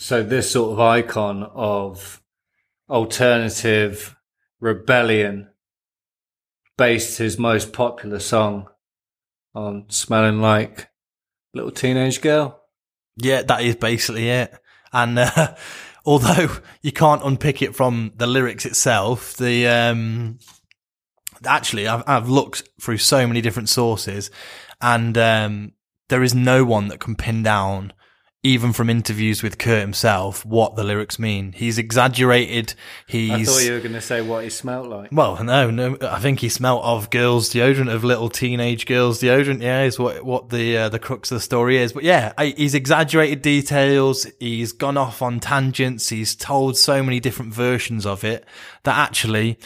So 0.00 0.22
this 0.22 0.50
sort 0.50 0.72
of 0.72 0.80
icon 0.80 1.42
of 1.42 2.22
alternative 2.88 4.16
rebellion 4.58 5.50
based 6.78 7.18
his 7.18 7.38
most 7.38 7.74
popular 7.74 8.18
song 8.18 8.68
on 9.54 9.84
smelling 9.90 10.40
like 10.40 10.88
little 11.52 11.70
teenage 11.70 12.22
girl. 12.22 12.62
Yeah, 13.18 13.42
that 13.42 13.62
is 13.62 13.76
basically 13.76 14.30
it. 14.30 14.54
And 14.90 15.18
uh, 15.18 15.54
although 16.06 16.48
you 16.80 16.92
can't 16.92 17.22
unpick 17.22 17.60
it 17.60 17.76
from 17.76 18.14
the 18.16 18.26
lyrics 18.26 18.64
itself, 18.64 19.36
the 19.36 19.68
um, 19.68 20.38
actually 21.44 21.86
I've 21.86 22.04
I've 22.06 22.28
looked 22.30 22.66
through 22.80 22.98
so 22.98 23.26
many 23.26 23.42
different 23.42 23.68
sources, 23.68 24.30
and 24.80 25.18
um, 25.18 25.72
there 26.08 26.22
is 26.22 26.34
no 26.34 26.64
one 26.64 26.88
that 26.88 27.00
can 27.00 27.16
pin 27.16 27.42
down, 27.42 27.92
even 28.42 28.72
from 28.72 28.88
interviews 28.88 29.42
with 29.42 29.58
Kurt 29.58 29.82
himself, 29.82 30.46
what 30.46 30.74
the 30.74 30.82
lyrics 30.82 31.18
mean. 31.18 31.52
He's 31.52 31.76
exaggerated. 31.76 32.74
He's 33.06 33.30
I 33.30 33.44
thought 33.44 33.64
you 33.64 33.72
were 33.72 33.80
going 33.80 33.92
to 33.92 34.00
say 34.00 34.22
what 34.22 34.44
he 34.44 34.50
smelt 34.50 34.86
like. 34.86 35.10
well, 35.12 35.42
no, 35.44 35.70
no. 35.70 35.98
I 36.00 36.20
think 36.20 36.40
he 36.40 36.48
smelt 36.48 36.82
of 36.82 37.10
girls' 37.10 37.50
deodorant, 37.50 37.92
of 37.92 38.02
little 38.02 38.30
teenage 38.30 38.86
girls' 38.86 39.20
deodorant. 39.20 39.60
Yeah, 39.60 39.82
is 39.82 39.98
what 39.98 40.24
what 40.24 40.48
the 40.48 40.76
uh, 40.76 40.88
the 40.88 40.98
crux 40.98 41.30
of 41.30 41.36
the 41.36 41.42
story 41.42 41.76
is. 41.76 41.92
But 41.92 42.04
yeah, 42.04 42.32
I, 42.38 42.54
he's 42.56 42.74
exaggerated 42.74 43.42
details. 43.42 44.26
He's 44.38 44.72
gone 44.72 44.96
off 44.96 45.20
on 45.20 45.38
tangents. 45.38 46.08
He's 46.08 46.34
told 46.34 46.78
so 46.78 47.02
many 47.02 47.20
different 47.20 47.52
versions 47.52 48.06
of 48.06 48.24
it 48.24 48.46
that 48.84 48.96
actually 48.96 49.58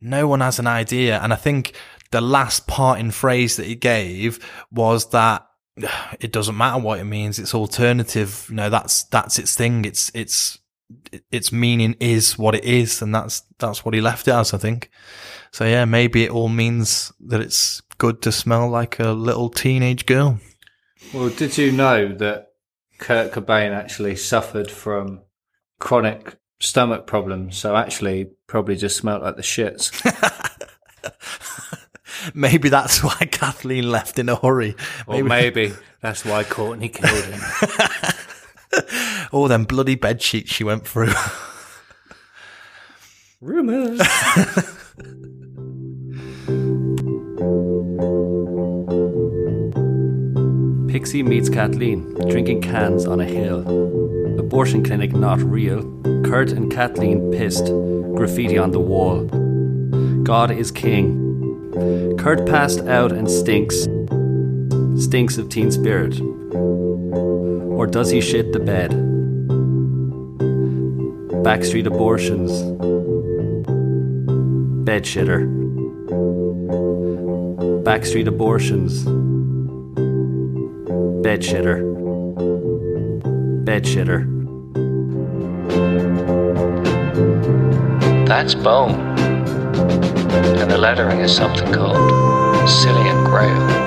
no 0.00 0.26
one 0.26 0.40
has 0.40 0.58
an 0.58 0.66
idea. 0.66 1.20
And 1.20 1.34
I 1.34 1.36
think 1.36 1.74
the 2.12 2.22
last 2.22 2.66
parting 2.66 3.10
phrase 3.10 3.56
that 3.56 3.66
he 3.66 3.74
gave 3.74 4.38
was 4.70 5.10
that 5.10 5.46
it 6.20 6.32
doesn't 6.32 6.56
matter 6.56 6.80
what 6.80 7.00
it 7.00 7.04
means. 7.04 7.38
It's 7.38 7.54
alternative. 7.54 8.46
You 8.48 8.56
know, 8.56 8.70
that's 8.70 9.04
that's 9.04 9.38
its 9.38 9.54
thing. 9.54 9.84
It's 9.84 10.10
it's 10.14 10.58
its 11.30 11.52
meaning 11.52 11.96
is 12.00 12.38
what 12.38 12.54
it 12.54 12.64
is, 12.64 13.02
and 13.02 13.14
that's 13.14 13.42
that's 13.58 13.84
what 13.84 13.94
he 13.94 14.00
left 14.00 14.28
it 14.28 14.34
as. 14.34 14.52
I 14.54 14.58
think. 14.58 14.90
So 15.52 15.64
yeah, 15.64 15.84
maybe 15.84 16.24
it 16.24 16.30
all 16.30 16.48
means 16.48 17.12
that 17.20 17.40
it's 17.40 17.82
good 17.98 18.22
to 18.22 18.32
smell 18.32 18.68
like 18.68 18.98
a 18.98 19.12
little 19.12 19.50
teenage 19.50 20.06
girl. 20.06 20.40
Well, 21.12 21.28
did 21.28 21.58
you 21.58 21.72
know 21.72 22.14
that 22.14 22.52
Kurt 22.98 23.32
Cobain 23.32 23.72
actually 23.72 24.16
suffered 24.16 24.70
from 24.70 25.20
chronic 25.78 26.36
stomach 26.60 27.06
problems? 27.06 27.58
So 27.58 27.76
actually, 27.76 28.30
probably 28.46 28.76
just 28.76 28.96
smelled 28.96 29.22
like 29.22 29.36
the 29.36 29.42
shits. 29.42 29.90
Maybe 32.34 32.68
that's 32.68 33.02
why 33.02 33.14
Kathleen 33.30 33.90
left 33.90 34.18
in 34.18 34.28
a 34.28 34.36
hurry. 34.36 34.76
or 35.06 35.22
maybe 35.22 35.72
that's 36.00 36.24
why 36.24 36.44
Courtney 36.44 36.88
killed 36.88 37.24
him. 37.24 37.40
All 39.32 39.44
oh, 39.44 39.48
them 39.48 39.64
bloody 39.64 39.94
bed 39.94 40.22
sheets 40.22 40.52
she 40.52 40.64
went 40.64 40.86
through. 40.86 41.12
Rumors. 43.40 44.00
Pixie 50.88 51.22
meets 51.22 51.48
Kathleen, 51.48 52.14
drinking 52.28 52.60
cans 52.60 53.06
on 53.06 53.20
a 53.20 53.24
hill. 53.24 53.60
Abortion 54.38 54.84
clinic 54.84 55.12
not 55.12 55.40
real. 55.40 55.82
Kurt 56.22 56.52
and 56.52 56.70
Kathleen 56.70 57.32
pissed. 57.32 57.66
Graffiti 58.14 58.58
on 58.58 58.70
the 58.70 58.80
wall. 58.80 59.24
God 60.22 60.50
is 60.50 60.70
king. 60.70 62.11
Kurt 62.22 62.46
passed 62.46 62.78
out 62.82 63.10
and 63.10 63.28
stinks. 63.28 63.88
Stinks 65.04 65.38
of 65.38 65.48
teen 65.48 65.72
spirit. 65.72 66.20
Or 66.20 67.84
does 67.88 68.10
he 68.10 68.20
shit 68.20 68.52
the 68.52 68.60
bed? 68.60 68.92
Backstreet 71.42 71.84
abortions. 71.84 72.52
Bed 74.84 75.02
shitter. 75.02 75.48
Backstreet 77.82 78.28
abortions. 78.28 79.02
Bed 81.24 81.40
shitter. 81.40 81.82
Bed 83.64 83.82
shitter. 83.82 84.28
That's 88.28 88.54
bone. 88.54 89.11
And 90.62 90.70
the 90.70 90.78
lettering 90.78 91.18
is 91.18 91.34
something 91.34 91.72
called 91.72 92.70
Silian 92.70 93.24
Rail. 93.24 93.82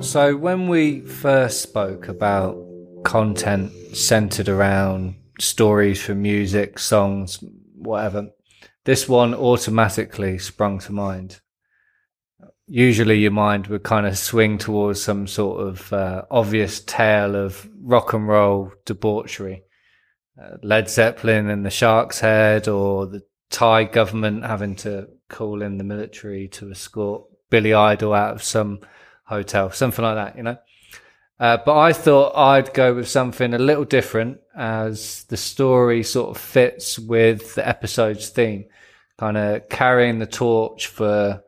So 0.00 0.36
when 0.36 0.66
we 0.66 1.02
first 1.02 1.62
spoke 1.62 2.08
about 2.08 2.56
content 3.04 3.70
centered 3.96 4.48
around 4.48 5.14
stories 5.38 6.02
from 6.02 6.22
music, 6.22 6.80
songs, 6.80 7.44
whatever, 7.76 8.30
this 8.82 9.08
one 9.08 9.34
automatically 9.34 10.38
sprung 10.38 10.80
to 10.80 10.92
mind. 10.92 11.40
Usually 12.66 13.18
your 13.18 13.32
mind 13.32 13.66
would 13.66 13.82
kind 13.82 14.06
of 14.06 14.16
swing 14.16 14.56
towards 14.58 15.02
some 15.02 15.26
sort 15.26 15.66
of 15.66 15.92
uh, 15.92 16.24
obvious 16.30 16.80
tale 16.80 17.36
of 17.36 17.68
rock 17.80 18.12
and 18.12 18.26
roll 18.26 18.72
debauchery. 18.84 19.64
Uh, 20.40 20.56
Led 20.62 20.88
Zeppelin 20.88 21.50
and 21.50 21.66
the 21.66 21.70
Shark's 21.70 22.20
Head 22.20 22.68
or 22.68 23.06
the 23.06 23.22
Thai 23.50 23.84
government 23.84 24.44
having 24.44 24.76
to 24.76 25.08
call 25.28 25.60
in 25.62 25.76
the 25.76 25.84
military 25.84 26.48
to 26.48 26.70
escort 26.70 27.24
Billy 27.50 27.74
Idol 27.74 28.14
out 28.14 28.34
of 28.34 28.42
some 28.42 28.80
hotel, 29.24 29.70
something 29.70 30.04
like 30.04 30.14
that, 30.14 30.36
you 30.36 30.42
know. 30.42 30.56
Uh, 31.38 31.58
but 31.64 31.76
I 31.76 31.92
thought 31.92 32.36
I'd 32.36 32.72
go 32.72 32.94
with 32.94 33.08
something 33.08 33.52
a 33.52 33.58
little 33.58 33.84
different 33.84 34.38
as 34.56 35.24
the 35.24 35.36
story 35.36 36.02
sort 36.02 36.36
of 36.36 36.40
fits 36.40 36.98
with 36.98 37.56
the 37.56 37.66
episode's 37.66 38.28
theme, 38.28 38.66
kind 39.18 39.36
of 39.36 39.68
carrying 39.68 40.18
the 40.18 40.26
torch 40.26 40.86
for 40.86 41.42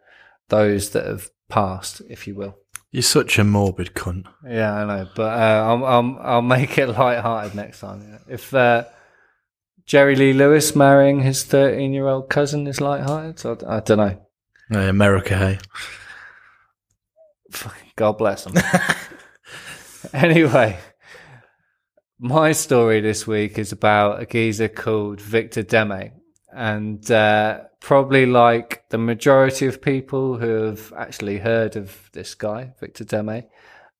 those 0.54 0.90
that 0.90 1.06
have 1.06 1.30
passed, 1.48 2.02
if 2.08 2.26
you 2.26 2.34
will. 2.34 2.56
You're 2.90 3.02
such 3.02 3.38
a 3.38 3.44
morbid 3.44 3.94
cunt. 3.94 4.26
Yeah, 4.48 4.72
I 4.72 4.84
know, 4.84 5.08
but 5.16 5.32
uh, 5.32 5.64
I'll, 5.66 5.84
I'll 5.84 6.18
I'll 6.20 6.42
make 6.42 6.78
it 6.78 6.86
light-hearted 6.98 7.54
next 7.56 7.80
time. 7.80 8.06
yeah. 8.08 8.34
If 8.34 8.54
uh, 8.54 8.84
Jerry 9.84 10.14
Lee 10.14 10.32
Lewis 10.32 10.76
marrying 10.76 11.20
his 11.20 11.42
thirteen-year-old 11.42 12.28
cousin 12.30 12.66
is 12.68 12.80
light-hearted, 12.80 13.64
I, 13.64 13.76
I 13.76 13.80
don't 13.80 13.98
know. 13.98 14.20
Uh, 14.72 14.88
America, 14.88 15.36
hey. 15.36 15.58
God 17.96 18.18
bless 18.18 18.46
him. 18.46 18.54
anyway, 20.12 20.78
my 22.18 22.52
story 22.52 23.00
this 23.00 23.26
week 23.26 23.58
is 23.58 23.72
about 23.72 24.22
a 24.22 24.26
geezer 24.26 24.68
called 24.68 25.20
Victor 25.20 25.62
Deme. 25.62 26.12
And 26.54 27.10
uh, 27.10 27.62
probably 27.80 28.26
like 28.26 28.88
the 28.90 28.98
majority 28.98 29.66
of 29.66 29.82
people 29.82 30.38
who 30.38 30.62
have 30.62 30.92
actually 30.96 31.38
heard 31.38 31.76
of 31.76 32.10
this 32.12 32.34
guy, 32.34 32.74
Victor 32.78 33.04
Deme, 33.04 33.42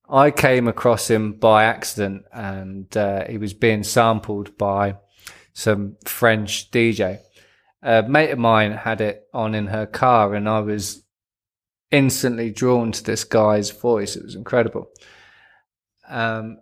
I 0.09 0.31
came 0.31 0.67
across 0.67 1.09
him 1.09 1.33
by 1.33 1.65
accident 1.65 2.25
and 2.31 2.95
uh, 2.95 3.25
he 3.27 3.37
was 3.37 3.53
being 3.53 3.83
sampled 3.83 4.57
by 4.57 4.95
some 5.53 5.97
French 6.05 6.71
DJ. 6.71 7.19
A 7.81 8.03
mate 8.03 8.31
of 8.31 8.39
mine 8.39 8.71
had 8.71 9.01
it 9.01 9.27
on 9.33 9.53
in 9.53 9.67
her 9.67 9.85
car 9.85 10.33
and 10.35 10.47
I 10.47 10.59
was 10.59 11.03
instantly 11.91 12.51
drawn 12.51 12.91
to 12.91 13.03
this 13.03 13.23
guy's 13.23 13.71
voice. 13.71 14.15
It 14.15 14.23
was 14.23 14.35
incredible. 14.35 14.89
Um, 16.07 16.59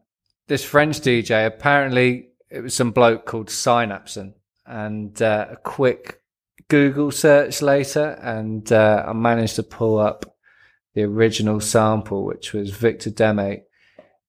this 0.48 0.64
French 0.64 1.02
DJ, 1.02 1.46
apparently 1.46 2.30
it 2.50 2.62
was 2.62 2.74
some 2.74 2.92
bloke 2.92 3.26
called 3.26 3.48
Synapson, 3.48 4.34
and 4.66 5.22
uh, 5.22 5.48
a 5.52 5.56
quick 5.58 6.22
Google 6.68 7.12
search 7.12 7.62
later, 7.62 8.18
and 8.22 8.72
uh, 8.72 9.06
I 9.08 9.14
managed 9.14 9.56
to 9.58 9.64
pull 9.64 10.00
up 10.00 10.38
the 10.94 11.04
original 11.04 11.60
sample, 11.60 12.26
which 12.26 12.54
was 12.54 12.72
Victor 12.72 13.10
Deme, 13.10 13.62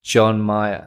Djon 0.05 0.41
Maya. 0.41 0.87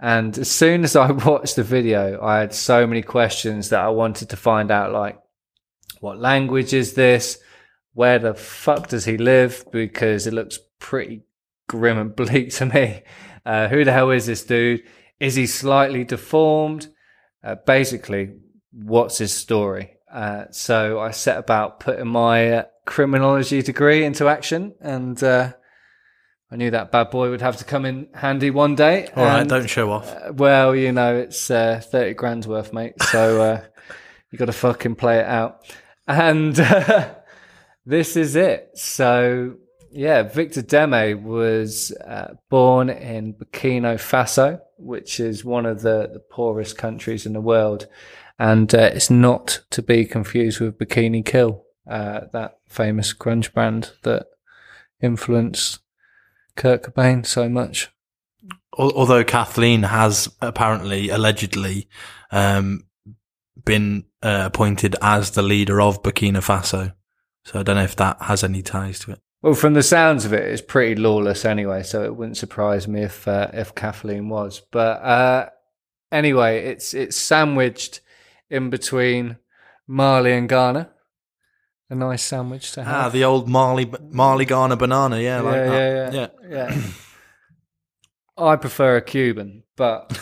And 0.00 0.36
as 0.38 0.50
soon 0.50 0.84
as 0.84 0.96
I 0.96 1.10
watched 1.26 1.56
the 1.56 1.62
video, 1.62 2.22
I 2.22 2.38
had 2.40 2.54
so 2.54 2.86
many 2.86 3.02
questions 3.02 3.68
that 3.70 3.80
I 3.80 3.88
wanted 3.88 4.30
to 4.30 4.36
find 4.36 4.70
out, 4.70 4.92
like, 4.92 5.18
what 6.00 6.18
language 6.18 6.72
is 6.72 6.94
this? 6.94 7.38
Where 7.92 8.18
the 8.18 8.34
fuck 8.34 8.88
does 8.88 9.04
he 9.04 9.18
live? 9.18 9.64
Because 9.70 10.26
it 10.26 10.32
looks 10.32 10.58
pretty 10.78 11.22
grim 11.68 11.98
and 11.98 12.16
bleak 12.16 12.50
to 12.54 12.66
me. 12.66 13.02
Uh, 13.44 13.68
who 13.68 13.84
the 13.84 13.92
hell 13.92 14.10
is 14.10 14.26
this 14.26 14.44
dude? 14.44 14.82
Is 15.18 15.34
he 15.34 15.46
slightly 15.46 16.04
deformed? 16.04 16.88
Uh, 17.42 17.56
basically, 17.66 18.34
what's 18.72 19.18
his 19.18 19.32
story? 19.32 19.96
Uh, 20.12 20.44
so 20.50 20.98
I 21.00 21.12
set 21.12 21.38
about 21.38 21.80
putting 21.80 22.08
my 22.08 22.50
uh, 22.52 22.64
criminology 22.84 23.62
degree 23.62 24.04
into 24.04 24.28
action, 24.28 24.74
and 24.80 25.22
uh, 25.22 25.52
I 26.50 26.56
knew 26.56 26.70
that 26.72 26.90
bad 26.90 27.10
boy 27.10 27.30
would 27.30 27.40
have 27.42 27.56
to 27.58 27.64
come 27.64 27.84
in 27.86 28.08
handy 28.12 28.50
one 28.50 28.74
day. 28.74 29.08
All 29.14 29.24
right, 29.24 29.40
And, 29.40 29.48
don't 29.48 29.70
show 29.70 29.92
off. 29.92 30.12
uh, 30.12 30.32
well, 30.34 30.74
you 30.74 30.90
know, 30.92 31.16
it's 31.16 31.50
uh, 31.50 31.80
30 31.84 32.14
grand's 32.14 32.48
worth, 32.48 32.72
mate. 32.72 33.00
So 33.02 33.40
uh, 33.40 33.60
you 34.30 34.38
got 34.38 34.46
to 34.46 34.52
fucking 34.52 34.96
play 34.96 35.20
it 35.20 35.26
out. 35.26 35.64
And 36.08 36.58
uh, 36.58 37.14
this 37.86 38.16
is 38.16 38.34
it. 38.34 38.70
So, 38.74 39.54
yeah, 39.92 40.22
Victor 40.24 40.62
Deme 40.62 41.22
was 41.22 41.92
uh, 41.92 42.34
born 42.48 42.90
in 42.90 43.34
Burkina 43.34 43.94
Faso, 43.94 44.60
which 44.80 45.20
is 45.20 45.44
one 45.44 45.66
of 45.66 45.82
the, 45.82 46.10
the 46.12 46.20
poorest 46.20 46.76
countries 46.76 47.26
in 47.26 47.32
the 47.32 47.40
world. 47.40 47.86
And 48.38 48.74
uh, 48.74 48.90
it's 48.94 49.10
not 49.10 49.60
to 49.70 49.82
be 49.82 50.04
confused 50.04 50.60
with 50.60 50.78
Bikini 50.78 51.24
Kill, 51.24 51.64
uh, 51.88 52.20
that 52.32 52.58
famous 52.68 53.12
grunge 53.12 53.52
band 53.52 53.92
that 54.02 54.26
influenced 55.02 55.80
Kurt 56.56 56.82
Cobain 56.82 57.26
so 57.26 57.48
much. 57.48 57.90
Although 58.72 59.24
Kathleen 59.24 59.82
has 59.82 60.34
apparently, 60.40 61.10
allegedly, 61.10 61.88
um, 62.30 62.86
been 63.64 64.04
uh, 64.22 64.44
appointed 64.46 64.96
as 65.02 65.32
the 65.32 65.42
leader 65.42 65.80
of 65.80 66.02
Burkina 66.02 66.38
Faso. 66.38 66.94
So 67.44 67.60
I 67.60 67.62
don't 67.62 67.76
know 67.76 67.82
if 67.82 67.96
that 67.96 68.22
has 68.22 68.44
any 68.44 68.62
ties 68.62 68.98
to 69.00 69.12
it. 69.12 69.20
Well, 69.42 69.54
from 69.54 69.72
the 69.72 69.82
sounds 69.82 70.24
of 70.26 70.34
it, 70.34 70.44
it's 70.44 70.60
pretty 70.60 70.96
lawless 70.96 71.44
anyway, 71.44 71.82
so 71.82 72.04
it 72.04 72.14
wouldn't 72.14 72.36
surprise 72.36 72.86
me 72.86 73.02
if 73.02 73.26
uh, 73.26 73.50
if 73.54 73.74
Kathleen 73.74 74.28
was. 74.28 74.60
But 74.70 75.02
uh, 75.02 75.48
anyway, 76.12 76.66
it's 76.66 76.92
it's 76.92 77.16
sandwiched 77.16 78.00
in 78.50 78.68
between 78.68 79.38
Mali 79.86 80.32
and 80.32 80.48
Ghana. 80.48 80.90
A 81.88 81.94
nice 81.94 82.22
sandwich 82.22 82.72
to 82.72 82.84
have. 82.84 82.94
Ah, 82.94 83.08
the 83.08 83.24
old 83.24 83.48
Marley 83.48 83.90
Marley 84.10 84.44
Garner 84.44 84.76
banana. 84.76 85.18
Yeah, 85.18 85.40
like 85.40 85.54
yeah, 85.54 85.70
that. 85.70 86.12
yeah, 86.14 86.28
yeah, 86.48 86.74
yeah. 86.74 86.82
I 88.36 88.56
prefer 88.56 88.96
a 88.96 89.02
Cuban, 89.02 89.64
but 89.76 90.16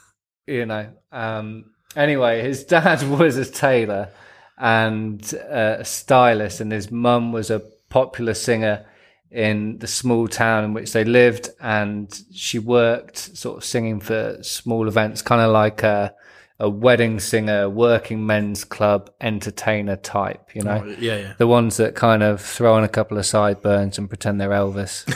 you 0.46 0.64
know. 0.64 0.88
Um, 1.12 1.72
anyway, 1.94 2.42
his 2.42 2.64
dad 2.64 3.02
was 3.08 3.36
a 3.36 3.44
tailor 3.44 4.08
and 4.56 5.22
uh, 5.34 5.76
a 5.80 5.84
stylist, 5.84 6.60
and 6.60 6.72
his 6.72 6.90
mum 6.90 7.32
was 7.32 7.50
a 7.50 7.62
popular 7.92 8.32
singer 8.32 8.86
in 9.30 9.78
the 9.78 9.86
small 9.86 10.26
town 10.26 10.64
in 10.64 10.72
which 10.72 10.92
they 10.92 11.04
lived, 11.04 11.50
and 11.60 12.22
she 12.32 12.58
worked 12.58 13.18
sort 13.18 13.58
of 13.58 13.64
singing 13.64 14.00
for 14.00 14.38
small 14.42 14.88
events, 14.88 15.20
kind 15.20 15.42
of 15.42 15.52
like 15.52 15.82
a, 15.82 16.14
a 16.58 16.70
wedding 16.70 17.20
singer, 17.20 17.68
working 17.68 18.24
men's 18.24 18.64
club 18.64 19.10
entertainer 19.20 19.96
type, 19.96 20.54
you 20.54 20.62
know 20.62 20.82
oh, 20.82 20.96
Yeah, 20.98 21.16
yeah. 21.18 21.32
the 21.36 21.46
ones 21.46 21.76
that 21.76 21.94
kind 21.94 22.22
of 22.22 22.40
throw 22.40 22.72
on 22.74 22.82
a 22.82 22.88
couple 22.88 23.18
of 23.18 23.26
sideburns 23.26 23.98
and 23.98 24.08
pretend 24.08 24.40
they're 24.40 24.50
Elvis, 24.50 25.06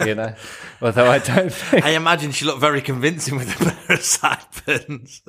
you 0.06 0.16
know. 0.16 0.34
Although 0.82 1.08
I 1.08 1.20
don't 1.20 1.52
think 1.52 1.84
I 1.84 1.90
imagine 1.90 2.32
she 2.32 2.46
looked 2.46 2.60
very 2.60 2.82
convincing 2.82 3.36
with 3.36 3.60
a 3.60 3.64
pair 3.64 3.96
of 3.96 4.02
sideburns 4.02 5.22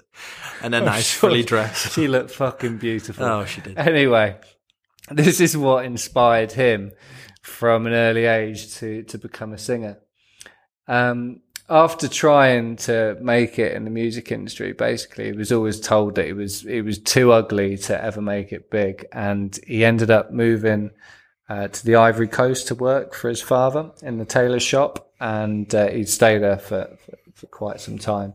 and 0.64 0.74
a 0.74 0.82
nice, 0.82 1.08
sure. 1.08 1.30
fully 1.30 1.44
dressed. 1.44 1.94
she 1.94 2.08
looked 2.08 2.32
fucking 2.32 2.78
beautiful. 2.78 3.26
Oh, 3.26 3.46
she 3.46 3.62
did. 3.62 3.78
Anyway, 3.78 4.38
this 5.12 5.40
is 5.40 5.58
what 5.58 5.86
inspired 5.86 6.52
him 6.52 6.92
from 7.42 7.88
an 7.88 7.94
early 7.94 8.26
age 8.26 8.76
to 8.76 9.04
to 9.04 9.18
become 9.18 9.54
a 9.54 9.58
singer. 9.58 9.98
Um, 10.88 11.42
after 11.70 12.08
trying 12.08 12.78
to 12.78 13.16
make 13.22 13.60
it 13.60 13.74
in 13.74 13.84
the 13.84 13.92
music 13.92 14.32
industry, 14.32 14.74
basically, 14.74 15.26
he 15.26 15.34
was 15.34 15.52
always 15.52 15.80
told 15.80 16.16
that 16.16 16.26
he 16.26 16.34
was 16.34 16.62
he 16.62 16.82
was 16.82 17.00
too 17.00 17.32
ugly 17.32 17.78
to 17.78 18.04
ever 18.04 18.22
make 18.22 18.52
it 18.52 18.72
big, 18.72 19.06
and 19.12 19.58
he 19.68 19.86
ended 19.86 20.12
up 20.12 20.32
moving 20.32 20.92
uh, 21.48 21.68
to 21.68 21.86
the 21.86 21.96
Ivory 21.96 22.28
Coast 22.28 22.68
to 22.68 22.76
work 22.76 23.14
for 23.14 23.30
his 23.30 23.42
father 23.42 23.92
in 24.02 24.18
the 24.18 24.26
tailor 24.26 24.60
shop, 24.60 25.12
and 25.20 25.74
uh, 25.74 25.90
he'd 25.90 26.10
stay 26.10 26.38
there 26.38 26.58
for, 26.58 26.98
for 27.06 27.18
for 27.40 27.48
quite 27.48 27.80
some 27.80 27.98
time. 27.98 28.34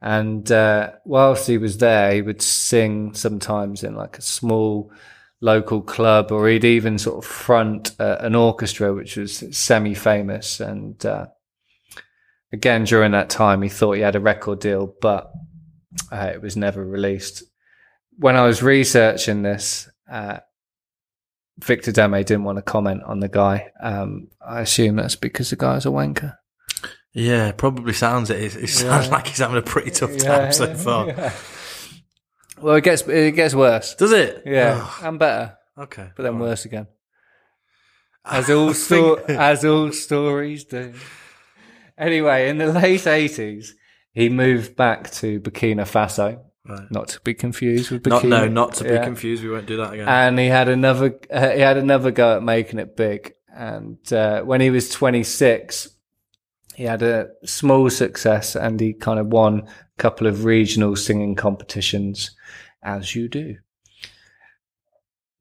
And 0.00 0.50
uh, 0.52 0.92
whilst 1.04 1.46
he 1.46 1.58
was 1.58 1.78
there, 1.78 2.12
he 2.12 2.22
would 2.22 2.42
sing 2.42 3.14
sometimes 3.14 3.82
in 3.82 3.96
like 3.96 4.18
a 4.18 4.22
small 4.22 4.92
local 5.46 5.80
club, 5.80 6.32
or 6.32 6.48
he'd 6.48 6.64
even 6.64 6.98
sort 6.98 7.24
of 7.24 7.30
front 7.30 7.94
uh, 8.00 8.18
an 8.20 8.34
orchestra, 8.34 8.92
which 8.92 9.16
was 9.16 9.44
semi-famous. 9.56 10.60
And 10.60 11.06
uh, 11.06 11.26
again, 12.52 12.84
during 12.84 13.12
that 13.12 13.30
time, 13.30 13.62
he 13.62 13.68
thought 13.68 13.92
he 13.92 14.02
had 14.02 14.16
a 14.16 14.20
record 14.20 14.58
deal, 14.58 14.92
but 15.00 15.30
uh, 16.12 16.30
it 16.34 16.42
was 16.42 16.56
never 16.56 16.84
released. 16.84 17.44
When 18.18 18.36
I 18.36 18.42
was 18.44 18.62
researching 18.62 19.42
this, 19.42 19.88
uh, 20.10 20.40
Victor 21.58 21.92
Deme 21.92 22.22
didn't 22.24 22.44
want 22.44 22.58
to 22.58 22.62
comment 22.62 23.02
on 23.04 23.20
the 23.20 23.28
guy. 23.28 23.70
Um, 23.80 24.28
I 24.46 24.60
assume 24.60 24.96
that's 24.96 25.16
because 25.16 25.50
the 25.50 25.56
guy's 25.56 25.86
a 25.86 25.90
wanker. 25.90 26.36
Yeah, 27.14 27.52
probably 27.52 27.94
sounds 27.94 28.28
it. 28.28 28.56
It 28.56 28.68
sounds 28.68 29.08
like 29.08 29.28
he's 29.28 29.38
having 29.38 29.56
a 29.56 29.62
pretty 29.62 29.90
tough 29.90 30.18
time 30.18 30.52
so 30.52 30.74
far. 30.86 31.06
yeah. 31.06 31.32
Well, 32.60 32.76
it 32.76 32.84
gets 32.84 33.02
it 33.08 33.32
gets 33.34 33.54
worse. 33.54 33.94
Does 33.94 34.12
it? 34.12 34.42
Yeah, 34.46 34.88
and 35.02 35.18
better, 35.18 35.56
okay. 35.78 36.10
but 36.16 36.22
then 36.22 36.34
All 36.34 36.38
right. 36.40 36.46
worse 36.48 36.64
again. 36.64 36.86
As 38.24 38.50
all 38.50 38.74
sto- 38.74 39.16
as 39.28 39.64
all 39.64 39.92
stories 39.92 40.64
do. 40.64 40.94
Anyway, 41.96 42.48
in 42.48 42.58
the 42.58 42.72
late 42.72 43.06
eighties, 43.06 43.74
he 44.12 44.28
moved 44.28 44.74
back 44.76 45.10
to 45.12 45.40
Burkina 45.40 45.82
Faso, 45.84 46.40
Right. 46.68 46.90
not 46.90 47.08
to 47.08 47.20
be 47.20 47.34
confused 47.34 47.90
with 47.92 48.04
Not 48.06 48.22
Burkina. 48.22 48.28
no, 48.28 48.48
not 48.48 48.74
to 48.74 48.84
be 48.84 48.90
Yeah. 48.90 49.04
confused. 49.04 49.44
We 49.44 49.50
won't 49.50 49.66
do 49.66 49.76
that 49.76 49.92
again. 49.92 50.08
And 50.08 50.38
he 50.38 50.46
had 50.46 50.68
another 50.68 51.18
uh, 51.30 51.50
he 51.50 51.60
had 51.60 51.76
another 51.76 52.10
go 52.10 52.36
at 52.38 52.42
making 52.42 52.80
it 52.80 52.96
big. 52.96 53.32
And 53.54 53.98
uh, 54.12 54.42
when 54.42 54.60
he 54.60 54.70
was 54.70 54.90
twenty 54.90 55.22
six, 55.22 55.88
he 56.74 56.82
had 56.84 57.02
a 57.02 57.28
small 57.44 57.88
success, 57.90 58.56
and 58.56 58.80
he 58.80 58.92
kind 58.92 59.18
of 59.20 59.28
won 59.28 59.60
a 59.60 60.02
couple 60.02 60.26
of 60.26 60.44
regional 60.44 60.96
singing 60.96 61.36
competitions, 61.36 62.35
as 62.86 63.14
you 63.14 63.28
do. 63.28 63.56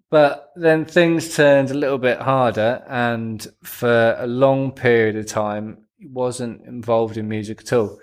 But 0.09 0.51
then 0.55 0.85
things 0.85 1.35
turned 1.35 1.71
a 1.71 1.75
little 1.75 1.97
bit 1.97 2.19
harder, 2.19 2.83
and 2.87 3.45
for 3.63 4.15
a 4.19 4.27
long 4.27 4.71
period 4.71 5.15
of 5.15 5.27
time, 5.27 5.85
he 5.97 6.07
wasn't 6.07 6.65
involved 6.65 7.17
in 7.17 7.27
music 7.27 7.61
at 7.61 7.73
all. 7.73 7.99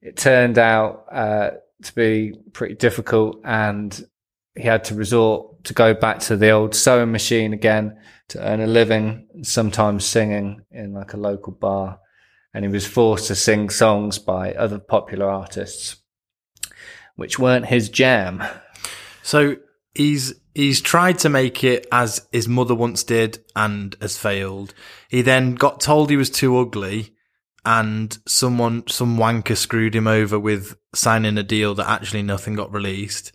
It 0.00 0.16
turned 0.16 0.58
out 0.58 1.06
uh, 1.10 1.50
to 1.82 1.94
be 1.94 2.34
pretty 2.52 2.74
difficult, 2.74 3.40
and 3.44 4.04
he 4.54 4.62
had 4.62 4.84
to 4.84 4.94
resort 4.94 5.64
to 5.64 5.74
go 5.74 5.94
back 5.94 6.18
to 6.20 6.36
the 6.36 6.50
old 6.50 6.74
sewing 6.74 7.12
machine 7.12 7.52
again 7.52 7.98
to 8.28 8.40
earn 8.40 8.60
a 8.60 8.66
living, 8.66 9.26
sometimes 9.42 10.04
singing 10.04 10.62
in 10.70 10.92
like 10.92 11.12
a 11.12 11.18
local 11.18 11.52
bar. 11.52 11.98
And 12.54 12.64
he 12.64 12.70
was 12.70 12.86
forced 12.86 13.28
to 13.28 13.34
sing 13.34 13.70
songs 13.70 14.18
by 14.18 14.52
other 14.52 14.78
popular 14.78 15.30
artists, 15.30 15.96
which 17.16 17.38
weren't 17.38 17.66
his 17.66 17.88
jam. 17.88 18.42
So 19.22 19.56
he's 19.94 20.34
he's 20.54 20.80
tried 20.80 21.18
to 21.20 21.28
make 21.28 21.64
it 21.64 21.86
as 21.90 22.26
his 22.32 22.48
mother 22.48 22.74
once 22.74 23.04
did 23.04 23.38
and 23.56 23.96
has 24.00 24.18
failed. 24.18 24.74
He 25.08 25.22
then 25.22 25.54
got 25.54 25.80
told 25.80 26.10
he 26.10 26.16
was 26.16 26.30
too 26.30 26.58
ugly 26.58 27.14
and 27.64 28.16
someone 28.26 28.84
some 28.88 29.16
wanker 29.16 29.56
screwed 29.56 29.94
him 29.94 30.06
over 30.06 30.38
with 30.38 30.76
signing 30.94 31.38
a 31.38 31.42
deal 31.42 31.74
that 31.76 31.88
actually 31.88 32.22
nothing 32.22 32.54
got 32.54 32.72
released. 32.72 33.32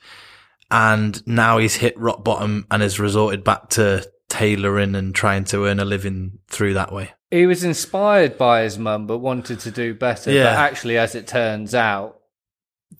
And 0.69 1.25
now 1.25 1.59
he's 1.59 1.75
hit 1.75 1.97
rock 1.97 2.23
bottom 2.23 2.67
and 2.69 2.81
has 2.81 2.99
resorted 2.99 3.43
back 3.43 3.69
to 3.71 4.05
tailoring 4.27 4.95
and 4.95 5.15
trying 5.15 5.45
to 5.45 5.65
earn 5.65 5.79
a 5.79 5.85
living 5.85 6.39
through 6.49 6.73
that 6.73 6.91
way. 6.91 7.11
He 7.31 7.45
was 7.45 7.63
inspired 7.63 8.37
by 8.37 8.63
his 8.63 8.77
mum, 8.77 9.07
but 9.07 9.19
wanted 9.19 9.61
to 9.61 9.71
do 9.71 9.93
better. 9.93 10.31
Yeah. 10.31 10.43
But 10.43 10.59
actually, 10.59 10.97
as 10.97 11.15
it 11.15 11.27
turns 11.27 11.73
out, 11.73 12.19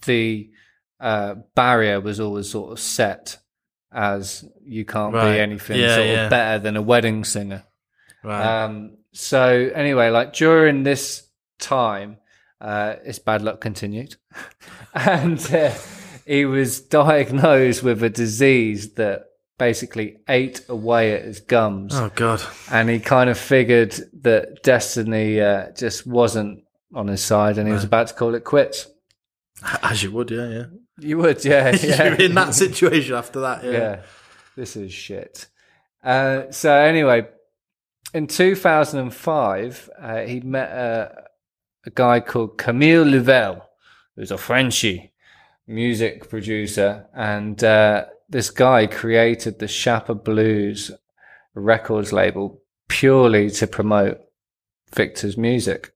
the 0.05 0.49
uh, 0.99 1.35
barrier 1.55 1.99
was 2.01 2.19
always 2.19 2.49
sort 2.49 2.71
of 2.71 2.79
set 2.79 3.37
as 3.91 4.43
you 4.63 4.83
can't 4.85 5.13
Right. 5.13 5.33
be 5.35 5.39
anything 5.39 5.79
Yeah, 5.79 5.95
sort 5.95 6.07
yeah. 6.07 6.23
of 6.25 6.29
better 6.29 6.59
than 6.59 6.75
a 6.75 6.81
wedding 6.81 7.23
singer. 7.23 7.63
Right. 8.23 8.63
Um, 8.63 8.97
so 9.13 9.69
anyway, 9.73 10.09
like 10.09 10.33
during 10.33 10.83
this 10.83 11.27
time, 11.59 12.17
uh, 12.59 12.95
his 13.05 13.19
bad 13.19 13.41
luck 13.41 13.61
continued, 13.61 14.15
and 14.93 15.39
uh, 15.53 15.71
he 16.25 16.45
was 16.45 16.81
diagnosed 16.81 17.83
with 17.83 18.01
a 18.03 18.09
disease 18.09 18.93
that 18.95 19.25
basically 19.57 20.17
ate 20.27 20.61
away 20.69 21.13
at 21.13 21.23
his 21.23 21.39
gums, 21.39 21.95
oh 21.95 22.11
God. 22.15 22.41
and 22.71 22.89
he 22.89 22.99
kind 22.99 23.29
of 23.29 23.37
figured 23.37 23.93
that 24.21 24.61
destiny 24.63 25.39
uh, 25.39 25.71
just 25.71 26.05
wasn't 26.05 26.63
on 26.93 27.07
his 27.07 27.23
side, 27.23 27.57
and 27.57 27.67
he 27.67 27.73
was 27.73 27.83
about 27.83 28.07
to 28.07 28.13
call 28.13 28.35
it 28.35 28.43
quits. 28.43 28.87
As 29.81 30.03
you 30.03 30.11
would, 30.11 30.29
yeah, 30.31 30.49
yeah. 30.49 30.65
You 30.99 31.17
would, 31.19 31.43
yeah, 31.45 31.75
yeah. 31.81 32.03
You're 32.05 32.15
in 32.15 32.35
that 32.35 32.55
situation 32.55 33.15
after 33.15 33.41
that, 33.41 33.63
yeah. 33.63 33.71
yeah, 33.71 34.01
this 34.55 34.75
is 34.75 34.91
shit. 34.91 35.47
Uh, 36.03 36.51
so 36.51 36.73
anyway, 36.73 37.27
in 38.13 38.27
2005, 38.27 39.89
uh, 39.99 40.17
he 40.21 40.39
met 40.39 40.71
a, 40.71 41.25
a 41.85 41.89
guy 41.89 42.19
called 42.19 42.57
Camille 42.57 43.05
Louvel, 43.05 43.61
who's 44.15 44.31
a 44.31 44.37
Frenchy 44.37 45.11
music 45.67 46.29
producer, 46.29 47.05
and 47.13 47.63
uh, 47.63 48.05
this 48.29 48.49
guy 48.49 48.87
created 48.87 49.59
the 49.59 49.67
Chapa 49.67 50.15
Blues 50.15 50.91
records 51.53 52.13
label 52.13 52.61
purely 52.87 53.49
to 53.49 53.67
promote 53.67 54.19
Victor's 54.93 55.37
music. 55.37 55.93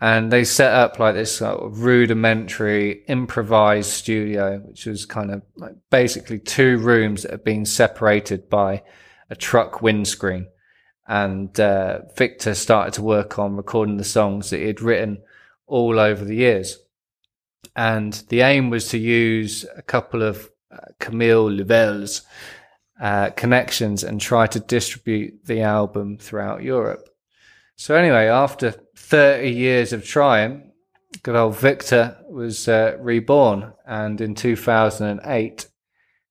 And 0.00 0.30
they 0.30 0.44
set 0.44 0.74
up 0.74 0.98
like 0.98 1.14
this 1.14 1.38
sort 1.38 1.58
of 1.60 1.82
rudimentary 1.82 3.04
improvised 3.06 3.90
studio, 3.90 4.58
which 4.58 4.84
was 4.84 5.06
kind 5.06 5.30
of 5.30 5.42
like 5.56 5.74
basically 5.90 6.38
two 6.38 6.76
rooms 6.78 7.22
that 7.22 7.30
had 7.30 7.44
been 7.44 7.64
separated 7.64 8.50
by 8.50 8.82
a 9.30 9.34
truck 9.34 9.80
windscreen. 9.80 10.48
And 11.08 11.58
uh, 11.58 12.00
Victor 12.16 12.54
started 12.54 12.94
to 12.94 13.02
work 13.02 13.38
on 13.38 13.56
recording 13.56 13.96
the 13.96 14.04
songs 14.04 14.50
that 14.50 14.58
he 14.58 14.66
had 14.66 14.82
written 14.82 15.22
all 15.66 15.98
over 15.98 16.24
the 16.24 16.36
years. 16.36 16.78
And 17.74 18.12
the 18.28 18.42
aim 18.42 18.70
was 18.70 18.88
to 18.88 18.98
use 18.98 19.64
a 19.76 19.82
couple 19.82 20.22
of 20.22 20.50
uh, 20.70 20.78
Camille 20.98 21.50
Louvel's 21.50 22.22
uh, 23.00 23.30
connections 23.30 24.04
and 24.04 24.20
try 24.20 24.46
to 24.46 24.60
distribute 24.60 25.44
the 25.46 25.62
album 25.62 26.18
throughout 26.18 26.62
Europe. 26.62 27.08
So 27.76 27.94
anyway, 27.94 28.26
after 28.26 28.74
30 29.08 29.50
years 29.50 29.92
of 29.92 30.04
trying, 30.04 30.72
good 31.22 31.36
old 31.36 31.56
Victor 31.56 32.16
was 32.28 32.66
uh, 32.66 32.96
reborn. 32.98 33.72
And 33.86 34.20
in 34.20 34.34
2008, 34.34 35.68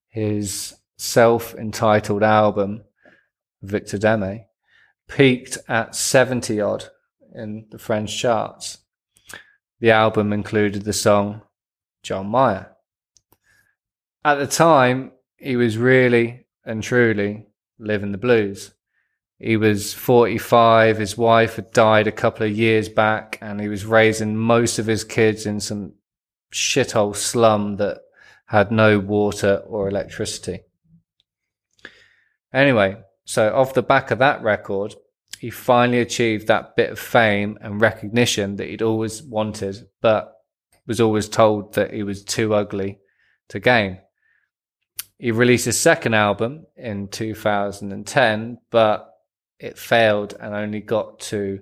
his 0.10 0.76
self-entitled 0.98 2.22
album, 2.22 2.84
Victor 3.62 3.98
Deme, 3.98 4.44
peaked 5.08 5.58
at 5.70 5.96
70 5.96 6.60
odd 6.60 6.86
in 7.34 7.66
the 7.72 7.80
French 7.80 8.18
charts. 8.18 8.80
The 9.80 9.92
album 9.92 10.34
included 10.34 10.84
the 10.84 10.94
song 10.94 11.44
Djon 12.04 12.26
Maya. 12.26 12.66
At 14.26 14.36
the 14.36 14.48
time, 14.48 15.14
he 15.38 15.56
was 15.56 15.78
really 15.78 16.48
and 16.66 16.84
truly 16.84 17.48
living 17.80 18.12
the 18.12 18.18
blues. 18.18 18.75
He 19.40 19.58
was 19.58 19.94
45. 19.94 20.98
His 20.98 21.18
wife 21.18 21.58
had 21.58 21.72
died 21.72 22.08
a 22.08 22.12
couple 22.12 22.46
of 22.46 22.58
years 22.58 22.88
back, 22.88 23.38
and 23.42 23.60
he 23.60 23.68
was 23.68 23.86
raising 23.86 24.38
most 24.38 24.80
of 24.80 24.86
his 24.86 25.04
kids 25.04 25.46
in 25.46 25.60
some 25.60 25.94
shithole 26.54 27.16
slum 27.16 27.76
that 27.78 28.00
had 28.46 28.72
no 28.72 29.00
water 29.00 29.64
or 29.68 29.90
electricity. 29.90 30.62
Anyway, 32.54 32.98
so 33.26 33.54
off 33.54 33.74
the 33.74 33.84
back 33.84 34.12
of 34.12 34.20
that 34.20 34.42
record, 34.42 34.96
he 35.40 35.50
finally 35.50 36.00
achieved 36.00 36.48
that 36.48 36.76
bit 36.76 36.92
of 36.92 37.00
fame 37.00 37.58
and 37.60 37.82
recognition 37.82 38.56
that 38.56 38.70
he'd 38.70 38.82
always 38.82 39.22
wanted, 39.22 39.90
but 40.02 40.32
was 40.88 41.02
always 41.02 41.28
told 41.28 41.74
that 41.74 41.94
he 41.94 42.04
was 42.04 42.24
too 42.24 42.54
ugly 42.54 43.00
to 43.50 43.60
gain. 43.60 44.00
He 45.18 45.32
released 45.32 45.66
his 45.66 45.80
second 45.80 46.14
album 46.14 46.66
in 46.78 47.08
2010, 47.10 48.60
but 48.70 49.15
it 49.60 49.78
failed 49.78 50.36
and 50.40 50.54
only 50.54 50.82
got 50.82 51.20
to 51.20 51.62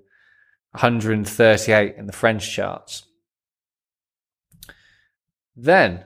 138 0.71 1.95
in 1.95 2.07
the 2.07 2.13
French 2.13 2.51
charts. 2.51 3.05
Then, 5.55 6.05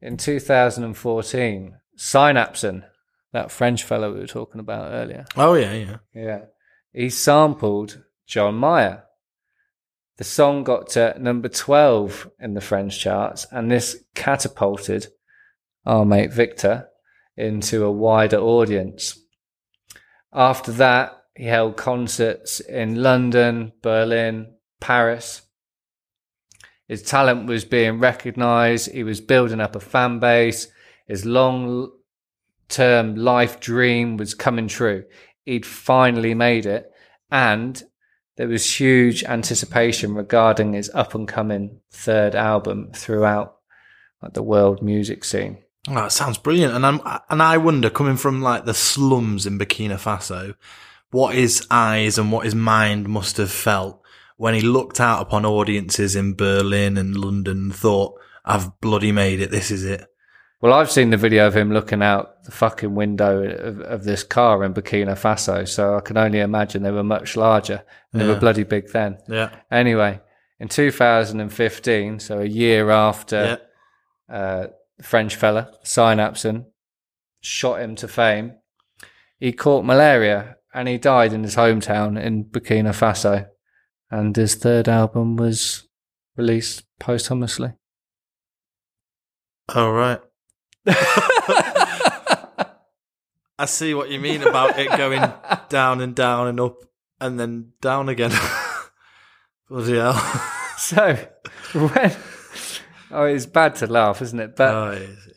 in 0.00 0.16
2014, 0.16 1.76
Synapson, 1.96 2.84
that 3.32 3.50
French 3.50 3.82
fellow 3.84 4.12
we 4.12 4.20
were 4.20 4.26
talking 4.26 4.60
about 4.60 4.92
earlier, 4.92 5.24
Oh 5.36 5.54
yeah, 5.54 5.72
yeah. 5.72 5.96
yeah, 6.14 6.40
he 6.92 7.10
sampled 7.10 8.02
Djon 8.28 8.54
Maya. 8.54 8.98
The 10.16 10.24
song 10.24 10.64
got 10.64 10.90
to 10.90 11.16
number 11.18 11.48
12 11.48 12.30
in 12.40 12.54
the 12.54 12.60
French 12.60 12.98
charts, 13.00 13.46
and 13.50 13.70
this 13.70 14.04
catapulted 14.14 15.08
our 15.86 16.04
mate 16.04 16.32
Victor 16.32 16.88
into 17.36 17.84
a 17.84 17.90
wider 17.90 18.38
audience. 18.38 19.18
After 20.32 20.72
that, 20.72 21.24
he 21.34 21.44
held 21.44 21.76
concerts 21.76 22.60
in 22.60 23.02
London, 23.02 23.72
Berlin, 23.82 24.54
Paris. 24.80 25.42
His 26.86 27.02
talent 27.02 27.46
was 27.46 27.64
being 27.64 27.98
recognized. 27.98 28.92
He 28.92 29.04
was 29.04 29.20
building 29.20 29.60
up 29.60 29.76
a 29.76 29.80
fan 29.80 30.18
base. 30.18 30.68
His 31.06 31.24
long 31.24 31.92
term 32.68 33.16
life 33.16 33.60
dream 33.60 34.16
was 34.16 34.34
coming 34.34 34.68
true. 34.68 35.04
He'd 35.44 35.66
finally 35.66 36.34
made 36.34 36.66
it. 36.66 36.90
And 37.30 37.82
there 38.36 38.48
was 38.48 38.80
huge 38.80 39.22
anticipation 39.24 40.14
regarding 40.14 40.72
his 40.72 40.90
up 40.94 41.14
and 41.14 41.28
coming 41.28 41.80
third 41.90 42.34
album 42.34 42.90
throughout 42.94 43.56
like, 44.22 44.34
the 44.34 44.42
world 44.42 44.82
music 44.82 45.24
scene. 45.24 45.58
Oh, 45.88 45.94
that 45.94 46.12
sounds 46.12 46.38
brilliant. 46.38 46.74
And 46.74 46.84
I'm 46.84 47.00
and 47.30 47.42
I 47.42 47.56
wonder, 47.56 47.90
coming 47.90 48.16
from 48.16 48.42
like 48.42 48.64
the 48.64 48.74
slums 48.74 49.46
in 49.46 49.58
Burkina 49.58 49.94
Faso, 49.98 50.54
what 51.10 51.34
his 51.34 51.66
eyes 51.70 52.18
and 52.18 52.30
what 52.30 52.44
his 52.44 52.54
mind 52.54 53.08
must 53.08 53.36
have 53.38 53.50
felt 53.50 54.00
when 54.36 54.54
he 54.54 54.60
looked 54.60 55.00
out 55.00 55.20
upon 55.22 55.44
audiences 55.44 56.16
in 56.16 56.34
Berlin 56.34 56.96
and 56.96 57.16
London 57.16 57.58
and 57.58 57.74
thought, 57.74 58.18
I've 58.44 58.80
bloody 58.80 59.12
made 59.12 59.40
it, 59.40 59.50
this 59.50 59.70
is 59.70 59.84
it. 59.84 60.06
Well, 60.62 60.72
I've 60.74 60.90
seen 60.90 61.08
the 61.10 61.16
video 61.16 61.46
of 61.46 61.56
him 61.56 61.72
looking 61.72 62.02
out 62.02 62.44
the 62.44 62.50
fucking 62.50 62.94
window 62.94 63.42
of, 63.42 63.80
of 63.80 64.04
this 64.04 64.22
car 64.22 64.62
in 64.64 64.74
Burkina 64.74 65.12
Faso, 65.12 65.66
so 65.66 65.96
I 65.96 66.00
can 66.00 66.16
only 66.18 66.40
imagine 66.40 66.82
they 66.82 66.90
were 66.90 67.02
much 67.02 67.36
larger. 67.36 67.82
They 68.12 68.20
Yeah. 68.26 68.34
were 68.34 68.40
bloody 68.40 68.64
big 68.64 68.90
then. 68.92 69.18
Yeah. 69.28 69.50
Anyway, 69.70 70.20
in 70.58 70.68
2015, 70.68 72.20
so 72.20 72.40
a 72.40 72.44
year 72.44 72.88
Yeah. 72.88 73.08
after 73.08 73.58
uh, 74.30 74.66
the 75.00 75.06
French 75.06 75.34
fella, 75.34 75.72
Synapson, 75.82 76.66
shot 77.40 77.80
him 77.80 77.96
to 77.96 78.06
fame, 78.06 78.52
he 79.38 79.50
caught 79.50 79.82
malaria 79.82 80.58
and 80.74 80.88
he 80.88 80.98
died 80.98 81.32
in 81.32 81.42
his 81.42 81.56
hometown 81.56 82.22
in 82.22 82.44
Burkina 82.44 82.90
Faso. 82.90 83.46
And 84.10 84.36
his 84.36 84.56
third 84.56 84.88
album 84.88 85.36
was 85.36 85.88
released 86.36 86.84
posthumously. 86.98 87.72
All 89.74 89.92
right. 89.92 90.20
I 90.86 92.66
see 93.66 93.94
what 93.94 94.10
you 94.10 94.20
mean 94.20 94.42
about 94.42 94.78
it 94.78 94.88
going 94.98 95.32
down 95.70 96.02
and 96.02 96.14
down 96.14 96.48
and 96.48 96.60
up 96.60 96.76
and 97.20 97.40
then 97.40 97.72
down 97.80 98.10
again. 98.10 98.32
Bloody 99.68 99.96
hell. 99.96 100.12
So, 100.76 101.16
when 101.74 102.16
oh, 103.10 103.24
it's 103.24 103.46
bad 103.46 103.74
to 103.76 103.86
laugh, 103.86 104.22
isn't 104.22 104.40
it? 104.40 104.56
But 104.56 104.74
Oh, 104.74 104.92
yes. 104.92 105.28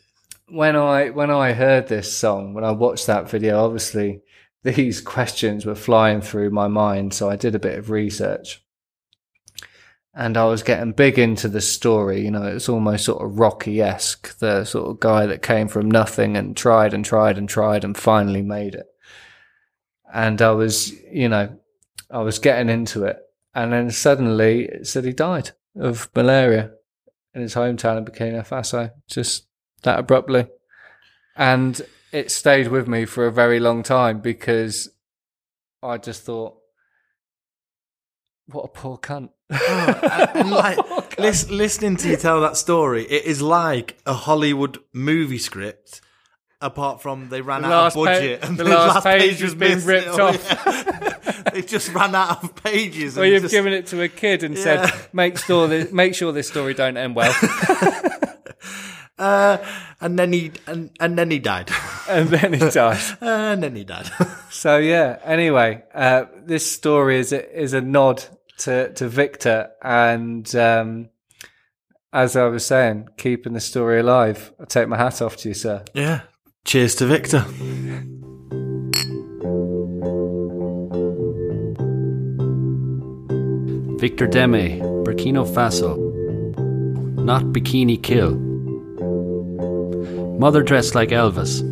when 0.48 0.76
I 0.76 1.10
when 1.10 1.30
I 1.30 1.52
heard 1.52 1.88
this 1.88 2.16
song, 2.16 2.54
when 2.54 2.64
I 2.64 2.70
watched 2.72 3.06
that 3.06 3.28
video, 3.28 3.64
obviously 3.64 4.22
these 4.62 5.00
questions 5.14 5.66
were 5.66 5.74
flying 5.74 6.20
through 6.20 6.50
my 6.50 6.68
mind. 6.68 7.14
So 7.14 7.28
I 7.30 7.36
did 7.36 7.54
a 7.54 7.58
bit 7.60 7.78
of 7.78 7.90
research, 7.90 8.62
and 10.14 10.36
I 10.36 10.44
was 10.44 10.62
getting 10.62 10.92
big 10.92 11.18
into 11.18 11.48
the 11.48 11.60
story. 11.60 12.22
You 12.22 12.30
know, 12.30 12.44
it's 12.44 12.68
almost 12.68 13.04
sort 13.04 13.24
of 13.24 13.38
Rocky 13.38 13.80
esque, 13.82 14.38
the 14.38 14.64
sort 14.64 14.90
of 14.90 15.00
guy 15.00 15.26
that 15.26 15.42
came 15.42 15.68
from 15.68 15.90
nothing 15.90 16.36
and 16.36 16.56
tried 16.56 16.94
and 16.94 17.04
tried 17.04 17.38
and 17.38 17.48
tried 17.48 17.84
and 17.84 17.96
finally 17.96 18.42
made 18.42 18.74
it. 18.74 18.86
And 20.12 20.40
I 20.40 20.52
was, 20.52 20.92
you 21.10 21.28
know, 21.28 21.58
I 22.10 22.18
was 22.20 22.38
getting 22.38 22.68
into 22.68 23.04
it, 23.04 23.18
and 23.54 23.72
then 23.72 23.90
suddenly 23.90 24.66
it 24.66 24.86
said 24.86 25.04
he 25.04 25.12
died 25.12 25.50
of 25.76 26.08
malaria 26.14 26.70
in 27.34 27.42
his 27.42 27.54
hometown 27.54 27.98
in 27.98 28.04
Burkina 28.04 28.46
Faso, 28.46 28.90
just 29.08 29.46
that 29.82 29.98
abruptly. 29.98 30.46
And 31.36 31.80
it 32.12 32.30
stayed 32.30 32.68
with 32.68 32.86
me 32.86 33.04
for 33.06 33.26
a 33.26 33.32
very 33.32 33.58
long 33.60 33.82
time 33.82 34.20
because 34.20 34.88
I 35.82 35.98
just 35.98 36.22
thought, 36.22 36.54
what 38.46 38.64
a 38.64 38.68
poor 38.68 38.98
cunt. 38.98 39.30
Oh, 39.50 40.30
and 40.34 40.50
like 40.52 40.76
Poor 40.76 41.00
cunt. 41.02 41.18
lis- 41.18 41.50
listening 41.50 41.96
to 41.96 42.08
you 42.08 42.16
tell 42.16 42.40
that 42.42 42.56
story, 42.56 43.04
it 43.04 43.24
is 43.24 43.42
like 43.42 43.98
a 44.06 44.12
Hollywood 44.14 44.78
movie 44.92 45.38
script. 45.38 46.00
Apart 46.60 47.02
from 47.02 47.28
they 47.28 47.40
ran 47.42 47.60
The 47.62 47.68
out 47.68 47.70
last 47.70 47.96
of 47.96 48.04
pa- 48.06 48.12
budget, 48.14 48.44
and 48.44 48.56
the 48.56 48.64
last 48.64 49.04
page 49.04 49.32
has 49.32 49.42
was 49.42 49.54
been 49.54 49.74
missed. 49.74 49.86
ripped 49.86 50.08
Oh, 50.08 50.28
off. 50.28 51.44
they 51.52 51.62
just 51.62 51.92
ran 51.92 52.14
out 52.14 52.42
of 52.42 52.54
pages. 52.56 53.16
And 53.18 53.26
you've 53.30 53.42
just- 53.42 53.52
given 53.52 53.72
it 53.74 53.86
to 53.88 54.00
a 54.02 54.08
kid 54.08 54.42
and 54.42 54.56
Yeah. 54.56 54.86
said, 54.86 55.08
make 55.12 55.36
sure 55.38 55.68
this, 55.68 55.92
make 55.92 56.14
sure 56.14 56.32
this 56.32 56.48
story 56.48 56.72
don't 56.72 56.96
end 56.96 57.14
well. 57.16 57.34
uh, 59.18 59.58
and 60.00 60.18
then 60.18 60.32
he 60.32 60.52
and, 60.66 60.90
and 61.00 61.18
then 61.18 61.30
he 61.30 61.38
died, 61.38 61.70
and 62.08 62.28
then 62.28 62.52
he 62.54 62.58
died. 62.70 63.00
and 63.20 63.62
then 63.62 63.76
he 63.76 63.84
died. 63.84 64.10
So 64.50 64.78
yeah. 64.78 65.18
Anyway, 65.24 65.82
uh, 65.94 66.24
this 66.44 66.70
story 66.70 67.18
is 67.18 67.32
a, 67.32 67.60
is 67.60 67.72
a 67.74 67.80
nod 67.80 68.24
to 68.58 68.92
to 68.94 69.08
Victor, 69.08 69.70
and 69.82 70.54
um, 70.56 71.08
as 72.12 72.36
I 72.36 72.44
was 72.44 72.64
saying, 72.66 73.08
keeping 73.16 73.52
the 73.52 73.60
story 73.60 74.00
alive. 74.00 74.52
I 74.60 74.64
take 74.64 74.88
my 74.88 74.96
hat 74.96 75.20
off 75.22 75.36
to 75.38 75.48
you, 75.48 75.54
sir. 75.54 75.84
yeah. 75.94 76.22
Cheers 76.64 76.94
to 76.96 77.06
Victor. 77.06 77.44
Victor 84.00 84.26
Deme, 84.26 84.80
Burkina 85.04 85.46
Faso. 85.46 85.98
Not 87.18 87.42
Bikini 87.52 88.02
Kill. 88.02 88.34
Mother 90.38 90.62
dressed 90.62 90.94
like 90.94 91.10
Elvis. 91.10 91.62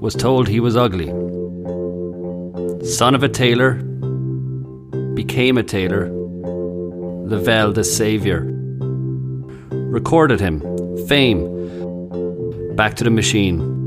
Was 0.00 0.14
told 0.14 0.48
he 0.48 0.58
was 0.58 0.74
ugly. 0.74 1.08
Son 2.86 3.14
of 3.14 3.22
a 3.22 3.28
tailor. 3.28 3.74
Became 5.14 5.58
a 5.58 5.62
tailor. 5.62 6.08
Lavelle 7.26 7.72
the 7.72 7.84
Savior. 7.84 8.46
Recorded 9.70 10.40
him. 10.40 10.60
Fame. 11.06 11.46
Back 12.74 12.94
to 12.96 13.04
the 13.04 13.10
machine. 13.10 13.81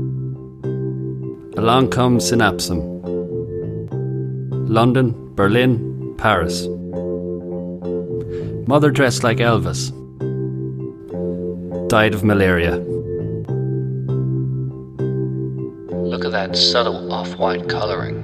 Along 1.58 1.88
comes 1.90 2.30
Synapson. 2.30 3.00
London, 4.68 5.34
Berlin, 5.34 6.14
Paris. 6.18 6.66
Mother 8.68 8.90
dressed 8.90 9.24
like 9.24 9.38
Elvis. 9.38 9.90
Died 11.88 12.12
of 12.12 12.24
malaria. 12.24 12.76
Look 15.96 16.26
at 16.26 16.32
that 16.32 16.56
subtle 16.56 17.10
off 17.10 17.38
white 17.38 17.68
colouring, 17.68 18.22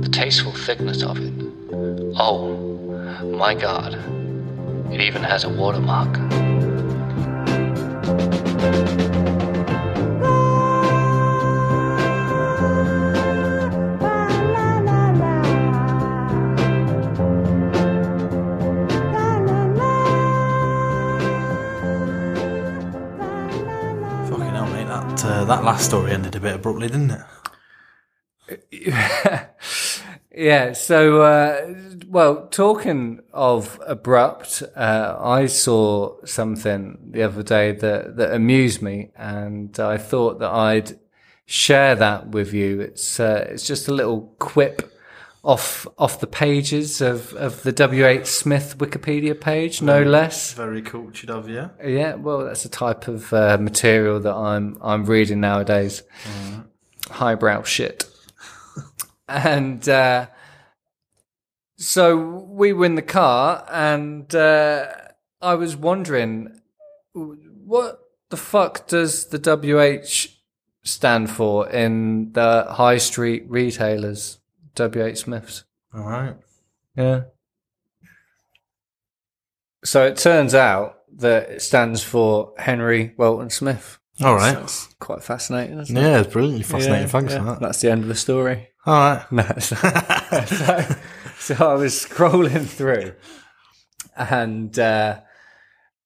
the 0.00 0.08
tasteful 0.08 0.52
thickness 0.52 1.02
of 1.04 1.18
it. 1.18 1.32
Oh, 2.16 2.56
my 3.24 3.54
god, 3.54 3.94
it 4.92 5.00
even 5.00 5.22
has 5.22 5.44
a 5.44 5.48
watermark. 5.48 6.18
That 25.48 25.64
last 25.64 25.86
story 25.86 26.12
ended 26.12 26.36
a 26.36 26.40
bit 26.40 26.56
abruptly, 26.56 26.88
didn't 26.88 27.24
it? 28.50 28.68
Yeah. 30.30 30.72
So, 30.72 31.22
uh, 31.22 31.74
well, 32.06 32.46
talking 32.46 33.20
of 33.32 33.80
abrupt, 33.84 34.62
uh, 34.76 35.16
I 35.18 35.46
saw 35.46 36.24
something 36.24 36.98
the 37.10 37.24
other 37.24 37.42
day 37.42 37.72
that, 37.72 38.16
that 38.18 38.32
amused 38.32 38.80
me 38.80 39.10
and 39.16 39.76
I 39.80 39.96
thought 39.96 40.38
that 40.38 40.50
I'd 40.50 40.96
share 41.44 41.96
that 41.96 42.28
with 42.28 42.52
you. 42.52 42.80
It's, 42.80 43.18
uh, 43.18 43.48
it's 43.50 43.66
just 43.66 43.88
a 43.88 43.94
little 43.94 44.32
quip 44.38 44.96
off, 45.44 45.86
off 45.96 46.20
the 46.20 46.26
pages 46.26 47.00
of, 47.00 47.32
of 47.34 47.62
the 47.62 47.72
W.H. 47.72 48.26
Smith 48.26 48.76
Wikipedia 48.78 49.40
page, 49.40 49.80
no 49.80 50.02
less. 50.02 50.52
Very 50.52 50.82
cultured 50.82 51.30
of 51.30 51.48
you. 51.48 51.70
Yeah, 51.84 52.14
well, 52.14 52.44
that's 52.44 52.64
a 52.64 52.68
type 52.68 53.08
of 53.08 53.32
uh, 53.32 53.56
material 53.58 54.20
that 54.20 54.34
I'm 54.34 54.78
I'm 54.80 55.04
reading 55.04 55.40
nowadays. 55.40 56.02
Highbrow 57.10 57.62
shit. 57.62 58.08
and 59.28 59.88
uh, 59.88 60.26
so 61.76 62.16
we 62.16 62.72
were 62.72 62.86
in 62.86 62.96
the 62.96 63.02
car, 63.02 63.64
and 63.70 64.34
uh, 64.34 64.92
I 65.40 65.54
was 65.54 65.76
wondering, 65.76 66.60
what 67.12 68.00
the 68.30 68.36
fuck 68.36 68.88
does 68.88 69.26
the 69.26 69.38
WH 69.38 70.34
stand 70.82 71.30
for 71.30 71.68
in 71.70 72.32
the 72.32 72.66
high 72.70 72.98
street 72.98 73.44
retailers? 73.48 74.38
WH 74.78 75.16
Smiths. 75.18 75.64
All 75.94 76.02
right. 76.02 76.36
Yeah. 76.96 77.22
So 79.84 80.04
it 80.04 80.16
turns 80.16 80.54
out 80.54 80.96
that 81.16 81.50
it 81.50 81.62
stands 81.62 82.02
for 82.02 82.52
Henry 82.58 83.14
Welton 83.16 83.50
Smith. 83.50 83.98
All 84.22 84.34
right. 84.34 84.54
That's 84.54 84.86
quite 84.98 85.22
fascinating, 85.22 85.78
isn't 85.78 85.96
it? 85.96 86.00
Yeah, 86.00 86.20
it's 86.20 86.32
brilliantly 86.32 86.64
fascinating. 86.64 87.02
Yeah, 87.02 87.08
Thanks 87.08 87.32
yeah. 87.32 87.38
for 87.38 87.44
that. 87.44 87.60
That's 87.60 87.80
the 87.80 87.90
end 87.90 88.02
of 88.02 88.08
the 88.08 88.14
story. 88.14 88.68
All 88.84 88.94
right. 88.94 89.24
No, 89.32 89.44
so, 89.60 89.76
so, 90.46 90.96
so 91.38 91.70
I 91.70 91.74
was 91.74 91.94
scrolling 91.94 92.66
through 92.66 93.14
and 94.16 94.76
uh, 94.78 95.20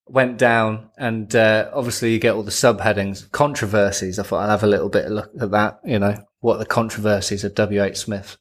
went 0.06 0.36
down, 0.36 0.90
and 0.98 1.34
uh, 1.34 1.70
obviously 1.72 2.12
you 2.12 2.18
get 2.18 2.34
all 2.34 2.42
the 2.42 2.50
subheadings, 2.50 3.30
controversies. 3.32 4.18
I 4.18 4.22
thought 4.24 4.44
I'd 4.44 4.50
have 4.50 4.62
a 4.62 4.68
little 4.68 4.90
bit 4.90 5.06
of 5.06 5.12
look 5.12 5.30
at 5.40 5.50
that. 5.50 5.80
You 5.84 5.98
know, 5.98 6.22
what 6.42 6.56
are 6.56 6.58
the 6.58 6.66
controversies 6.66 7.42
of 7.44 7.54
W. 7.54 7.82
H. 7.82 7.96
Smith? 7.96 8.36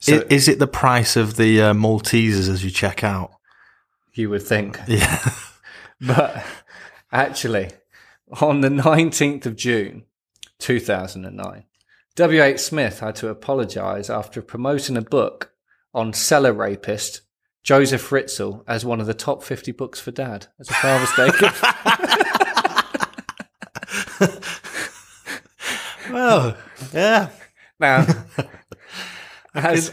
So 0.00 0.18
I- 0.18 0.24
is 0.28 0.46
it 0.46 0.58
the 0.58 0.66
price 0.66 1.16
of 1.16 1.36
the 1.36 1.62
uh, 1.62 1.72
Maltesers 1.72 2.50
as 2.50 2.62
you 2.62 2.70
check 2.70 3.02
out? 3.02 3.30
you 4.12 4.28
would 4.28 4.42
think, 4.42 4.78
Yeah. 4.86 5.24
but 6.00 6.44
actually, 7.12 7.70
on 8.40 8.60
the 8.60 8.68
nineteenth 8.70 9.46
of 9.46 9.56
June, 9.56 10.04
two 10.58 10.80
thousand 10.80 11.24
and 11.24 11.36
nine. 11.36 11.64
W. 12.16 12.42
H. 12.42 12.58
Smith 12.58 12.98
had 13.00 13.14
to 13.16 13.28
apologise 13.28 14.10
after 14.10 14.42
promoting 14.42 14.96
a 14.96 15.02
book 15.02 15.52
on 15.94 16.12
cellar 16.12 16.52
rapist 16.52 17.20
Joseph 17.62 18.10
Fritzl 18.10 18.64
as 18.66 18.84
one 18.84 19.00
of 19.00 19.06
the 19.06 19.14
top 19.14 19.42
50 19.44 19.70
books 19.72 20.00
for 20.00 20.10
dad 20.10 20.48
as 20.58 20.68
a 20.68 20.74
Father's 20.74 21.12
Day 21.14 21.30
gift. 21.38 21.64
well, 26.10 26.56
yeah. 26.92 27.30
Now, 27.80 28.06
as, 29.54 29.90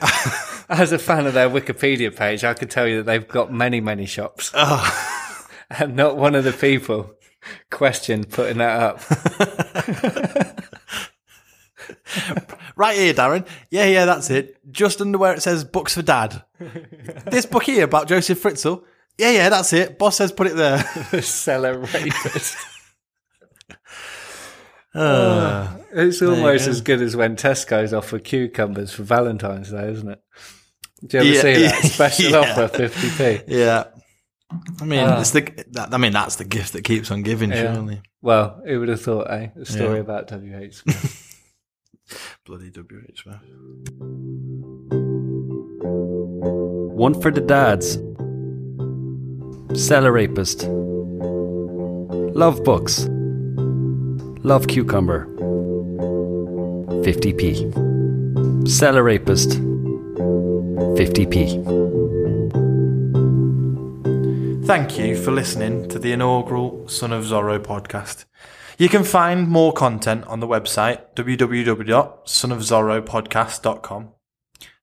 as 0.69 0.91
a 0.91 0.99
fan 0.99 1.27
of 1.27 1.33
their 1.33 1.49
Wikipedia 1.49 2.15
page, 2.15 2.43
I 2.43 2.53
can 2.53 2.67
tell 2.67 2.87
you 2.87 2.97
that 2.97 3.05
they've 3.05 3.27
got 3.27 3.51
many, 3.51 3.81
many 3.81 4.05
shops. 4.05 4.51
Oh. 4.53 5.11
And 5.67 5.95
not 5.95 6.15
one 6.15 6.35
of 6.35 6.43
the 6.43 6.53
people 6.53 7.15
questioned 7.71 8.29
putting 8.29 8.59
that 8.59 8.79
up. 8.79 9.01
Right 12.75 12.97
here, 12.97 13.13
Darren. 13.13 13.47
Yeah, 13.71 13.85
yeah, 13.85 14.05
that's 14.05 14.29
it. 14.29 14.57
Just 14.71 15.01
under 15.01 15.17
where 15.17 15.33
it 15.33 15.41
says 15.41 15.63
books 15.63 15.95
for 15.95 16.01
dad. 16.01 16.43
this 17.25 17.45
book 17.45 17.63
here 17.63 17.85
about 17.85 18.07
Joseph 18.07 18.41
Fritzl. 18.41 18.83
Yeah, 19.17 19.31
yeah, 19.31 19.49
that's 19.49 19.71
it. 19.71 19.97
Boss 19.97 20.17
says 20.17 20.31
put 20.33 20.47
it 20.47 20.55
there. 20.55 20.77
the 21.11 21.21
cellar 21.21 21.79
rapist. 21.79 22.57
Uh, 24.95 25.77
It's 25.93 26.21
almost 26.21 26.65
go. 26.65 26.71
as 26.71 26.81
good 26.81 27.01
as 27.01 27.15
when 27.15 27.35
Tesco's 27.35 27.93
offer 27.93 28.19
cucumbers 28.19 28.91
for 28.93 29.03
Valentine's 29.03 29.71
Day, 29.71 29.89
isn't 29.91 30.09
it? 30.09 30.21
Do 31.05 31.17
you 31.17 31.21
ever 31.23 31.29
Yeah, 31.33 31.41
see 31.41 31.63
that 31.67 31.83
special 31.91 32.31
yeah. 32.31 32.37
offer, 32.39 32.67
fifty 32.69 33.09
p? 33.09 33.53
yeah. 33.53 33.85
I 34.79 34.85
mean, 34.85 34.99
Ah. 34.99 35.19
it's 35.19 35.31
the. 35.31 35.41
That, 35.71 35.93
I 35.93 35.97
mean, 35.97 36.13
that's 36.13 36.35
the 36.37 36.45
gift 36.45 36.73
that 36.73 36.83
keeps 36.83 37.11
on 37.11 37.23
giving. 37.23 37.49
Yeah. 37.51 37.73
Surely, 37.73 38.01
Well, 38.21 38.61
who 38.65 38.79
would 38.79 38.89
have 38.89 39.01
thought, 39.01 39.29
eh? 39.31 39.49
A 39.59 39.65
story 39.65 39.95
Yeah. 39.95 40.01
about 40.01 40.27
WH. 40.29 40.73
Smith. 40.75 41.21
bloody 42.45 42.69
WH 42.71 43.25
man. 43.25 43.39
One 46.95 47.19
for 47.21 47.31
the 47.31 47.41
dads. 47.41 47.97
Cellar 49.79 50.11
rapist. 50.13 50.67
Love 52.35 52.63
books. 52.63 53.09
Love 54.45 54.67
cucumber. 54.67 55.25
50p. 57.03 58.69
Cellar 58.69 59.01
rapist. 59.01 59.49
50p. 59.49 61.65
Thank 64.67 64.99
you 64.99 65.17
for 65.17 65.31
listening 65.31 65.89
to 65.89 65.97
the 65.97 66.11
inaugural 66.11 66.87
Son 66.87 67.11
of 67.11 67.23
Zorro 67.23 67.57
podcast. 67.57 68.25
You 68.77 68.87
can 68.87 69.03
find 69.03 69.47
more 69.47 69.73
content 69.73 70.27
on 70.27 70.41
the 70.41 70.47
website 70.47 71.15
www.sonofzorropodcast.com. 71.15 74.09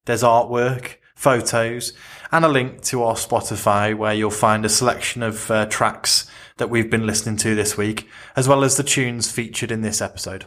There's 0.06 0.24
artwork, 0.24 0.96
photos, 1.14 1.92
and 2.32 2.44
a 2.44 2.48
link 2.48 2.82
to 2.82 3.04
our 3.04 3.14
Spotify 3.14 3.96
where 3.96 4.12
you'll 4.12 4.32
find 4.32 4.64
a 4.64 4.68
selection 4.68 5.22
of 5.22 5.48
uh, 5.52 5.66
tracks 5.66 6.28
that 6.56 6.70
we've 6.70 6.90
been 6.90 7.06
listening 7.06 7.36
to 7.38 7.54
this 7.54 7.76
week, 7.76 8.08
as 8.36 8.48
well 8.48 8.64
as 8.64 8.76
the 8.76 8.82
tunes 8.82 9.30
featured 9.30 9.70
in 9.70 9.82
this 9.82 10.00
episode. 10.00 10.46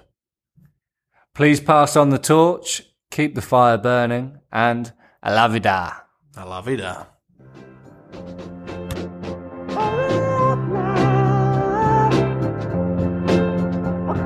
Please 1.33 1.59
pass 1.59 1.95
on 1.95 2.09
the 2.09 2.17
torch, 2.17 2.83
keep 3.11 3.35
the 3.35 3.41
fire 3.41 3.77
burning, 3.77 4.39
and 4.51 4.93
a 5.21 5.33
la 5.33 5.47
vida. 5.47 6.03
A 6.37 6.45
la 6.45 6.61
it. 6.65 6.81
uh. 6.81 7.05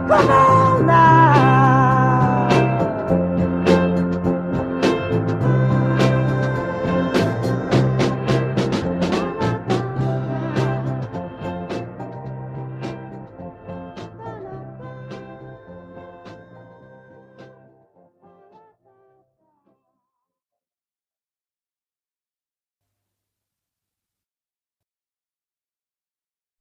Come 0.09 0.89
on! 0.89 1.18